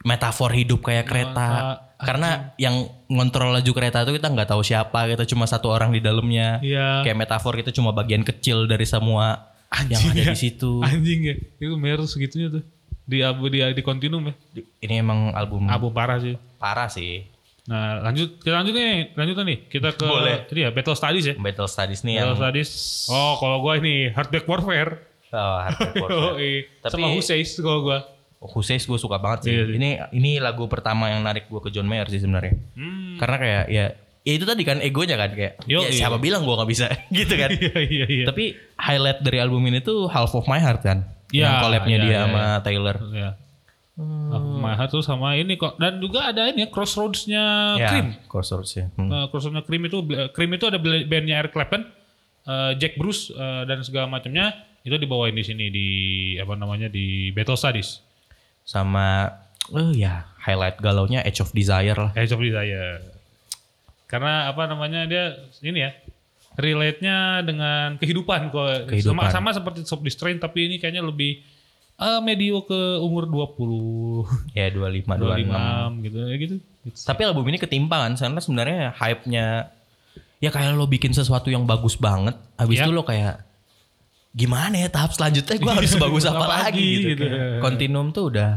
metafor 0.06 0.52
hidup 0.54 0.84
kayak 0.84 1.08
kereta. 1.08 1.82
Karena 1.98 2.54
yang 2.62 2.86
ngontrol 3.10 3.58
laju 3.58 3.72
kereta 3.74 4.06
itu 4.06 4.22
kita 4.22 4.30
nggak 4.30 4.54
tahu 4.54 4.62
siapa 4.62 5.10
kita 5.10 5.26
cuma 5.26 5.50
satu 5.50 5.74
orang 5.74 5.90
di 5.96 6.04
dalamnya. 6.04 6.62
Iya. 6.62 7.02
Kayak 7.02 7.26
metafor 7.26 7.58
kita 7.58 7.74
cuma 7.74 7.96
bagian 7.96 8.22
kecil 8.22 8.70
dari 8.70 8.86
semua 8.86 9.56
yang 9.88 10.00
Anjing 10.00 10.12
ada 10.14 10.24
ya. 10.28 10.34
di 10.36 10.38
situ. 10.38 10.72
Anjing 10.84 11.20
ya 11.24 11.36
itu 11.40 11.74
mer 11.80 12.04
segitunya 12.06 12.52
tuh. 12.52 12.64
Di 13.08 13.24
abu 13.24 13.48
di 13.48 13.64
di 13.64 13.82
continuum 13.82 14.30
ya. 14.30 14.36
Ini 14.84 15.02
emang 15.02 15.32
album 15.34 15.72
abu 15.72 15.90
parah 15.90 16.20
sih. 16.20 16.36
Parah 16.60 16.92
sih 16.92 17.37
Nah 17.68 18.00
lanjut 18.00 18.40
kita 18.40 18.56
lanjut 18.56 18.74
nih 18.74 19.12
lanjut 19.14 19.36
nih 19.44 19.58
kita 19.68 19.92
ke 19.92 20.08
Boleh. 20.08 20.48
ini 20.48 20.60
ya 20.64 20.70
Battle 20.72 20.96
Studies 20.96 21.26
ya. 21.28 21.36
Battle 21.36 21.68
Studies 21.68 22.02
nih 22.02 22.14
yang 22.16 22.32
Battle 22.32 22.40
Studies. 22.42 22.70
Oh 23.08 23.36
kalau 23.38 23.60
gue 23.62 23.74
ini 23.80 23.96
Heartbreak 24.10 24.48
Warfare. 24.48 25.04
oh, 25.36 25.60
Oh, 26.08 26.34
iya. 26.40 26.64
Tapi- 26.80 26.94
Sama 26.96 27.08
Huseis 27.12 27.60
kalau 27.60 27.84
gue. 27.84 28.00
Huseis 28.38 28.86
gue 28.86 28.96
suka 28.96 29.18
banget 29.18 29.40
sih. 29.44 29.52
Iya 29.52 29.64
sih. 29.68 29.76
Ini 29.76 29.90
ini 30.12 30.32
lagu 30.40 30.66
pertama 30.66 31.10
yang 31.10 31.20
narik 31.22 31.52
gue 31.52 31.60
ke 31.60 31.68
John 31.68 31.86
Mayer 31.86 32.08
sih 32.08 32.24
sebenarnya. 32.24 32.56
Hmm. 32.74 33.20
Karena 33.20 33.36
kayak 33.36 33.64
ya 33.68 33.86
ya 34.24 34.34
itu 34.34 34.44
tadi 34.44 34.64
kan 34.64 34.80
egonya 34.80 35.16
kan 35.16 35.32
kayak 35.32 35.64
Yo, 35.64 35.84
ya, 35.84 35.88
iya. 35.88 36.04
siapa 36.04 36.20
bilang 36.20 36.44
gue 36.44 36.52
nggak 36.52 36.70
bisa 36.70 36.88
gitu 37.18 37.34
kan. 37.36 37.50
Iya 37.52 37.78
iya 37.84 38.06
iya. 38.08 38.26
Tapi 38.26 38.56
highlight 38.78 39.20
dari 39.20 39.38
album 39.40 39.68
ini 39.68 39.84
tuh 39.84 40.08
Half 40.08 40.32
of 40.34 40.48
My 40.48 40.64
Heart 40.64 40.82
kan. 40.84 41.00
Iya, 41.28 41.44
yang 41.44 41.54
collabnya 41.60 41.98
iya, 42.00 42.04
dia 42.06 42.12
iya, 42.14 42.20
sama 42.24 42.44
Taylor. 42.64 42.96
Ya. 43.12 43.30
Hmm. 43.98 44.62
Maha 44.62 44.86
tuh 44.86 45.02
sama 45.02 45.34
ini 45.34 45.58
kok 45.58 45.82
dan 45.82 45.98
juga 45.98 46.30
ada 46.30 46.46
ini 46.54 46.66
ya, 46.66 46.70
Crossroads-nya 46.70 47.46
ya, 47.82 47.90
Cream. 47.90 48.08
Crossroads 48.30 48.72
ya. 48.78 48.86
Hmm. 48.94 49.10
Uh, 49.10 49.26
Crossroads-nya 49.34 49.66
Cream 49.66 49.90
itu 49.90 50.06
Cream 50.38 50.54
itu 50.54 50.66
ada 50.70 50.78
bandnya 50.78 51.42
Eric 51.42 51.50
Clapton, 51.58 51.82
uh, 52.46 52.78
Jack 52.78 53.02
Bruce 53.02 53.34
uh, 53.34 53.66
dan 53.66 53.82
segala 53.82 54.06
macamnya 54.06 54.54
itu 54.86 54.94
dibawain 55.02 55.34
di 55.34 55.42
sini 55.42 55.74
di 55.74 55.88
apa 56.38 56.54
namanya 56.54 56.94
di 56.94 57.34
Battle 57.34 57.58
Studies. 57.58 58.06
Sama 58.62 59.34
oh 59.74 59.90
ya 59.90 60.30
highlight 60.46 60.78
galaunya 60.78 61.26
Edge 61.26 61.42
of 61.42 61.50
Desire 61.50 61.98
lah. 61.98 62.14
Age 62.14 62.38
of 62.38 62.42
Desire. 62.46 63.02
Karena 64.06 64.54
apa 64.54 64.70
namanya 64.70 65.10
dia 65.10 65.42
ini 65.66 65.82
ya 65.82 65.92
relate-nya 66.54 67.42
dengan 67.46 67.98
kehidupan 68.02 68.50
kok 68.50 68.90
Kehidupan. 68.94 69.30
sama 69.30 69.34
sama 69.34 69.50
seperti 69.58 69.86
Soft 69.86 70.06
Strain 70.10 70.38
tapi 70.38 70.70
ini 70.70 70.78
kayaknya 70.78 71.06
lebih 71.06 71.42
eh, 71.98 72.20
medio 72.22 72.62
ke 72.62 73.02
umur 73.02 73.26
20 73.26 74.54
Ya 74.54 74.70
25 74.70 75.18
26. 75.18 75.50
25 75.50 76.06
gitu 76.06 76.18
ya 76.22 76.36
gitu. 76.38 76.56
Gitu. 76.88 76.98
Tapi 77.04 77.22
album 77.26 77.46
ini 77.50 77.58
ketimpangan 77.58 78.16
karena 78.16 78.40
sebenarnya 78.40 78.82
hype-nya 78.96 79.46
ya 80.38 80.50
kayak 80.54 80.78
lo 80.78 80.86
bikin 80.86 81.12
sesuatu 81.12 81.50
yang 81.50 81.66
bagus 81.66 81.98
banget, 81.98 82.38
habis 82.56 82.78
Ya. 82.78 82.86
itu 82.86 82.94
lo 82.94 83.02
kayak 83.02 83.42
gimana 84.38 84.86
ya 84.86 84.90
tahap 84.94 85.18
selanjutnya 85.18 85.58
gue 85.58 85.74
harus 85.82 85.94
bagus 85.98 86.24
apa, 86.30 86.46
lagi 86.46 86.62
lagi, 86.70 86.88
gitu. 87.02 87.10
gitu. 87.18 87.26
Kayak 87.26 87.62
Continuum 87.66 88.08
tuh 88.14 88.24
udah 88.32 88.52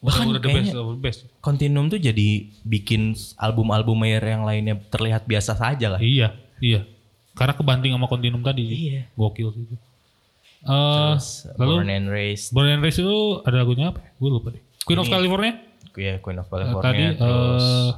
bahkan 0.00 0.26
udah 0.30 0.40
the 0.40 0.50
best, 0.52 0.70
the 0.72 0.84
best. 1.02 1.20
Continuum 1.42 1.86
tuh 1.90 1.98
jadi 1.98 2.28
bikin 2.62 3.12
album-album 3.36 3.96
Mayer 3.96 4.22
yang 4.22 4.44
lainnya 4.46 4.78
terlihat 4.88 5.26
biasa 5.26 5.56
saja 5.58 5.96
lah. 5.96 6.00
Iya, 6.00 6.36
iya. 6.62 6.86
Karena 7.36 7.52
kebanting 7.52 7.92
sama 7.92 8.06
Continuum 8.06 8.40
tadi. 8.40 8.64
Iya. 8.64 9.02
Gokil 9.18 9.48
sih. 9.52 9.64
Itu. 10.66 11.46
Eh, 11.46 11.56
lalu 11.56 11.72
Born 11.76 11.90
and 11.90 12.08
Raised, 12.08 12.46
Born 12.50 12.68
and 12.68 12.80
Raised 12.80 12.98
itu 12.98 13.16
ada 13.40 13.56
lagunya 13.56 13.86
apa? 13.88 14.02
Gue 14.14 14.28
lupa 14.28 14.50
deh. 14.50 14.62
Queen 14.82 14.98
of 14.98 15.06
Ini. 15.06 15.12
California. 15.12 15.54
ya 15.94 16.14
Queen 16.18 16.36
of 16.36 16.44
Eh, 16.44 16.50
California, 16.50 16.84
tadi 16.84 17.04
terus 17.14 17.64
eh 17.64 17.90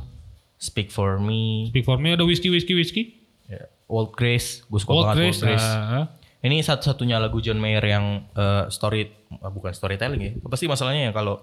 Speak 0.57 0.89
for 0.89 1.19
Me, 1.19 1.67
Speak 1.69 1.83
for 1.83 1.97
Me 1.97 2.13
ada 2.13 2.23
Whiskey 2.23 2.47
Whiskey 2.47 2.75
Whiskey. 2.75 3.05
ya, 3.47 3.63
Old 3.87 4.13
Grace, 4.13 4.63
gue 4.65 4.77
suka 4.77 4.91
Old 4.93 5.05
banget 5.09 5.17
Grace. 5.19 5.39
Old 5.39 5.47
Grace. 5.49 5.67
ah, 5.67 5.83
ah. 5.97 6.05
Ini 6.39 6.61
satu-satunya 6.61 7.17
lagu 7.17 7.39
John 7.39 7.57
Mayer 7.57 7.83
yang 7.83 8.05
eh, 8.29 8.65
story 8.69 9.07
ah, 9.37 9.49
bukan 9.49 9.71
storytelling 9.71 10.21
ya. 10.21 10.33
Pasti 10.45 10.67
masalahnya 10.67 11.09
ya 11.09 11.13
kalau 11.13 11.43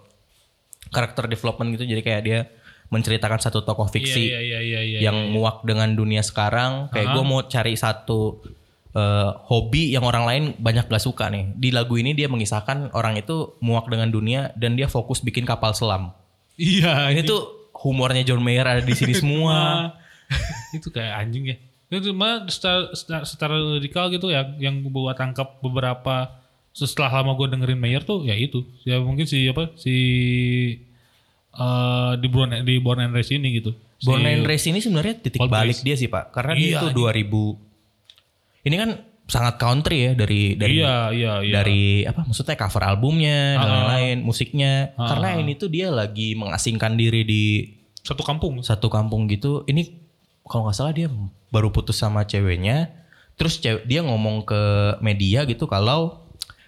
karakter 0.87 1.25
development 1.25 1.73
gitu 1.73 1.83
jadi 1.85 2.01
kayak 2.01 2.21
dia 2.21 2.39
menceritakan 2.85 3.41
satu 3.41 3.59
tokoh 3.59 3.89
fiksi 3.89 4.29
Iya, 4.29 4.39
iya, 4.39 4.59
iya, 4.61 4.79
iya, 4.79 4.99
yang 5.01 5.31
muak 5.31 5.63
dengan 5.63 5.91
dunia 5.91 6.21
sekarang. 6.21 6.87
Kayak 6.89 7.11
gue 7.11 7.23
mau 7.25 7.41
cari 7.41 7.73
satu 7.73 8.39
eh, 8.95 9.29
hobi 9.45 9.91
yang 9.91 10.07
orang 10.07 10.23
lain 10.23 10.43
banyak 10.57 10.87
gak 10.87 11.03
suka 11.03 11.27
nih. 11.27 11.51
Di 11.53 11.69
lagu 11.69 11.99
ini 11.99 12.15
dia 12.15 12.31
mengisahkan 12.31 12.95
orang 12.95 13.19
itu 13.19 13.53
muak 13.59 13.91
dengan 13.91 14.07
dunia 14.07 14.55
dan 14.55 14.79
dia 14.79 14.87
fokus 14.87 15.19
bikin 15.19 15.43
kapal 15.43 15.75
selam. 15.75 16.15
Iya, 16.55 17.11
Ini 17.11 17.27
tuh 17.27 17.67
humornya 17.75 18.23
John 18.23 18.39
Mayer 18.39 18.63
ada 18.63 18.79
di 18.79 18.95
sini 18.95 19.11
semua. 19.21 19.91
Itu 20.77 20.89
kayak 20.89 21.21
anjing 21.21 21.51
ya. 21.51 21.57
Itu 21.91 22.15
cuma 22.15 22.47
secara, 22.49 22.89
secara, 23.23 23.55
lirikal 23.77 24.09
gitu 24.09 24.31
ya, 24.33 24.47
yang 24.57 24.81
gue 24.81 25.13
tangkap 25.13 25.61
beberapa 25.61 26.33
setelah 26.73 27.21
lama 27.21 27.37
gue 27.37 27.47
dengerin 27.51 27.77
Mayer 27.77 28.03
tuh 28.03 28.23
ya 28.23 28.33
itu. 28.33 28.63
Ya 28.87 28.99
mungkin 28.99 29.27
si 29.27 29.45
apa 29.47 29.69
si 29.77 29.93
eh 31.55 32.11
di 32.19 32.27
Born 32.27 32.51
di 32.67 32.75
Born 32.83 32.99
and 32.99 33.13
Raised 33.15 33.31
ini 33.31 33.59
gitu. 33.59 33.71
Si- 33.99 34.07
Born 34.07 34.27
and 34.27 34.43
Raised 34.43 34.67
ini 34.67 34.83
sebenarnya 34.83 35.15
titik 35.23 35.39
Old 35.39 35.51
balik 35.51 35.79
Grace. 35.79 35.85
dia 35.87 35.95
sih 35.95 36.11
pak, 36.11 36.35
karena 36.35 36.51
Iya, 36.55 36.59
dia 36.59 36.75
itu 36.83 36.87
2000. 36.91 37.64
Ini 38.65 38.75
kan 38.75 38.89
sangat 39.25 39.57
country 39.57 39.97
ya 40.03 40.11
dari 40.13 40.53
dari 40.53 40.81
Iya, 40.81 41.09
iya, 41.09 41.33
iya. 41.41 41.53
dari 41.55 42.01
apa 42.01 42.21
maksudnya 42.21 42.53
cover 42.53 42.83
albumnya 42.83 43.57
dan 43.57 43.65
Ah. 43.65 43.73
lain-lain 43.89 44.17
musiknya. 44.21 44.93
Ah. 44.95 45.09
Karena 45.09 45.37
ini 45.39 45.53
tuh 45.53 45.69
dia 45.69 45.89
lagi 45.89 46.33
mengasingkan 46.33 46.93
diri 46.93 47.21
di 47.21 47.43
satu 48.01 48.21
kampung. 48.21 48.61
satu 48.61 48.85
kampung 48.85 49.25
gitu. 49.25 49.65
Ini 49.65 49.81
kalau 50.43 50.69
nggak 50.69 50.77
salah 50.77 50.93
dia 50.93 51.09
baru 51.49 51.69
putus 51.69 51.97
sama 51.97 52.21
ceweknya. 52.21 52.93
Terus 53.35 53.57
cewek, 53.57 53.83
dia 53.83 53.99
ngomong 53.99 54.45
ke 54.45 54.61
media 54.99 55.43
gitu 55.43 55.65
kalau 55.65 56.21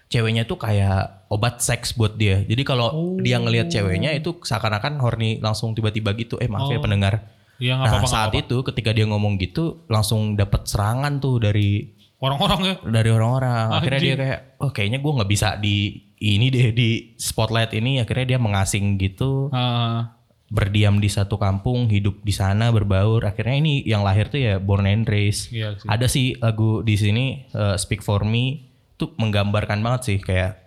ceweknya 0.08 0.44
tuh 0.44 0.58
kayak 0.58 1.30
obat 1.30 1.62
seks 1.62 1.94
buat 1.94 2.16
dia. 2.16 2.42
Jadi 2.42 2.64
kalau 2.64 2.90
dia 3.20 3.38
ngelihat 3.38 3.70
ceweknya 3.70 4.12
itu 4.12 4.34
seakan-akan 4.36 4.98
horny 4.98 5.38
langsung 5.38 5.72
tiba-tiba 5.72 6.12
gitu. 6.14 6.40
Eh 6.40 6.50
maaf 6.50 6.68
ya 6.68 6.80
Oh. 6.80 6.84
pendengar. 6.84 7.37
Yang 7.58 7.78
Nah 7.82 7.90
apa-apa 7.90 8.08
saat 8.08 8.34
itu 8.38 8.62
ketika 8.62 8.94
dia 8.94 9.06
ngomong 9.10 9.42
gitu 9.42 9.86
langsung 9.90 10.38
dapat 10.38 10.70
serangan 10.70 11.18
tuh 11.18 11.42
dari 11.42 11.98
orang-orang 12.22 12.60
ya. 12.62 12.76
dari 13.02 13.10
orang-orang. 13.14 13.68
Akhirnya 13.74 14.02
dia 14.02 14.16
kayak, 14.18 14.40
oh 14.62 14.72
kayaknya 14.74 15.00
gue 15.02 15.12
nggak 15.18 15.32
bisa 15.32 15.50
di 15.58 15.78
ini 16.18 16.50
deh 16.50 16.74
di 16.74 16.90
spotlight 17.18 17.74
ini. 17.78 18.02
Akhirnya 18.02 18.38
dia 18.38 18.40
mengasing 18.42 18.98
gitu, 18.98 19.54
Ah, 19.54 20.18
berdiam 20.50 20.98
di 20.98 21.10
satu 21.12 21.38
kampung, 21.38 21.90
hidup 21.90 22.22
di 22.26 22.34
sana, 22.34 22.74
berbaur. 22.74 23.26
Akhirnya 23.26 23.58
ini 23.58 23.86
yang 23.86 24.02
lahir 24.02 24.30
tuh 24.30 24.42
ya 24.42 24.56
Born 24.58 24.90
and 24.90 25.06
Raised. 25.06 25.54
Iya 25.54 25.78
sih. 25.78 25.88
Ada 25.90 26.08
sih 26.10 26.28
lagu 26.42 26.82
di 26.82 26.96
sini 26.98 27.26
uh, 27.54 27.78
Speak 27.78 28.02
for 28.02 28.26
Me 28.26 28.66
tuh 28.98 29.14
menggambarkan 29.22 29.82
banget 29.86 30.02
sih 30.10 30.18
kayak 30.18 30.58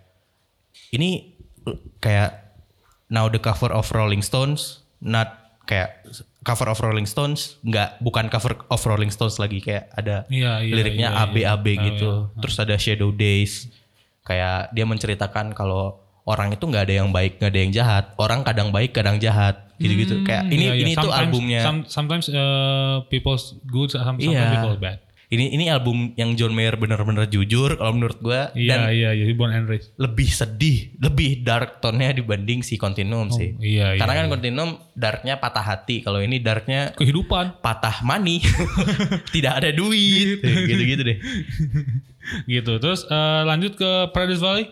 ini 0.95 1.35
uh, 1.67 1.75
kayak 1.99 2.55
now 3.11 3.27
the 3.27 3.39
cover 3.43 3.67
of 3.75 3.91
Rolling 3.91 4.23
Stones 4.23 4.87
not 5.03 5.40
kayak 5.71 6.03
cover 6.41 6.67
of 6.67 6.77
Rolling 6.77 7.05
Stones 7.05 7.55
nggak 7.61 8.03
bukan 8.03 8.27
cover 8.27 8.59
of 8.67 8.81
Rolling 8.81 9.07
Stones 9.07 9.39
lagi 9.39 9.57
kayak 9.57 9.87
ada 9.93 10.27
Iya, 10.27 10.59
iya, 10.59 10.73
liriknya 10.73 11.07
iya, 11.07 11.15
iya. 11.15 11.23
AB 11.23 11.35
AB 11.47 11.65
Oh, 11.65 11.75
gitu 11.87 12.09
terus 12.37 12.55
ada 12.57 12.75
Shadow 12.75 13.09
Days 13.09 13.71
kayak 14.21 14.69
dia 14.71 14.83
menceritakan 14.83 15.53
kalau 15.53 15.97
orang 16.23 16.51
itu 16.51 16.61
nggak 16.61 16.83
ada 16.83 16.95
yang 16.97 17.09
baik 17.09 17.39
nggak 17.39 17.49
ada 17.49 17.59
yang 17.59 17.71
jahat 17.71 18.05
orang 18.15 18.43
kadang 18.43 18.69
baik 18.69 18.91
kadang 18.91 19.15
jahat 19.17 19.71
gitu 19.75 19.93
gitu 19.97 20.15
kayak 20.21 20.45
ini 20.47 20.69
ini 20.77 20.93
tuh 20.93 21.07
Sometimes- 21.07 21.17
albumnya 21.25 21.61
some- 21.63 21.85
sometimes 21.87 22.25
uh, 22.29 23.01
people's 23.07 23.57
good, 23.63 23.89
some- 23.89 24.03
sometimes 24.05 24.29
Iya. 24.29 24.53
people 24.53 24.77
bad. 24.77 24.99
Ini 25.31 25.55
ini 25.55 25.65
album 25.65 26.11
yang 26.13 26.35
John 26.35 26.51
Mayer 26.51 26.75
bener-bener 26.75 27.23
jujur 27.23 27.73
kalau 27.73 27.95
menurut 27.95 28.19
gua 28.19 28.51
dan 28.51 28.91
Iya, 28.91 29.11
iya, 29.15 29.23
iya. 29.23 29.31
Born 29.31 29.49
and 29.49 29.63
Raised. 29.65 29.95
lebih 29.95 30.27
sedih, 30.27 30.91
lebih 30.99 31.39
dark 31.41 31.79
tone-nya 31.79 32.11
dibanding 32.11 32.59
si 32.59 32.75
Continuum 32.75 33.31
sih. 33.31 33.55
iya, 33.57 33.95
Karena 33.95 34.11
iya, 34.13 34.19
kan 34.19 34.27
Continuum 34.27 34.69
darknya 34.91 35.39
patah 35.39 35.63
hati, 35.63 36.03
kalau 36.03 36.19
ini 36.19 36.37
darknya 36.37 36.91
Kehidupan. 36.93 37.63
patah 37.63 38.03
money, 38.03 38.43
tidak 39.33 39.63
ada 39.63 39.71
duit, 39.71 40.43
gitu-gitu 40.43 41.01
deh. 41.01 41.17
gitu. 42.51 42.73
Terus 42.77 43.07
eh, 43.07 43.41
lanjut 43.43 43.75
ke 43.75 43.89
Paradise 44.11 44.43
Valley. 44.43 44.67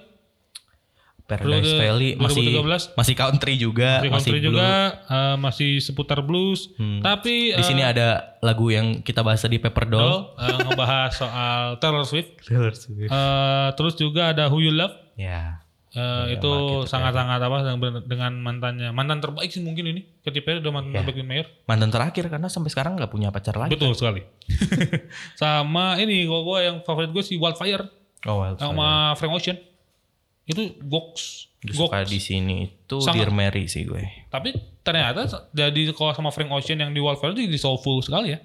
Paradise 1.29 1.71
Valley 1.71 2.09
masih 2.15 2.41
2013. 2.57 2.97
masih 2.97 3.13
country 3.13 3.53
juga, 3.55 3.89
Country 3.95 4.09
masih 4.09 4.17
country 4.25 4.39
blue. 4.41 4.47
juga 4.49 4.69
eh, 5.05 5.35
masih 5.37 5.69
seputar 5.77 6.19
blues. 6.19 6.73
Tapi 6.99 7.53
Di 7.53 7.63
sini 7.63 7.79
ada 7.79 8.35
lagu 8.39 8.67
yang 8.67 8.99
kita 8.99 9.21
bahas 9.21 9.37
tadi 9.37 9.55
Paper 9.57 9.85
Doll. 9.85 10.01
Doll 10.01 10.17
eh, 10.35 10.57
ngebahas 10.65 11.11
soal 11.13 11.77
Taylor 11.77 12.03
Swift. 12.03 12.41
Eh, 12.49 13.67
terus 13.73 13.93
juga 13.93 14.29
ada 14.29 14.49
Who 14.49 14.59
You 14.59 14.73
Love. 14.73 14.97
Ya. 15.15 15.61
Eh, 15.89 16.35
itu 16.35 16.51
sangat-sangat 16.85 17.37
apa 17.39 17.65
dengan- 18.03 18.37
mantannya 18.37 18.89
mantan 18.89 19.17
terbaik 19.19 19.49
sih 19.49 19.57
mungkin 19.57 19.89
ini 19.89 20.05
Katy 20.21 20.39
Perry 20.39 20.57
udah 20.59 20.69
mantan 20.71 20.93
terbaik 20.93 21.17
di 21.17 21.25
Mayer 21.25 21.49
Mantan 21.65 21.89
terakhir 21.89 22.29
karena 22.29 22.45
sampai 22.45 22.69
sekarang 22.69 22.93
nggak 22.93 23.09
punya 23.09 23.29
pacar 23.29 23.57
lagi. 23.57 23.73
betul 23.73 23.97
sekali 23.97 24.21
sama 25.35 25.97
ini 25.97 26.25
kalau 26.25 26.45
gue 26.45 26.59
yang 26.61 26.77
favorit 26.81 27.09
gue 27.09 27.23
si 27.23 27.35
Wildfire 27.35 27.89
Oh, 28.21 28.37
well, 28.37 28.53
sama 28.53 29.15
Frank 29.15 29.31
Ocean 29.33 29.55
itu 30.49 30.61
Gox 30.81 31.45
suka 31.61 32.01
di 32.01 32.17
sini 32.17 32.57
itu 32.67 32.97
Sama- 32.97 33.15
Dear 33.15 33.29
Mary 33.29 33.65
sih 33.65 33.83
gue. 33.83 34.01
tapi 34.27 34.51
ternyata 34.79 35.23
jadi 35.51 35.91
kalau 35.91 36.11
sama 36.11 36.29
Frank 36.29 36.49
Ocean 36.51 36.77
yang 36.77 36.89
di 36.89 36.97
Wildfire 36.97 37.31
itu 37.31 37.45
jadi 37.45 37.59
soulful 37.59 37.99
sekali 37.99 38.33
ya 38.33 38.39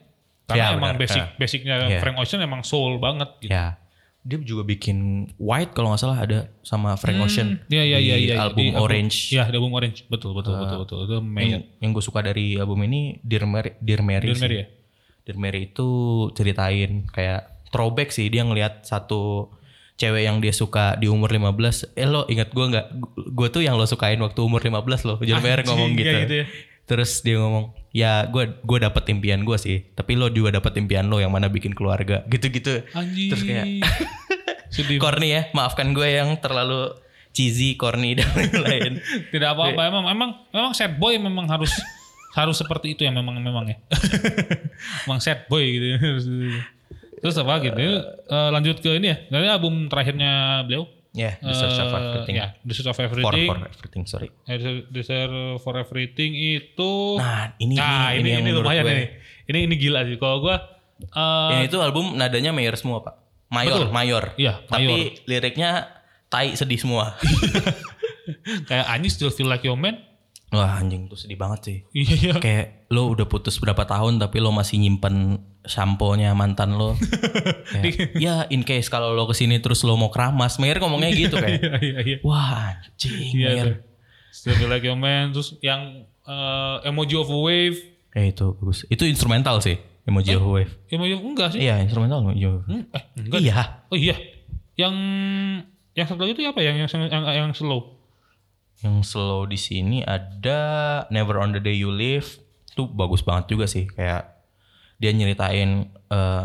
karena 0.45 0.61
Ya, 0.63 0.67
emang 0.73 0.93
benar. 0.93 1.01
basic 1.01 1.19
Ya. 1.19 1.27
basicnya 1.35 1.75
Ya. 1.89 1.99
Frank 1.99 2.17
Ocean 2.19 2.39
emang 2.39 2.61
soul 2.61 2.99
banget 2.99 3.31
gitu. 3.41 3.49
Ya. 3.51 3.81
Dia 4.21 4.41
juga 4.41 4.61
bikin 4.63 4.97
White 5.37 5.73
kalau 5.73 5.89
nggak 5.91 6.01
salah 6.01 6.19
ada 6.19 6.49
sama 6.61 6.97
Frank 6.97 7.21
Ocean 7.23 7.61
Iya 7.67 7.85
iya 7.87 7.99
di 7.99 8.05
iya 8.05 8.17
iya 8.19 8.35
album 8.39 8.57
di 8.59 8.67
Orange. 8.75 9.17
Iya, 9.31 9.45
di 9.47 9.55
album 9.55 9.73
Orange. 9.73 10.05
Betul 10.07 10.33
betul 10.33 10.57
betul 10.59 10.79
betul. 10.81 10.99
Itu 11.03 11.17
Mayer. 11.23 11.49
yang, 11.51 11.63
yang 11.79 11.91
gue 11.93 12.01
suka 12.03 12.21
dari 12.21 12.57
album 12.57 12.81
ini 12.83 13.21
Dear 13.21 13.45
Mary, 13.45 13.73
Dear 13.79 14.01
Mary, 14.01 14.25
Dear 14.27 14.35
sih. 14.35 14.43
Mary 14.43 14.57
ya? 14.59 14.67
Dear 15.25 15.39
Mary 15.39 15.61
itu 15.67 15.89
ceritain 16.33 17.05
kayak 17.07 17.41
throwback 17.69 18.11
sih 18.11 18.27
dia 18.27 18.43
ngelihat 18.43 18.81
satu 18.83 19.49
cewek 19.95 20.27
yang 20.27 20.43
dia 20.43 20.51
suka 20.51 20.99
di 20.99 21.07
umur 21.07 21.31
15 21.31 21.95
eh 21.95 22.09
lo 22.09 22.27
ingat 22.27 22.51
gue 22.51 22.67
nggak 22.67 22.87
gue 23.31 23.49
tuh 23.51 23.63
yang 23.63 23.79
lo 23.79 23.87
sukain 23.87 24.19
waktu 24.19 24.41
umur 24.43 24.59
15 24.59 25.07
lo 25.07 25.15
John 25.23 25.39
Mayer 25.39 25.63
ngomong 25.63 25.95
gitu, 25.95 26.11
gitu 26.11 26.35
ya. 26.43 26.47
terus 26.85 27.23
dia 27.23 27.39
ngomong 27.39 27.71
ya 27.95 28.27
gue 28.27 28.59
gue 28.59 28.79
dapet 28.83 29.07
impian 29.15 29.47
gue 29.47 29.55
sih 29.55 29.87
tapi 29.95 30.19
lo 30.19 30.27
juga 30.35 30.59
dapet 30.59 30.83
impian 30.83 31.07
lo 31.07 31.23
yang 31.23 31.31
mana 31.31 31.47
bikin 31.47 31.79
keluarga 31.79 32.27
gitu-gitu 32.27 32.83
Anjing. 32.91 33.31
terus 33.31 33.43
kayak 33.47 33.67
Sedih. 34.75 34.99
corny 34.99 35.31
ya 35.31 35.43
maafkan 35.55 35.95
gue 35.95 36.09
yang 36.11 36.35
terlalu 36.43 36.91
cheesy 37.35 37.79
corny 37.79 38.19
dan 38.19 38.31
lain-lain 38.39 39.03
Tidak 39.31 39.49
apa-apa. 39.55 39.91
Emang 39.91 40.05
emang 40.11 40.31
memang 40.55 40.73
sad 40.75 40.99
boy 40.99 41.19
memang 41.19 41.51
harus 41.51 41.75
harus 42.35 42.59
seperti 42.59 42.99
itu 42.99 43.07
ya 43.07 43.15
memang 43.15 43.39
memang 43.39 43.71
ya. 43.71 43.79
memang 45.07 45.23
sad 45.23 45.47
boy 45.51 45.63
gitu. 45.63 45.87
Terus 47.25 47.41
apa 47.41 47.57
gitu? 47.59 47.81
Eh, 48.29 48.49
lanjut 48.53 48.77
ke 48.79 48.91
ini 48.95 49.09
ya. 49.09 49.17
Dari 49.33 49.49
album 49.49 49.89
terakhirnya 49.89 50.61
beliau. 50.63 50.85
ya 51.15 51.39
The 51.39 51.55
Search 51.55 51.79
of 51.79 51.89
Eh, 51.89 51.95
Everything 51.97 52.35
Ya, 52.35 52.59
The 52.61 52.75
Search 52.75 52.91
of 52.91 52.99
for, 52.99 53.07
Everything. 53.07 53.47
for 53.47 53.59
everything 53.63 54.03
sorry 54.03 54.35
Eh, 54.45 54.59
The- 54.59 54.85
The 54.91 55.03
Search 55.07 55.33
for 55.63 55.79
Everything 55.79 56.35
itu 56.35 56.93
Nah, 57.17 57.55
ini 57.57 57.79
Nah, 57.79 58.11
ini, 58.13 58.29
ini, 58.29 58.31
ini 58.35 58.51
menurut 58.51 58.67
lumayan 58.67 58.83
gue. 58.83 58.93
ini. 58.93 59.05
Ini 59.47 59.59
ini 59.63 59.75
gila 59.79 60.03
sih. 60.05 60.19
Kalau 60.19 60.43
gua 60.43 60.59
eh, 60.99 61.51
Ini 61.55 61.71
itu 61.71 61.79
album 61.79 62.19
nadanya 62.19 62.51
mayor 62.51 62.75
semua, 62.75 62.99
Pak. 63.01 63.15
Mayor, 63.47 63.87
Betul. 63.87 63.89
mayor. 63.95 64.25
Iya, 64.35 64.53
Tapi 64.67 64.85
mayor. 64.85 64.99
liriknya 65.25 65.71
tai 66.27 66.59
sedih 66.59 66.83
semua. 66.83 67.15
kayak 68.69 68.87
I 68.89 69.07
still 69.07 69.31
feel 69.31 69.47
like 69.47 69.63
your 69.63 69.79
man. 69.79 70.03
Wah, 70.55 70.79
anjing 70.79 71.11
tuh 71.11 71.19
sedih 71.19 71.35
banget 71.37 71.61
sih. 71.67 71.79
Iya 71.93 72.15
iya. 72.15 72.35
Kayak 72.39 72.87
lo 72.95 73.11
udah 73.11 73.27
putus 73.27 73.59
berapa 73.59 73.83
tahun 73.85 74.23
tapi 74.23 74.39
lo 74.39 74.55
masih 74.55 74.79
nyimpen 74.79 75.43
sampo-nya 75.67 76.31
mantan 76.33 76.79
lo. 76.79 76.95
Kayak, 77.75 78.15
ya 78.15 78.47
in 78.55 78.63
case 78.63 78.87
kalau 78.87 79.13
lo 79.13 79.27
ke 79.27 79.35
sini 79.35 79.59
terus 79.59 79.83
lo 79.83 79.99
mau 79.99 80.09
keramas. 80.09 80.63
Mayor 80.63 80.79
ngomongnya 80.79 81.11
gitu 81.11 81.37
kayak. 81.37 81.59
Iya 81.65 81.77
iya 81.83 81.99
iya. 82.07 82.19
Wah, 82.23 82.79
anjing 82.79 83.35
Iya 83.35 83.49
Mayor. 83.51 83.67
tuh. 83.67 83.77
Still 84.31 84.71
like 84.71 84.87
your 84.87 84.97
man. 84.99 85.35
Terus 85.35 85.59
yang 85.59 86.07
eh, 86.07 86.77
emoji 86.89 87.19
of 87.19 87.29
a 87.29 87.39
wave. 87.39 87.79
Eh 88.15 88.31
itu 88.31 88.55
bagus. 88.55 88.87
Itu 88.87 89.03
instrumental 89.05 89.59
sih. 89.59 89.75
Emoji 90.05 90.37
of 90.37 90.45
Wave. 90.45 90.73
Emoji 90.93 91.17
enggak 91.17 91.57
sih? 91.57 91.65
Iya, 91.65 91.81
instrumental 91.81 92.21
emoji 92.29 92.45
of. 92.45 92.61
Hmm, 92.69 92.85
eh 92.93 93.05
enggak. 93.17 93.41
Iya. 93.41 93.61
Oh 93.89 93.97
iya. 93.97 94.17
Yang 94.77 94.95
yang 95.97 96.07
satu 96.11 96.21
lagi 96.29 96.37
itu 96.37 96.43
apa 96.45 96.61
yang 96.61 96.77
yang 96.77 96.89
yang, 96.93 97.25
yang 97.25 97.51
slow? 97.57 97.94
Yang 98.83 99.15
slow 99.15 99.45
di 99.45 99.57
sini 99.57 100.03
ada 100.03 100.59
Never 101.09 101.39
on 101.39 101.53
the 101.53 101.61
Day 101.61 101.77
You 101.77 101.93
Live. 101.93 102.41
Itu 102.73 102.91
bagus 102.91 103.23
banget 103.23 103.55
juga 103.55 103.71
sih. 103.71 103.87
Kayak 103.87 104.35
dia 104.99 105.11
nyeritain 105.13 105.91
eh, 105.91 106.45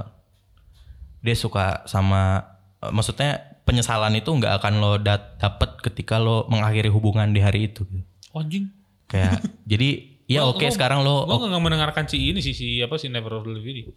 dia 1.19 1.35
suka 1.35 1.83
sama 1.85 2.45
eh, 2.79 2.91
maksudnya 2.91 3.61
penyesalan 3.63 4.17
itu 4.17 4.29
nggak 4.33 4.61
akan 4.61 4.73
lo 4.81 4.97
dat 4.97 5.37
dapet 5.37 5.77
ketika 5.83 6.17
lo 6.17 6.49
mengakhiri 6.49 6.89
hubungan 6.89 7.29
di 7.29 7.41
hari 7.41 7.69
itu. 7.69 7.85
Oh, 8.33 8.41
anjing. 8.41 8.71
Kayak 9.09 9.41
jadi 9.71 9.89
ya 10.29 10.45
oke 10.45 10.61
gua- 10.61 10.73
sekarang 10.73 11.01
lo 11.01 11.25
oh, 11.25 11.37
nggak 11.41 11.63
mendengarkan 11.63 12.05
si 12.05 12.29
ini 12.29 12.39
sih 12.39 12.53
si 12.53 12.81
apa 12.81 12.97
sih 12.97 13.09
Never 13.09 13.33
of 13.33 13.45
the 13.45 13.53
Living. 13.57 13.89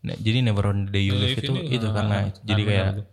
nah, 0.00 0.16
jadi 0.16 0.40
Never 0.40 0.64
on 0.64 0.88
the 0.88 0.96
Day 0.96 1.04
You 1.06 1.18
Live 1.18 1.38
itu 1.38 1.52
ini, 1.52 1.76
itu 1.76 1.86
ah, 1.86 1.92
karena 1.92 2.16
ah, 2.16 2.24
jadi 2.40 2.62
ah, 2.62 2.66
kayak 2.66 2.86
benar, 2.94 3.06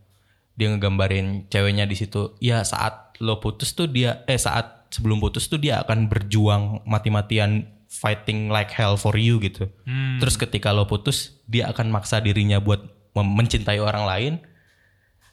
dia 0.58 0.74
ngegambarin 0.74 1.46
ceweknya 1.48 1.86
di 1.86 1.94
situ. 1.94 2.36
Ya 2.42 2.66
saat 2.66 3.16
lo 3.22 3.38
putus 3.40 3.78
tuh 3.78 3.88
dia 3.88 4.26
eh 4.26 4.38
saat 4.42 4.90
sebelum 4.90 5.22
putus 5.22 5.46
tuh 5.48 5.62
dia 5.62 5.80
akan 5.86 6.10
berjuang 6.10 6.82
mati-matian 6.84 7.70
fighting 7.88 8.52
like 8.52 8.74
hell 8.74 9.00
for 9.00 9.16
you 9.16 9.40
gitu. 9.40 9.70
Hmm. 9.88 10.20
Terus 10.20 10.36
ketika 10.36 10.76
lo 10.76 10.90
putus, 10.90 11.40
dia 11.48 11.72
akan 11.72 11.94
maksa 11.94 12.20
dirinya 12.20 12.60
buat 12.60 12.84
mencintai 13.16 13.80
orang 13.80 14.04
lain. 14.06 14.34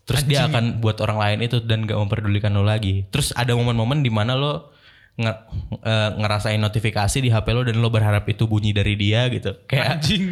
Terus 0.05 0.29
dia 0.29 0.45
akan 0.45 0.85
buat 0.85 1.01
orang 1.01 1.17
lain 1.17 1.39
itu 1.49 1.65
dan 1.65 1.89
gak 1.89 1.97
memperdulikan 1.97 2.53
lo 2.53 2.61
lagi. 2.61 3.09
Terus 3.09 3.33
ada 3.33 3.57
momen-momen 3.57 4.05
di 4.05 4.13
mana 4.13 4.37
lo 4.37 4.77
nge- 5.17 5.41
eh, 5.81 6.11
ngerasain 6.21 6.61
notifikasi 6.61 7.25
di 7.25 7.33
HP 7.33 7.47
lo 7.57 7.65
dan 7.65 7.81
lo 7.81 7.89
berharap 7.89 8.29
itu 8.29 8.45
bunyi 8.45 8.77
dari 8.77 9.01
dia 9.01 9.27
gitu. 9.33 9.57
Kayak 9.65 10.01
Anjing. 10.01 10.25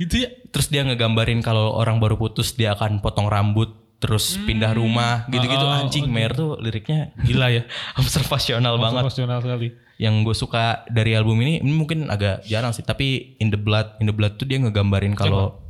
Gitu 0.00 0.24
ya. 0.24 0.32
terus 0.48 0.72
dia 0.72 0.80
ngegambarin 0.80 1.44
kalau 1.44 1.76
orang 1.76 2.00
baru 2.00 2.16
putus 2.16 2.56
dia 2.56 2.72
akan 2.72 3.04
potong 3.04 3.28
rambut 3.28 3.79
terus 4.00 4.40
pindah 4.40 4.72
rumah 4.72 5.28
gitu-gitu 5.28 5.60
Oh, 5.60 5.76
anjing 5.78 6.08
Mer 6.08 6.32
tuh 6.32 6.56
liriknya 6.56 7.12
Gila 7.20 7.52
ya. 7.52 7.62
observasional 8.00 8.74
banget 8.76 9.04
Emosional 9.04 9.38
sekali. 9.38 9.76
yang 9.96 10.24
gue 10.24 10.32
suka 10.32 10.64
dari 10.88 11.12
album 11.12 11.36
ini 11.38 11.60
ini 11.60 11.68
mungkin 11.70 12.08
agak 12.08 12.42
jarang 12.44 12.72
sih 12.72 12.80
tapi 12.80 13.36
in 13.36 13.48
the 13.48 13.56
blood 13.56 13.94
in 13.96 14.08
the 14.08 14.12
blood 14.12 14.34
tuh 14.34 14.44
dia 14.44 14.56
ngegambarin 14.56 15.12
kalau 15.12 15.60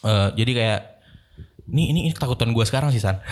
eh, 0.00 0.28
jadi 0.34 0.52
kayak 0.52 0.80
ini 1.66 1.82
ini, 1.88 2.00
ini 2.02 2.10
ketakutan 2.12 2.52
gue 2.52 2.60
sekarang 2.62 2.88
sih 2.90 3.00
san 3.00 3.24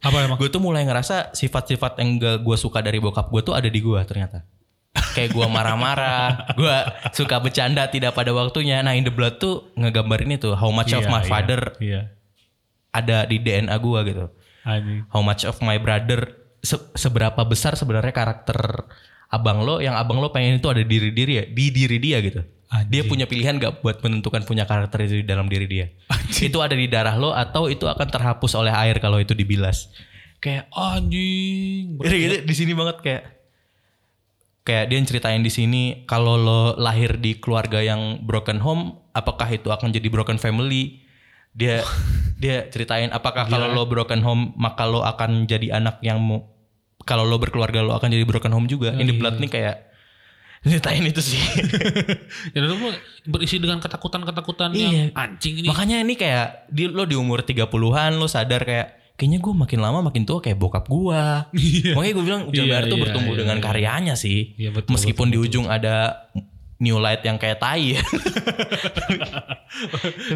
Apa 0.00 0.20
emang? 0.20 0.36
gue 0.36 0.46
tuh 0.46 0.60
mulai 0.60 0.84
ngerasa 0.84 1.32
sifat-sifat 1.32 1.96
yang 1.98 2.16
gak 2.16 2.36
gue 2.40 2.56
suka 2.56 2.78
dari 2.78 3.00
bokap 3.00 3.26
gue 3.26 3.42
tuh 3.42 3.52
ada 3.52 3.66
di 3.66 3.80
gue 3.80 3.98
ternyata 4.04 4.44
kayak 5.10 5.32
gue 5.32 5.46
marah-marah 5.48 6.44
gue 6.60 6.76
suka 7.10 7.40
bercanda 7.40 7.88
tidak 7.88 8.12
pada 8.12 8.30
waktunya 8.30 8.78
nah 8.78 8.92
in 8.92 9.02
the 9.02 9.10
blood 9.10 9.34
tuh 9.36 9.74
ngegambarin 9.74 10.30
itu 10.32 10.52
how 10.52 10.68
much 10.68 10.92
of 10.92 11.02
Iya, 11.02 11.10
my 11.10 11.18
iya, 11.18 11.26
father 11.26 11.60
Iya. 11.80 12.00
Ada 12.94 13.26
di 13.26 13.42
DNA 13.42 13.74
gue 13.74 14.00
gitu 14.06 14.26
Anjing. 14.62 15.10
how 15.10 15.20
much 15.20 15.42
of 15.42 15.58
my 15.58 15.76
brother 15.82 16.38
se- 16.62 16.94
seberapa 16.94 17.42
besar 17.42 17.74
sebenarnya 17.74 18.14
karakter 18.14 18.86
abang 19.28 19.66
lo 19.66 19.82
yang 19.82 19.98
abang 19.98 20.22
lo 20.22 20.30
pengen 20.30 20.62
itu 20.62 20.70
ada 20.70 20.80
di 20.80 20.86
diri 20.86 21.10
dia 21.10 21.42
di 21.50 21.64
diri 21.74 21.98
dia 21.98 22.22
gitu 22.22 22.42
Dia 22.90 23.06
punya 23.06 23.30
pilihan 23.30 23.54
gak 23.62 23.86
buat 23.86 24.02
menentukan 24.02 24.42
punya 24.42 24.66
karakter 24.66 25.06
itu 25.06 25.22
di 25.22 25.26
dalam 25.26 25.46
diri 25.46 25.70
dia. 25.70 25.86
Itu 26.26 26.58
ada 26.58 26.74
di 26.74 26.90
darah 26.90 27.14
lo 27.14 27.30
atau 27.30 27.70
itu 27.70 27.86
akan 27.86 28.08
terhapus 28.10 28.58
oleh 28.58 28.74
air 28.74 28.98
kalau 28.98 29.22
itu 29.22 29.30
dibilas. 29.30 29.94
Kayak 30.42 30.66
Anjing. 30.74 31.94
Gitu, 32.02 32.16
gitu, 32.18 32.36
di 32.42 32.54
sini 32.56 32.72
banget 32.74 32.96
kayak 32.98 33.22
kayak 34.66 34.84
dia 34.90 34.98
ceritain 35.06 35.44
di 35.44 35.52
sini 35.52 36.02
kalau 36.08 36.34
lo 36.34 36.62
lahir 36.74 37.20
di 37.20 37.38
keluarga 37.38 37.78
yang 37.78 38.24
broken 38.26 38.58
home, 38.58 38.98
apakah 39.14 39.46
itu 39.54 39.70
akan 39.70 39.94
jadi 39.94 40.10
broken 40.10 40.42
family? 40.42 41.03
Dia 41.54 41.86
dia 42.34 42.66
ceritain 42.68 43.08
apakah 43.14 43.46
kalau 43.46 43.70
lo 43.70 43.86
broken 43.86 44.20
home 44.20 44.52
maka 44.58 44.84
lo 44.84 45.00
akan 45.00 45.46
jadi 45.46 45.78
anak 45.80 46.02
yang 46.02 46.18
mau 46.20 46.50
kalau 47.06 47.22
lo 47.24 47.38
berkeluarga 47.38 47.80
lo 47.80 47.94
akan 47.96 48.10
jadi 48.10 48.26
broken 48.26 48.52
home 48.52 48.66
juga. 48.66 48.92
Ini 48.92 49.14
blood 49.16 49.38
nih 49.38 49.50
kayak 49.50 49.76
ceritain 50.64 51.04
itu 51.04 51.20
sih. 51.20 51.38
Ya 52.56 52.60
itu 52.64 52.76
berisi 53.28 53.60
dengan 53.60 53.78
ketakutan-ketakutan 53.80 54.72
Iya. 54.72 54.82
yang 54.82 54.96
anjing 55.14 55.54
ini. 55.60 55.66
Makanya 55.68 55.96
ini 56.00 56.14
kayak 56.16 56.68
di, 56.72 56.88
lo 56.88 57.04
di 57.04 57.16
umur 57.16 57.44
30-an 57.44 58.16
lo 58.16 58.26
sadar 58.26 58.64
kayak 58.64 58.88
kayaknya 59.14 59.38
gue 59.38 59.54
makin 59.54 59.78
lama 59.78 60.02
makin 60.02 60.26
tua 60.26 60.42
kayak 60.42 60.58
bokap 60.58 60.90
gua. 60.90 61.46
Makanya 61.94 62.12
gue 62.16 62.24
bilang 62.24 62.42
John 62.50 62.66
Iya, 62.66 62.88
tuh 62.88 62.98
iya, 62.98 63.02
bertumbuh 63.06 63.34
iya, 63.36 63.40
dengan 63.46 63.56
iya. 63.60 63.64
karyanya 63.64 64.14
sih. 64.18 64.56
Iya, 64.58 64.70
betul, 64.74 64.96
Meskipun 64.98 65.30
di 65.30 65.38
ujung 65.38 65.70
ada 65.70 66.26
New 66.84 67.00
Light 67.00 67.24
yang 67.24 67.40
kayak 67.40 67.56
tai 67.56 67.80
ya. 67.96 68.02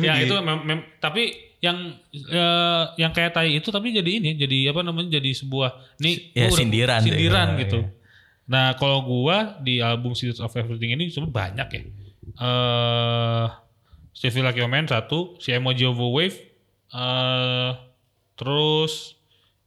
ya 0.01 0.15
itu 0.25 0.35
mem- 0.41 0.65
mem- 0.65 0.87
tapi 0.99 1.37
yang 1.61 1.77
eh, 2.15 2.85
yang 2.97 3.13
kayak 3.13 3.35
tai 3.35 3.59
itu 3.59 3.69
tapi 3.69 3.91
jadi 3.93 4.11
ini 4.23 4.31
jadi 4.35 4.73
apa 4.73 4.81
namanya 4.81 5.19
jadi 5.19 5.31
sebuah 5.35 6.01
nih 6.01 6.33
Ya, 6.33 6.49
udah- 6.49 6.57
sindiran 6.57 6.99
deh. 6.99 7.13
sindiran 7.13 7.49
Ya, 7.53 7.59
gitu. 7.67 7.79
ya. 7.85 7.89
Nah 8.49 8.67
kalau 8.81 9.05
gua 9.05 9.61
di 9.61 9.83
album 9.83 10.17
Seeds 10.17 10.41
of 10.41 10.55
Everything 10.57 10.97
ini 10.97 11.13
sebenarnya 11.13 11.37
banyak 11.37 11.69
ya. 11.69 11.83
Eh 12.39 13.47
Like 14.19 14.59
Your 14.59 14.67
Man 14.67 14.89
satu, 14.89 15.39
si 15.39 15.53
Emoji 15.53 15.87
of 15.87 15.95
a 15.95 16.09
Wave, 16.09 16.39
eh 16.91 17.71
terus 18.35 19.18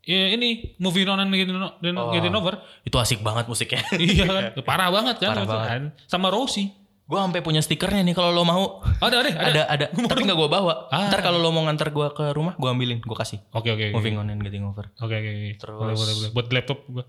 ya 0.01 0.29
ini 0.29 0.75
Moving 0.77 1.07
On 1.07 1.19
and 1.19 1.29
Getting, 1.29 1.57
Oh. 1.93 2.09
Getting 2.09 2.31
Over. 2.31 2.57
Itu 2.81 2.97
asik 2.97 3.19
banget 3.19 3.45
musiknya. 3.45 3.85
iya 3.97 4.25
kan, 4.25 4.43
parah 4.61 4.89
banget 4.89 5.17
kan, 5.17 5.29
Parah 5.31 5.45
banget. 5.45 5.67
kan. 5.67 5.81
Sama 6.05 6.27
Rosie. 6.27 6.73
gue 7.01 7.19
sampai 7.19 7.39
punya 7.39 7.59
stikernya 7.59 8.01
nih 8.01 8.15
kalau 8.15 8.31
lo 8.31 8.41
mau. 8.41 8.79
Ada 8.97 9.19
ada 9.19 9.29
ada. 9.29 9.39
Ada 9.43 9.61
ada. 9.67 9.85
Tapi 9.91 10.23
nggak 10.23 10.37
gue 10.37 10.49
bawa. 10.49 10.87
Ah. 10.87 11.11
Ntar 11.11 11.19
kalau 11.21 11.37
lo 11.37 11.51
mau 11.51 11.59
nganter 11.61 11.91
gue 11.91 12.07
ke 12.09 12.31
rumah 12.31 12.55
gue 12.55 12.65
ambilin, 12.65 12.97
gue 12.97 13.13
kasih. 13.13 13.43
Oke 13.51 13.67
oke. 13.67 13.91
oke. 13.91 13.95
Moving 13.95 14.15
on 14.15 14.27
and 14.27 14.39
getting 14.39 14.63
over. 14.63 14.87
Oke 14.97 15.11
oke. 15.11 15.27
oke. 15.27 15.49
Terus- 15.59 15.75
Boleh, 15.75 15.93
boleh, 15.93 16.13
boleh. 16.15 16.29
Buat 16.31 16.47
laptop 16.49 16.79
gua. 16.87 17.03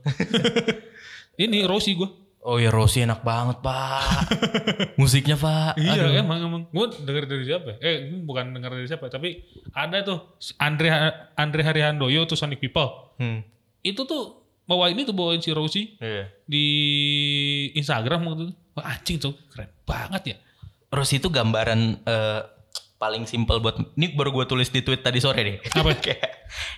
ini 1.39 1.63
Rosie 1.63 1.95
gua. 1.95 2.11
Oh 2.43 2.59
ya 2.59 2.75
Rosie 2.75 3.07
enak 3.07 3.23
banget 3.23 3.63
pak. 3.63 4.27
Musiknya 5.01 5.39
pak. 5.39 5.79
Iya 5.79 5.95
Aduh. 5.95 6.19
emang 6.19 6.39
emang. 6.43 6.63
Gua 6.75 6.91
denger 6.91 7.31
dari 7.31 7.47
siapa? 7.47 7.79
Eh 7.79 8.11
gua 8.11 8.35
bukan 8.35 8.51
denger 8.51 8.71
dari 8.75 8.87
siapa, 8.87 9.07
tapi 9.07 9.47
ada 9.71 10.03
tuh 10.03 10.19
Andre 10.59 10.91
Andre 11.39 11.63
Harihandoyo 11.63 12.27
tuh 12.27 12.35
Sonic 12.35 12.59
People. 12.59 13.15
Hmm. 13.23 13.47
Itu 13.81 14.03
tuh 14.03 14.43
bawain 14.67 14.99
itu 14.99 15.15
bawain 15.15 15.39
si 15.39 15.55
Rosie 15.55 15.95
Iya. 16.03 16.35
di 16.43 16.67
Instagram 17.75 18.27
waktu 18.27 18.43
itu. 18.51 18.55
Wah 18.75 18.85
anjing 18.91 19.17
tuh 19.23 19.39
keren 19.47 19.71
banget 19.87 20.23
ya. 20.35 20.37
Rosie 20.91 21.23
itu 21.23 21.31
gambaran 21.31 21.81
eh, 22.03 22.41
paling 22.99 23.27
simpel 23.27 23.59
buat 23.59 23.79
ini 23.95 24.15
baru 24.15 24.31
gue 24.31 24.47
tulis 24.47 24.71
di 24.71 24.83
tweet 24.83 25.03
tadi 25.03 25.23
sore 25.23 25.41
nih. 25.43 25.57
Apa? 25.79 25.95
Kayak 26.05 26.27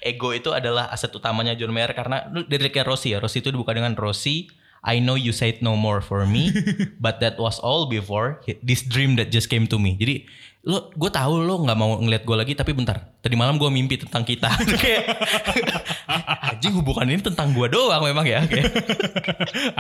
ego 0.01 0.29
itu 0.33 0.53
adalah 0.53 0.93
aset 0.93 1.09
utamanya 1.09 1.57
John 1.57 1.73
Mayer 1.73 1.93
karena 1.93 2.29
lu 2.29 2.45
dari 2.45 2.69
kayak 2.69 2.85
Rosie 2.85 3.17
ya. 3.17 3.19
Rosie 3.21 3.41
itu 3.41 3.49
dibuka 3.49 3.73
dengan 3.73 3.97
Rosie. 3.97 4.49
I 4.85 5.01
know 5.01 5.17
you 5.17 5.33
said 5.33 5.65
no 5.65 5.81
more 5.81 6.05
for 6.05 6.29
me, 6.29 6.53
but 7.05 7.17
that 7.25 7.41
was 7.41 7.57
all 7.57 7.89
before 7.89 8.45
this 8.61 8.85
dream 8.85 9.17
that 9.17 9.33
just 9.33 9.49
came 9.49 9.65
to 9.73 9.81
me. 9.81 9.97
Jadi 9.97 10.29
lo, 10.69 10.93
gue 10.93 11.09
tahu 11.09 11.41
lo 11.41 11.65
nggak 11.65 11.79
mau 11.81 11.97
ngeliat 11.97 12.29
gue 12.29 12.37
lagi, 12.37 12.53
tapi 12.53 12.77
bentar. 12.77 13.17
Tadi 13.25 13.33
malam 13.33 13.57
gue 13.57 13.69
mimpi 13.73 13.97
tentang 13.97 14.29
kita. 14.29 14.53
Kayak 14.85 15.17
anjing 16.53 16.77
hubungan 16.77 17.17
ini 17.17 17.25
tentang 17.25 17.57
gue 17.57 17.65
doang 17.73 18.05
memang 18.05 18.29
ya. 18.29 18.45
Kayak, 18.45 18.77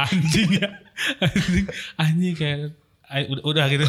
anjing 0.09 0.57
ya. 0.57 0.69
Anjing, 1.21 1.65
anjing 2.01 2.35
kayak 2.35 2.61
Ay, 3.05 3.29
udah, 3.29 3.45
udah 3.45 3.65
gitu. 3.69 3.85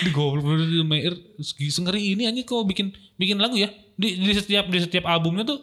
di 0.00 0.10
goblok 0.16 0.56
di 0.56 0.80
Meir 0.80 1.12
sengeri 1.68 2.16
ini 2.16 2.24
anjing 2.24 2.48
kok 2.48 2.64
bikin 2.64 2.96
bikin 3.20 3.36
lagu 3.36 3.60
ya. 3.60 3.68
Di, 4.00 4.16
di 4.16 4.32
setiap 4.32 4.72
di 4.72 4.80
setiap 4.80 5.04
albumnya 5.04 5.44
tuh 5.44 5.60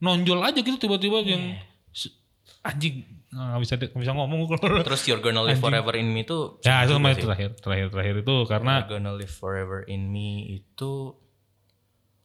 nonjol 0.00 0.40
aja 0.40 0.62
gitu 0.62 0.78
tiba-tiba 0.78 1.26
yang 1.26 1.58
se- 1.58 1.69
anjing 2.60 3.06
nggak 3.30 3.60
bisa 3.62 3.74
nggak 3.78 3.94
bisa 3.94 4.12
ngomong 4.12 4.38
kalau 4.50 4.82
terus 4.82 5.06
You're 5.06 5.22
Gonna 5.22 5.40
Live 5.40 5.62
Forever 5.62 5.94
in 5.94 6.10
Me 6.10 6.26
itu 6.26 6.58
ya 6.60 6.82
itu 6.82 6.98
sama 6.98 7.14
terakhir 7.14 7.54
terakhir 7.56 7.86
terakhir 7.94 8.14
itu 8.20 8.34
karena 8.44 8.82
You're 8.82 8.90
Gonna 8.98 9.12
Live 9.14 9.32
Forever 9.32 9.86
in 9.86 10.10
Me 10.10 10.50
itu 10.50 11.14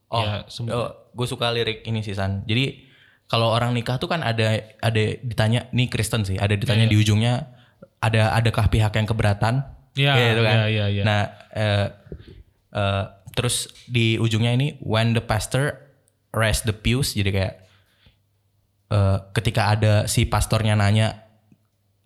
oh, 0.09 0.21
Ya, 0.21 0.45
sem- 0.49 0.69
gue 1.15 1.27
suka 1.27 1.49
lirik 1.49 1.81
ini 1.83 2.01
sih 2.01 2.13
San. 2.13 2.45
Jadi 2.45 2.85
kalau 3.25 3.49
orang 3.49 3.73
nikah 3.73 3.97
tuh 3.97 4.05
kan 4.05 4.21
ada 4.21 4.61
ada 4.77 5.03
ditanya 5.17 5.65
nih 5.73 5.89
Kristen 5.89 6.21
sih, 6.23 6.37
ada 6.37 6.53
ditanya 6.53 6.85
di 6.85 6.93
ujungnya 6.93 7.49
ada 7.99 8.37
adakah 8.37 8.69
pihak 8.69 8.93
yang 8.93 9.07
keberatan? 9.09 9.65
Iya, 9.97 10.13
Gitu 10.13 10.41
kan. 10.45 10.55
iya, 10.55 10.65
iya, 10.67 10.85
iya. 10.91 11.03
Nah, 11.03 11.21
eh, 11.55 11.87
eh, 12.71 13.03
terus 13.33 13.65
di 13.89 14.21
ujungnya 14.21 14.53
ini 14.53 14.77
when 14.83 15.17
the 15.17 15.23
pastor 15.23 15.79
rest 16.31 16.69
the 16.69 16.75
pews 16.75 17.15
jadi 17.15 17.31
kayak 17.31 17.53
eh, 18.95 19.17
ketika 19.35 19.67
ada 19.69 20.07
si 20.07 20.23
pastornya 20.23 20.79
nanya 20.79 21.27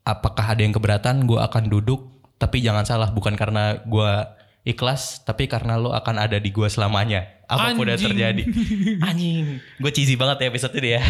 apakah 0.02 0.58
ada 0.58 0.66
yang 0.66 0.74
keberatan, 0.74 1.30
gue 1.30 1.38
akan 1.38 1.70
duduk. 1.70 2.10
Tapi 2.36 2.66
jangan 2.66 2.82
salah, 2.82 3.14
bukan 3.14 3.38
karena 3.38 3.78
gue 3.84 4.12
ikhlas, 4.66 5.22
tapi 5.22 5.46
karena 5.46 5.78
lo 5.78 5.94
akan 5.94 6.18
ada 6.18 6.42
di 6.42 6.50
gue 6.50 6.66
selamanya. 6.66 7.38
Apa 7.46 7.74
pun 7.74 7.84
yang 7.84 7.98
terjadi. 7.98 8.44
Anjing. 9.10 9.58
Gue 9.78 9.92
cheesy 9.92 10.14
banget 10.14 10.38
ya 10.42 10.48
episode 10.48 10.74
ini 10.78 10.90
ya. 10.94 11.02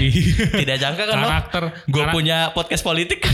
Tidak 0.56 0.78
jangka 0.80 1.04
kan 1.06 1.18
karakter 1.20 1.64
gue 1.86 2.00
karak- 2.00 2.16
punya 2.16 2.38
podcast 2.52 2.84
politik. 2.84 3.24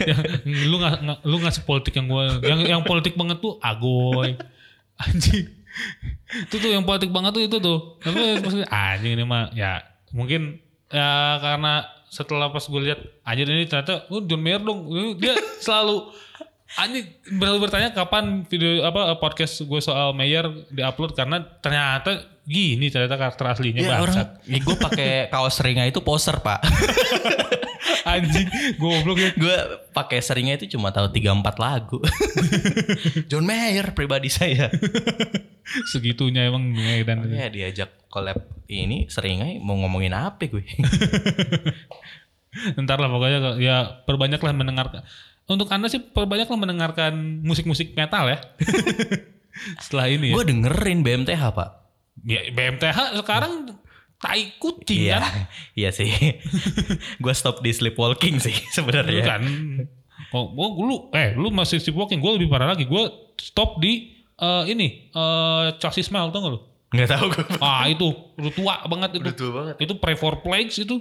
Ya, 0.00 0.16
lu 0.64 0.80
nggak 0.80 0.94
nggak- 1.04 1.20
lu 1.28 1.36
nggak 1.38 1.54
sepolitik 1.54 1.92
yang 1.94 2.08
gue 2.08 2.24
yang 2.42 2.60
yang 2.64 2.82
politik 2.82 3.14
banget 3.14 3.38
tuh 3.38 3.60
agoy 3.60 4.32
anjing 4.96 5.44
itu 6.48 6.56
tuh 6.56 6.70
yang 6.72 6.82
politik 6.82 7.12
banget 7.12 7.30
tuh 7.30 7.42
itu 7.44 7.56
tuh 7.60 7.78
tapi 8.00 8.40
maksudnya 8.40 8.66
anjing 8.66 9.12
ini 9.14 9.24
mah 9.28 9.52
ya 9.52 9.84
mungkin 10.14 10.62
ya 10.88 11.42
karena 11.42 11.90
setelah 12.06 12.54
pas 12.54 12.62
gue 12.62 12.78
lihat 12.78 13.02
anjir 13.26 13.50
ini 13.50 13.66
ternyata 13.66 14.06
oh 14.14 14.22
John 14.22 14.38
Mayer 14.38 14.62
dong. 14.62 14.86
Dia 15.18 15.34
selalu 15.58 16.14
anjing 16.78 17.06
berlalu 17.38 17.66
bertanya 17.66 17.90
kapan 17.90 18.46
video 18.46 18.86
apa 18.86 19.18
podcast 19.18 19.66
gue 19.66 19.80
soal 19.82 20.14
Mayer 20.14 20.46
diupload 20.70 21.18
karena 21.18 21.42
ternyata 21.58 22.22
gini 22.44 22.92
ternyata 22.92 23.16
karakter 23.16 23.56
aslinya 23.56 23.80
ya 23.80 23.90
bangsat. 23.96 24.04
orang, 24.04 24.16
ya 24.44 24.58
gue 24.60 24.76
pakai 24.76 25.10
kaos 25.32 25.56
seringnya 25.56 25.88
itu 25.88 26.04
poser 26.04 26.44
pak. 26.44 26.60
anjing 28.04 28.48
goblok 28.76 29.16
ya 29.16 29.30
gue 29.32 29.56
pakai 29.96 30.20
seringnya 30.20 30.60
itu 30.60 30.76
cuma 30.76 30.92
tahu 30.92 31.08
3-4 31.08 31.56
lagu. 31.56 31.98
John 33.32 33.48
Mayer 33.48 33.96
pribadi 33.96 34.28
saya. 34.28 34.68
segitunya 35.90 36.44
emang 36.44 36.76
dan 36.76 37.24
Ya 37.32 37.48
diajak 37.48 37.96
collab 38.12 38.44
ini 38.68 39.08
seringnya 39.08 39.56
mau 39.64 39.80
ngomongin 39.80 40.12
apa 40.12 40.44
gue. 40.44 40.64
Ntar 42.78 43.00
lah 43.00 43.08
pokoknya 43.10 43.58
ya 43.58 44.04
perbanyaklah 44.04 44.52
mendengarkan. 44.52 45.02
Untuk 45.44 45.68
anda 45.72 45.88
sih 45.88 46.00
perbanyaklah 46.00 46.56
mendengarkan 46.56 47.40
musik-musik 47.44 47.96
metal 47.96 48.28
ya. 48.28 48.38
Setelah 49.80 50.12
ini 50.12 50.32
ya. 50.32 50.34
gue 50.36 50.44
dengerin 50.44 51.00
BMTH 51.00 51.42
pak. 51.52 51.83
Ya 52.22 52.46
BMTH 52.48 53.18
sekarang 53.18 53.74
tai 54.16 54.54
kucing 54.56 55.04
Iya, 55.04 55.18
kan. 55.20 55.34
iya 55.74 55.90
sih. 55.90 56.08
gue 57.22 57.34
stop 57.34 57.60
di 57.60 57.70
sleepwalking 57.70 58.38
sih 58.38 58.54
Lu 58.54 58.70
sebenarnya. 58.76 59.22
kan. 59.26 59.42
Oh, 60.30 60.50
gua, 60.50 60.66
lu 60.72 60.96
eh 61.12 61.34
lu 61.34 61.50
masih 61.50 61.78
sleepwalking. 61.78 62.18
Gue 62.18 62.34
lebih 62.34 62.48
parah 62.48 62.72
lagi. 62.72 62.86
Gue 62.86 63.04
stop 63.36 63.78
di 63.78 64.14
eh, 64.34 64.64
ini 64.66 65.10
eh 65.10 65.66
Chassis 65.76 66.08
Smile 66.08 66.30
tau 66.30 66.40
gak 66.40 66.52
lu? 66.52 66.60
Nggak 66.90 67.08
tahu 67.10 67.24
gue. 67.28 67.44
Ah 67.58 67.84
itu 67.86 68.06
udah 68.38 68.52
tua 68.54 68.74
banget 68.86 69.10
itu. 69.18 69.22
Udah 69.26 69.34
tua 69.34 69.50
banget. 69.52 69.74
Itu 69.82 69.92
Pray 69.98 70.14
for 70.14 70.40
Plagues 70.40 70.78
itu 70.78 70.94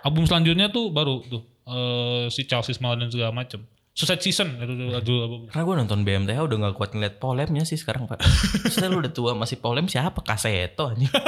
album 0.00 0.24
selanjutnya 0.24 0.68
tuh 0.68 0.88
baru 0.88 1.20
tuh 1.22 1.44
eh, 1.68 2.24
si 2.28 2.44
Chelsea 2.44 2.72
Smile 2.72 2.98
dan 2.98 3.12
segala 3.12 3.30
macem. 3.30 3.60
Suicide 3.90 4.22
Season 4.22 4.48
itu 4.56 4.70
tuh 4.70 4.86
judul 5.02 5.20
album. 5.20 5.40
Karena 5.50 5.62
gue 5.62 5.74
nonton 5.76 5.98
BMTH 6.02 6.38
udah 6.40 6.56
gak 6.62 6.74
kuat 6.74 6.90
ngeliat 6.92 7.14
polemnya 7.18 7.64
sih 7.64 7.74
sekarang 7.74 8.06
pak. 8.06 8.22
Setelah 8.66 8.88
lu 8.88 8.98
udah 9.02 9.12
tua 9.12 9.32
masih 9.34 9.58
polem 9.58 9.86
siapa? 9.86 10.22
Kaseto 10.22 10.94
anjing. 10.94 11.10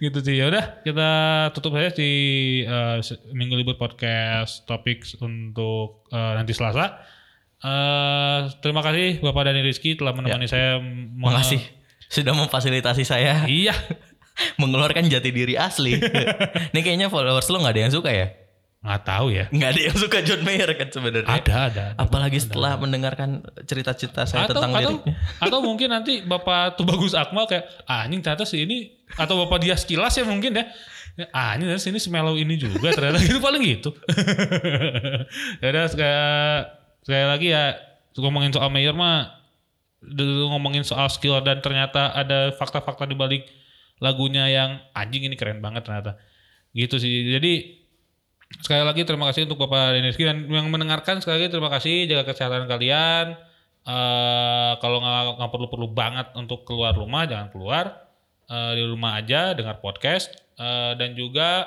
gitu 0.00 0.18
sih 0.20 0.36
ya 0.36 0.48
udah 0.48 0.80
kita 0.82 1.08
tutup 1.52 1.76
saja 1.76 1.92
di 1.92 2.12
se- 3.00 3.20
minggu 3.30 3.54
libur 3.54 3.76
podcast 3.76 4.64
topik 4.64 5.04
untuk 5.20 6.08
eh, 6.10 6.32
nanti 6.34 6.52
Selasa. 6.52 7.00
Eh, 7.60 8.38
terima 8.60 8.80
kasih 8.80 9.20
Bapak 9.20 9.48
Dani 9.48 9.60
Rizky 9.62 9.96
telah 9.96 10.12
menemani 10.12 10.44
saya. 10.44 10.80
meng- 10.80 11.16
Makasih. 11.20 11.60
Sudah 12.04 12.32
memfasilitasi 12.32 13.04
saya 13.04 13.44
Iya. 13.44 13.72
mengeluarkan 14.60 15.06
jati 15.06 15.30
diri 15.30 15.54
asli. 15.54 15.94
Ini 16.72 16.80
kayaknya 16.80 17.08
followers 17.08 17.46
lo 17.48 17.62
gak 17.62 17.72
ada 17.72 17.82
yang 17.86 17.94
suka 17.94 18.10
ya? 18.10 18.28
Nggak 18.84 19.02
tahu 19.08 19.26
ya. 19.32 19.48
Nggak 19.48 19.70
ada 19.72 19.80
yang 19.80 19.96
suka 19.96 20.18
John 20.20 20.44
Mayer 20.44 20.68
kan 20.76 20.88
sebenarnya. 20.92 21.24
Ada, 21.24 21.40
ada. 21.40 21.56
ada. 21.72 21.84
Apalagi 21.96 22.36
setelah 22.36 22.76
mendengarkan 22.76 23.40
cerita-cerita 23.64 24.28
saya 24.28 24.44
atau, 24.44 24.60
tentang 24.60 24.72
atau, 24.76 24.90
liriknya. 24.92 25.14
atau 25.48 25.58
mungkin 25.64 25.88
nanti 25.88 26.20
Bapak 26.20 26.76
Tubagus 26.76 27.16
Akmal 27.16 27.48
kayak 27.48 27.64
ah 27.88 28.04
anjing 28.04 28.20
ternyata 28.20 28.44
si 28.44 28.60
ini 28.60 28.92
atau 29.16 29.40
Bapak 29.40 29.64
dia 29.64 29.72
sekilas 29.72 30.12
ya 30.20 30.28
mungkin 30.28 30.60
ya. 30.60 30.64
Ah 31.32 31.56
ini 31.56 31.64
ternyata 31.64 31.80
sini 31.80 31.96
semelow 31.96 32.36
ini 32.36 32.60
juga 32.60 32.92
ternyata 32.92 33.24
gitu 33.24 33.40
paling 33.40 33.64
gitu. 33.64 33.90
ya 35.64 35.66
udah 35.72 35.84
sekali, 35.88 36.12
sekali 37.08 37.24
lagi 37.24 37.48
ya 37.56 37.80
ngomongin 38.20 38.52
soal 38.52 38.68
Mayer 38.68 38.92
mah 38.92 39.32
dulu 40.04 40.52
ngomongin 40.52 40.84
soal 40.84 41.08
skill 41.08 41.40
dan 41.40 41.64
ternyata 41.64 42.12
ada 42.12 42.52
fakta-fakta 42.52 43.08
di 43.08 43.16
balik 43.16 43.48
lagunya 43.96 44.44
yang 44.52 44.84
anjing 44.92 45.24
ini 45.24 45.40
keren 45.40 45.64
banget 45.64 45.88
ternyata. 45.88 46.20
Gitu 46.76 47.00
sih. 47.00 47.32
Jadi 47.32 47.83
sekali 48.60 48.82
lagi 48.86 49.02
terima 49.02 49.30
kasih 49.30 49.48
untuk 49.48 49.58
Bapak 49.66 49.98
Deneski 49.98 50.22
dan 50.22 50.46
yang 50.46 50.70
mendengarkan 50.70 51.18
sekali 51.18 51.42
lagi 51.42 51.50
terima 51.50 51.70
kasih 51.72 52.06
jaga 52.06 52.30
kesehatan 52.30 52.68
kalian. 52.70 53.34
Eh 53.84 54.72
kalau 54.78 54.98
nggak 55.02 55.50
perlu-perlu 55.50 55.88
banget 55.90 56.32
untuk 56.38 56.62
keluar 56.68 56.94
rumah 56.94 57.26
jangan 57.26 57.50
keluar 57.50 58.04
Eh, 58.44 58.72
di 58.76 58.84
rumah 58.84 59.16
aja 59.16 59.56
dengar 59.56 59.80
podcast 59.80 60.28
Eh, 60.54 60.92
dan 60.94 61.18
juga 61.18 61.66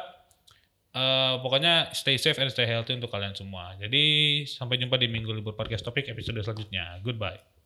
eh 0.96 1.36
pokoknya 1.44 1.92
stay 1.92 2.16
safe 2.16 2.40
and 2.40 2.50
stay 2.56 2.64
healthy 2.64 2.96
untuk 2.96 3.12
kalian 3.12 3.36
semua. 3.36 3.76
Jadi 3.76 4.04
sampai 4.48 4.80
jumpa 4.80 4.96
di 4.96 5.12
minggu 5.12 5.30
libur 5.36 5.54
podcast 5.60 5.84
topik 5.84 6.08
episode 6.08 6.40
selanjutnya. 6.40 7.04
Goodbye. 7.04 7.57